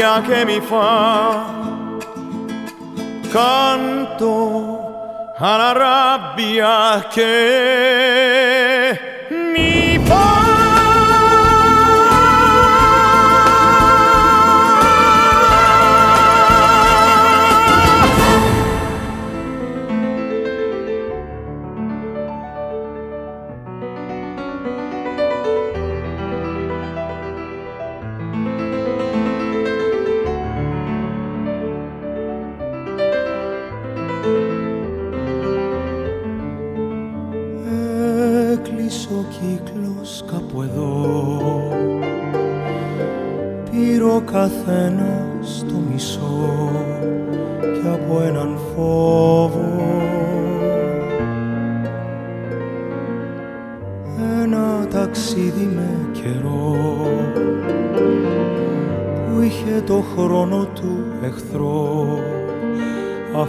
[0.07, 1.55] rabbia che mi fa.
[3.29, 4.85] Canto
[5.37, 7.86] alla rabbia che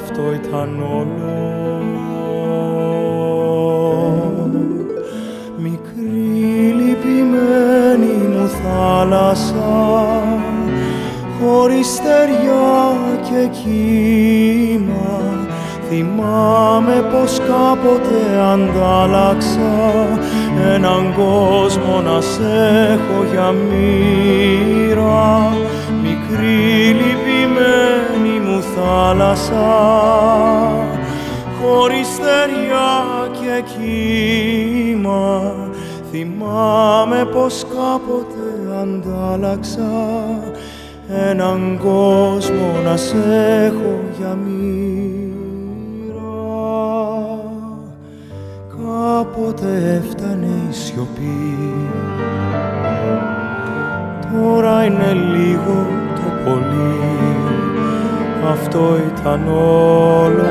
[0.09, 1.81] αυτό ήταν όλο.
[5.57, 10.23] Μικρή λυπημένη μου θάλασσα
[11.39, 15.21] χωρίς στεριά και κύμα.
[15.89, 19.71] Θυμάμαι πως κάποτε αντάλλαξα
[20.75, 25.53] έναν κόσμο να σε έχω για μοίρα
[29.07, 29.65] θάλασσα
[31.61, 35.53] χωρίς στεριά και κύμα.
[36.11, 40.23] Θυμάμαι πως κάποτε αντάλλαξα
[41.29, 43.15] έναν κόσμο να σε
[43.65, 43.99] έχω
[58.77, 60.45] αυτό ήταν όλο.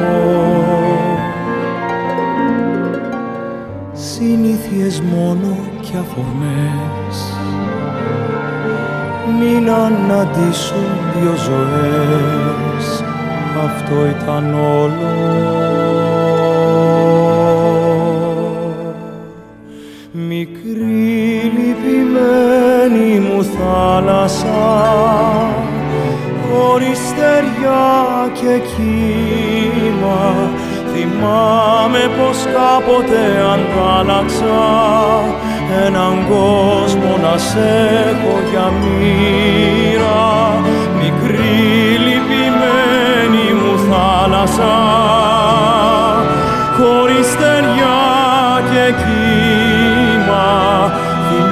[3.93, 7.17] Συνήθειες μόνο και αφορμές.
[9.41, 13.05] Μην αναντήσουν δύο ζωές.
[13.65, 15.15] Αυτό ήταν όλο.
[20.13, 24.87] Μικρή λυπημένη μου θάλασσα
[26.51, 27.06] χωρίς
[27.37, 30.35] στεριά και κύμα.
[30.93, 33.23] Θυμάμαι πως κάποτε
[33.53, 34.65] αντάλλαξα
[35.87, 40.25] έναν κόσμο να σε έχω για μοίρα.
[40.99, 44.75] Μικρή λυπημένη μου θάλασσα
[46.77, 47.99] χωρίς στεριά
[48.71, 49.66] και κύμα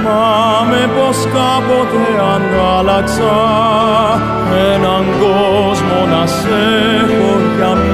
[0.05, 2.05] θυμάμαι πως κάποτε
[2.35, 3.37] αντάλλαξα
[4.73, 6.59] έναν κόσμο να σε
[7.01, 7.94] έχω για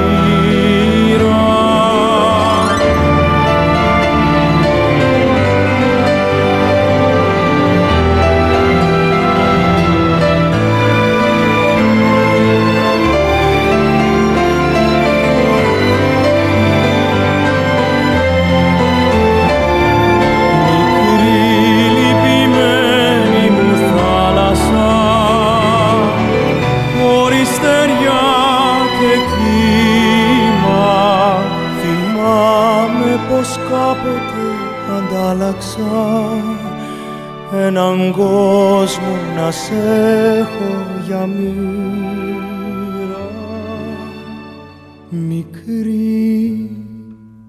[37.71, 39.75] έναν κόσμο να σε
[40.39, 41.71] έχω για μοίρα.
[45.11, 46.71] Μικρή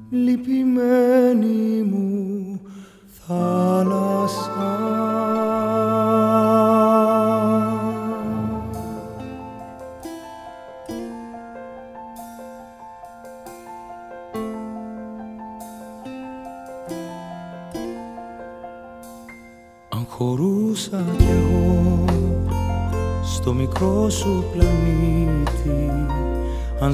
[0.10, 1.71] λυπημένη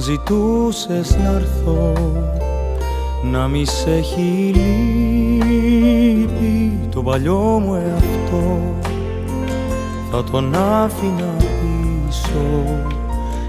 [0.08, 1.92] ζητούσες να έρθω
[3.30, 4.52] να μη σε έχει
[5.34, 8.60] λείπει το παλιό μου εαυτό.
[10.10, 12.64] Θα τον άφηνα πίσω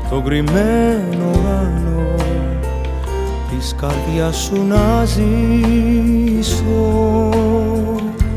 [0.10, 2.16] το κρυμμένο ουρανό
[3.50, 5.70] της καρδιάς σου να ζήσω.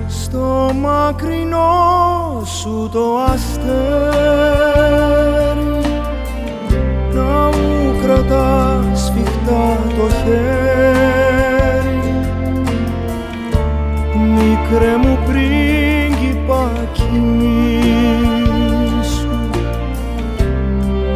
[0.08, 4.52] Στο μακρινό σου το αστέρι.
[8.02, 12.00] Κρατάς σφιχτά το χέρι.
[14.34, 17.32] Μικρέ μου πρίγκιπα κοιμήσου.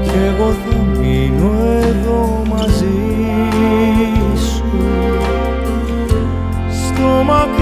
[0.03, 2.99] Κι εγώ θα μείνω εδώ μαζί
[4.37, 4.71] σου.
[6.71, 7.56] Στο μακρινό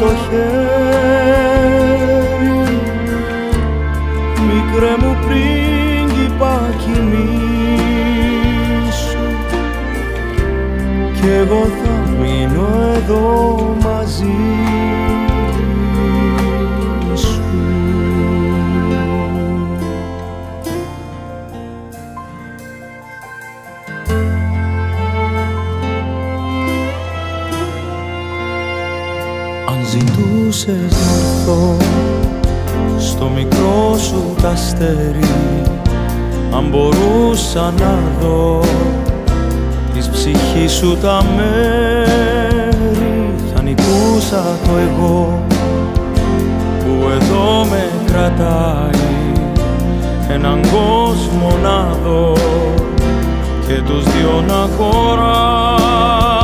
[0.00, 1.86] το χέρι.
[4.46, 7.26] Μικρέ μου πρίγκιπα κοιμήσου.
[11.14, 13.24] Κι εγώ θα μείνω εδώ
[13.82, 14.85] μαζί
[30.66, 31.76] μπορούσες να έρθω
[32.98, 34.54] στο μικρό σου τα
[36.56, 38.60] αν μπορούσα να δω
[39.94, 45.44] της ψυχής σου τα μέρη θα νικούσα το εγώ
[46.78, 49.04] που εδώ με κρατάει.
[50.28, 52.32] Έναν κόσμο να δω
[53.66, 56.35] και τους δυο να χωράει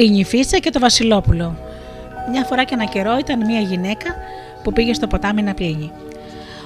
[0.00, 1.56] Η νυφίτσα και το Βασιλόπουλο.
[2.30, 4.14] Μια φορά και ένα καιρό ήταν μια γυναίκα
[4.62, 5.90] που πήγε στο ποτάμι να πλύνει.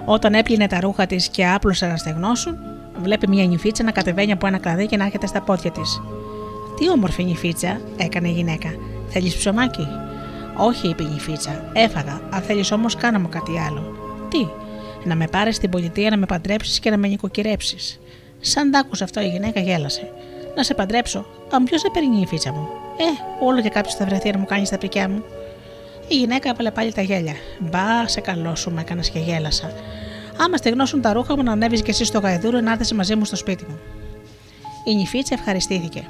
[0.04, 2.58] Όταν έπλυνε τα ρούχα της και άπλωσε να στεγνώσουν,
[3.02, 6.00] βλέπει μια νυφίτσα να κατεβαίνει από ένα κλαδί και να έρχεται στα πόδια της.
[6.78, 8.68] Τι όμορφη νυφίτσα, έκανε η γυναίκα.
[9.08, 9.86] Θέλεις ψωμάκι;
[10.56, 11.70] Όχι, είπε η νυφίτσα.
[11.72, 12.20] Έφαγα.
[12.30, 13.96] Αν θέλεις όμως, κάνα μου κάτι άλλο.
[14.28, 14.46] Τι,
[15.04, 18.00] να με πάρεις στην πολιτεία να με παντρέψεις και να με νοικοκυρέψεις.
[18.40, 20.12] Σαν τ' άκουσε αυτό η γυναίκα γέλασε.
[20.56, 21.26] Να σε παντρέψω.
[21.50, 22.68] Αν ποιος δεν παίρνει η φίτσα μου.
[22.96, 25.22] Ε, όλο και κάποιος θα βρεθεί να μου κάνει τα πρικιά μου.
[26.08, 27.34] Η γυναίκα έβαλε πάλι τα γέλια.
[27.58, 29.72] Μπα, σε καλό σου, με έκανες και γέλασα.
[30.36, 33.24] Άμα στεγνώσουν τα ρούχα μου, να ανέβεις και εσύ στο γαϊδούρο να έρθεις μαζί μου
[33.24, 33.78] στο σπίτι μου.
[34.84, 36.04] Η νυφίτσα ευχαριστήθηκε.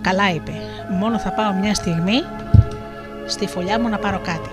[0.00, 0.52] Καλά είπε,
[0.98, 2.22] μόνο θα πάω μια στιγμή
[3.26, 4.50] στη φωλιά μου να πάρω κάτι.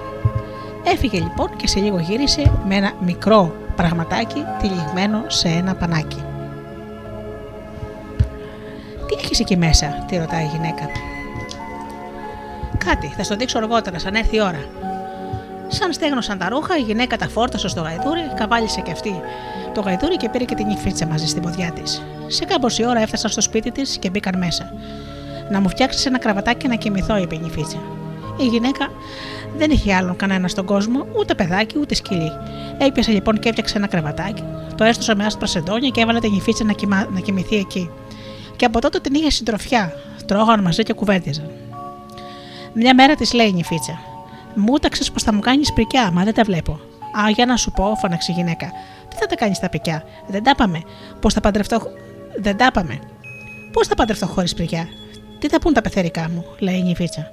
[0.83, 6.23] Έφυγε λοιπόν και σε λίγο γύρισε με ένα μικρό πραγματάκι τυλιγμένο σε ένα πανάκι.
[9.07, 10.89] Τι έχεις εκεί μέσα, τη ρωτάει η γυναίκα.
[12.85, 14.65] Κάτι, θα στο δείξω αργότερα, σαν έρθει η ώρα.
[15.67, 19.21] Σαν στέγνωσαν τα ρούχα, η γυναίκα τα φόρτωσε στο γαϊδούρι, καβάλισε και αυτή
[19.75, 22.01] το γαϊδούρι και πήρε και την νυφίτσα μαζί στην ποδιά της.
[22.27, 24.73] Σε κάμποση ώρα έφτασαν στο σπίτι της και μπήκαν μέσα.
[25.49, 27.77] Να μου φτιάξεις ένα κραβατάκι να κοιμηθώ, είπε η νυφίτσα.
[28.37, 28.91] Η γυναίκα
[29.57, 32.31] δεν είχε άλλον κανένα στον κόσμο, ούτε παιδάκι ούτε σκυλί.
[32.77, 34.43] Έπιασε λοιπόν και έφτιαξε ένα κρεβατάκι,
[34.75, 37.89] το έστωσε με άσπρα σεντόνια και έβαλε την νυφίτσα να, κοιμά, να κοιμηθεί εκεί.
[38.55, 39.93] Και από τότε την είχε συντροφιά.
[40.25, 41.49] Τρώγαν μαζί και κουβέντιζαν.
[42.77, 43.99] Μια μέρα της λέει η νυφίτσα:
[44.55, 46.71] Μου ταξε πως θα μου κάνεις πρικιά, μα δεν τα βλέπω.
[47.23, 48.71] Α, για να σου πω, φώναξε η γυναίκα.
[49.09, 50.81] Τι θα τα κάνεις τα πρικιά, δεν τα πάμε.
[51.21, 51.81] Πώ θα παντρευτώ.
[52.41, 52.99] Δεν τα πάμε.
[53.71, 54.87] Πώ θα παντρευτώ χωρίς πρικιά.
[55.39, 57.31] Τι θα πούν τα πεθερικά μου, λέει η νυφίτσα.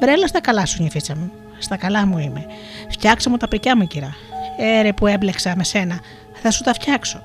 [0.00, 1.32] Βρέλα στα καλά σου, νυφίτσα μου.
[1.58, 2.46] Στα καλά μου είμαι.
[2.88, 4.14] Φτιάξε μου τα πρικιά μου, κυρά.
[4.58, 6.00] Έρε που έμπλεξα με σένα,
[6.32, 7.22] θα σου τα φτιάξω.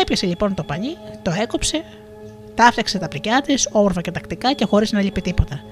[0.00, 1.84] Έπιασε λοιπόν το πανί, το έκοψε,
[2.54, 5.62] τα τα πρικιά της, όμορφα και τακτικά και χωρίς να λείπει τίποτα.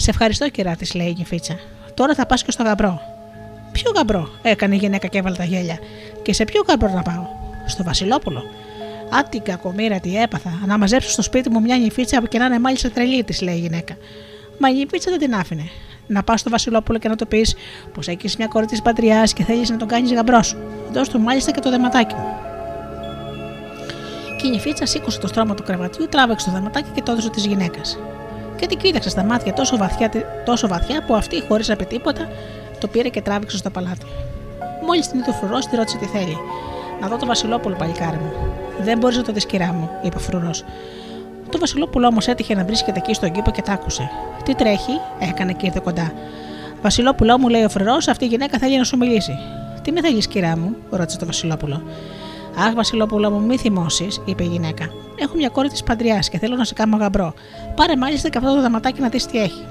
[0.00, 1.54] Σε ευχαριστώ, κυρά της, λέει η νυφίτσα.
[1.94, 3.00] Τώρα θα πας και στο γαμπρό.
[3.72, 5.78] Ποιο γαμπρό, έκανε η γυναίκα και έβαλε τα γέλια.
[6.22, 7.26] Και σε ποιο γαμπρό να πάω,
[7.66, 8.38] στο Βασιλόπουλο.
[9.10, 12.58] Α την κακομήρα τι έπαθα, να μαζέψω στο σπίτι μου μια νυφίτσα και να είναι
[12.58, 13.96] μάλιστα τρελή της, λέει η γυναίκα.
[14.58, 15.68] Μα η νυφίτσα δεν την άφηνε.
[16.06, 17.54] Να πας στο Βασιλόπουλο και να το πεις
[17.94, 20.56] πως έχεις μια κόρη της πατριάς και θέλεις να τον κάνεις γαμπρός σου.
[20.92, 22.26] Δώσ' του μάλιστα και το δεματάκι μου.
[24.40, 27.46] Και η νυφίτσα σήκωσε το στρώμα του κρεβατιού, τράβηξε το δεματάκι και το έδωσε της
[27.46, 27.98] γυναίκας.
[28.60, 30.10] Και την κοίταξε στα μάτια τόσο βαθιά,
[30.44, 32.28] τόσο βαθιά που αυτή, χωρίς να πει τίποτα,
[32.80, 34.06] το πήρε και τράβηξε στο παλάτι.
[34.86, 36.36] Μόλις την είδε ο φρουρός, τη ρώτησε τι θέλει.
[37.00, 38.32] Να δω το Βασιλόπουλο, παλικάρι μου.
[38.82, 40.64] Δεν μπορείς να το δεις, κυρά μου, είπε ο φρουρός.
[41.50, 44.10] Το Βασιλόπουλο όμως έτυχε να βρίσκεται εκεί στον κήπο και τ' άκουσε.
[44.44, 46.12] Τι τρέχει, έκανε και ήρθε κοντά.
[46.82, 49.38] Βασιλόπουλο μου, λέει ο φρουρός, αυτή η γυναίκα θέλει να σου μιλήσει.
[49.82, 51.82] Τι με θέλεις, κυρά μου, ρώτησε το Βασιλόπουλο.
[52.58, 54.90] Αχ, Βασιλόπουλο μου, μη θυμώσεις, είπε η γυναίκα.
[55.16, 57.34] Έχω μια κόρη της παντριάς και θέλω να σε κάνω γαμπρό.
[57.74, 59.64] Πάρε μάλιστα και αυτό το δαματάκι να δεις τι έχει.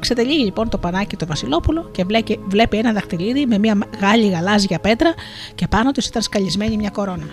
[0.00, 2.04] Ξετελεί λοιπόν το πανάκι το Βασιλόπουλο και
[2.46, 5.14] βλέπει ένα δαχτυλίδι με μια μεγάλη γαλάζια πέτρα
[5.54, 7.26] και πάνω του ήταν σκαλισμένη μια κορώνα.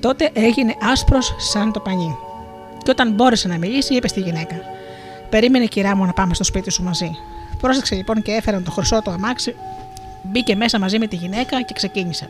[0.00, 2.16] Τότε έγινε άσπρος σαν το πανί.
[2.82, 4.56] Και όταν μπόρεσε να μιλήσει, είπε στη γυναίκα:
[5.30, 7.10] Περίμενε, κυρά μου, να πάμε στο σπίτι σου μαζί.
[7.60, 9.54] Πρόσεξε λοιπόν και έφεραν το χρυσό του αμάξι,
[10.22, 12.28] μπήκε μέσα μαζί με τη γυναίκα και ξεκίνησαν.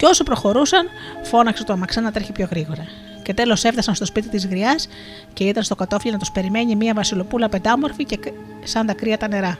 [0.00, 0.88] Και όσο προχωρούσαν,
[1.22, 2.84] φώναξε το αμαξά να τρέχει πιο γρήγορα.
[3.22, 4.88] Και τέλος έφτασαν στο σπίτι της Γριάς
[5.32, 8.18] και ήταν στο κατόφλι να τους περιμένει μια βασιλοπούλα πεντάμορφη και
[8.64, 9.58] σαν τα κρύα τα νερά.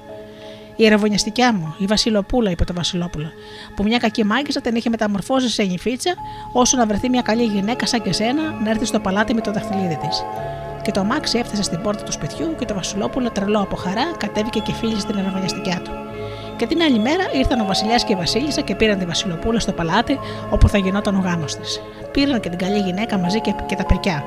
[0.77, 3.33] Η ερευωνιαστικιά μου, η Βασιλοπούλα, είπε το Βασιλόπουλο,
[3.77, 6.15] που μια κακή μάγισσα την είχε μεταμορφώσει σε νυφίτσα,
[6.53, 9.53] όσο να βρεθεί μια καλή γυναίκα σαν και σένα να έρθει στο παλάτι με το
[9.53, 10.25] δαχτυλίδι της.
[10.83, 14.61] Και το αμάξι έφτασε στην πόρτα του σπιτιού και το Βασιλόπουλο, τρελό από χαρά, κατέβηκε
[14.61, 16.10] και φίλησε την ερευωνιαστικιά του.
[16.61, 19.73] Και την άλλη μέρα ήρθαν ο Βασιλιάς και η Βασίλισσα και πήραν τη Βασιλοπούλα στο
[19.73, 20.19] παλάτι
[20.51, 21.81] όπου θα γινόταν ο γάμος της.
[22.13, 24.25] Πήραν και την καλή γυναίκα μαζί και, και τα πρικιά.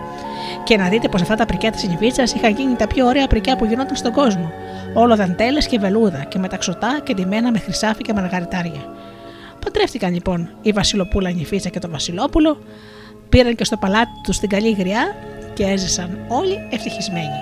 [0.63, 3.55] Και να δείτε πως αυτά τα πρικιά της νυφίτσα είχαν γίνει τα πιο ωραία πρικιά
[3.55, 4.51] που γινόταν στον κόσμο.
[4.93, 8.81] Όλο δαντέλες και βελούδα και μεταξωτά και ντυμένα με χρυσάφι και μαργαριτάρια.
[9.59, 12.57] Παντρεύτηκαν λοιπόν η Βασιλοπούλα νυφίτσα και το Βασιλόπουλο,
[13.29, 15.15] πήραν και στο παλάτι τους την καλή γριά
[15.53, 17.37] και έζησαν όλοι ευτυχισμένοι.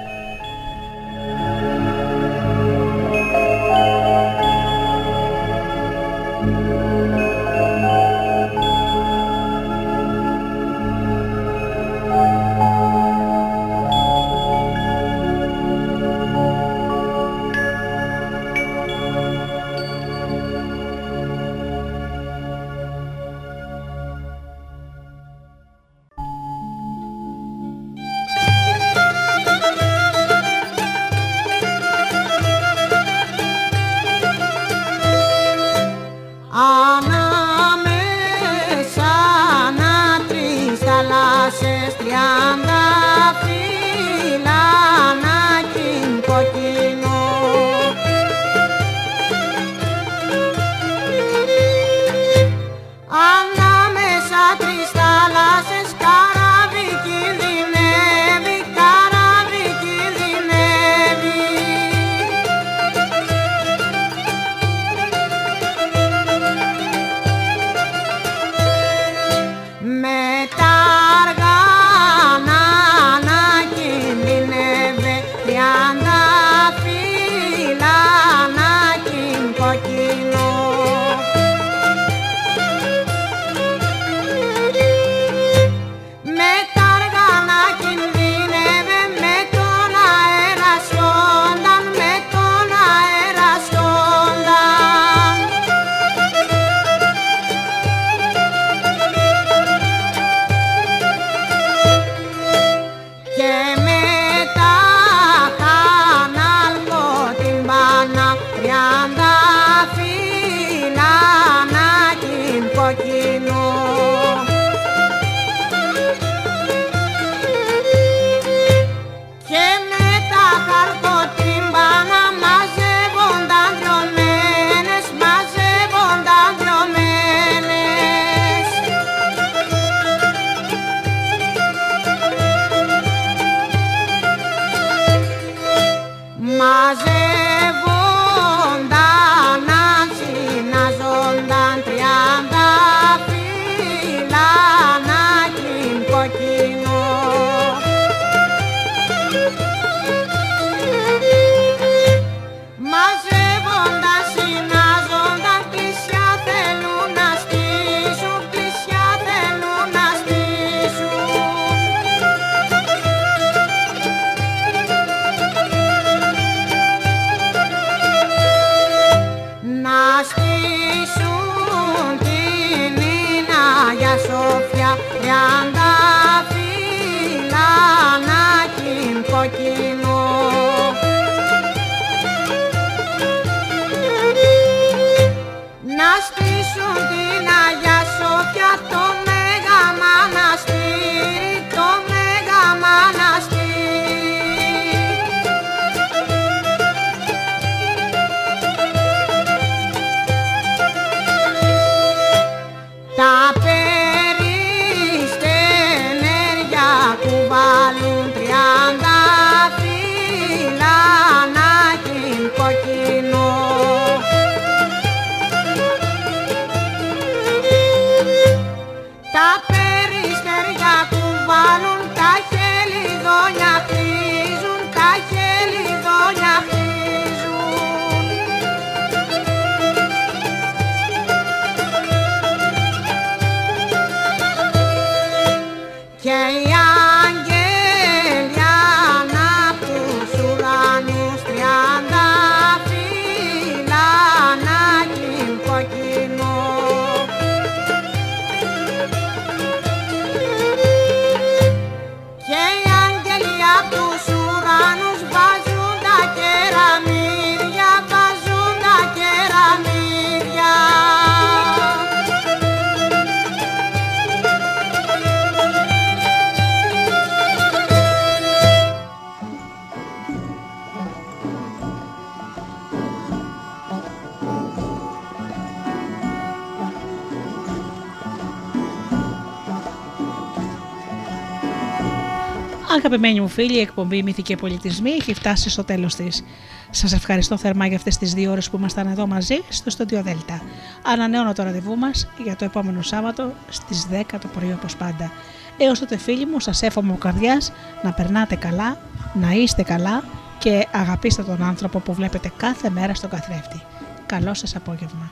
[283.13, 286.43] Αγαπημένοι μου φίλοι, η εκπομπή Μυθική Πολιτισμοί έχει φτάσει στο τέλος της.
[286.89, 290.61] Σας ευχαριστώ θερμά για αυτές τις δύο ώρες που ήμασταν εδώ μαζί στο Στοντιο Δέλτα.
[291.03, 295.31] Ανανεώνω το ραντεβού μας για το επόμενο Σάββατο στις 10 το πρωί όπως πάντα.
[295.77, 297.71] Έως τότε, φίλοι μου, σας εύχομαι ο καρδιάς
[298.03, 298.97] να περνάτε καλά,
[299.33, 300.23] να είστε καλά
[300.59, 303.81] και αγαπήστε τον άνθρωπο που βλέπετε κάθε μέρα στον καθρέφτη.
[304.25, 305.31] Καλό σας απόγευμα.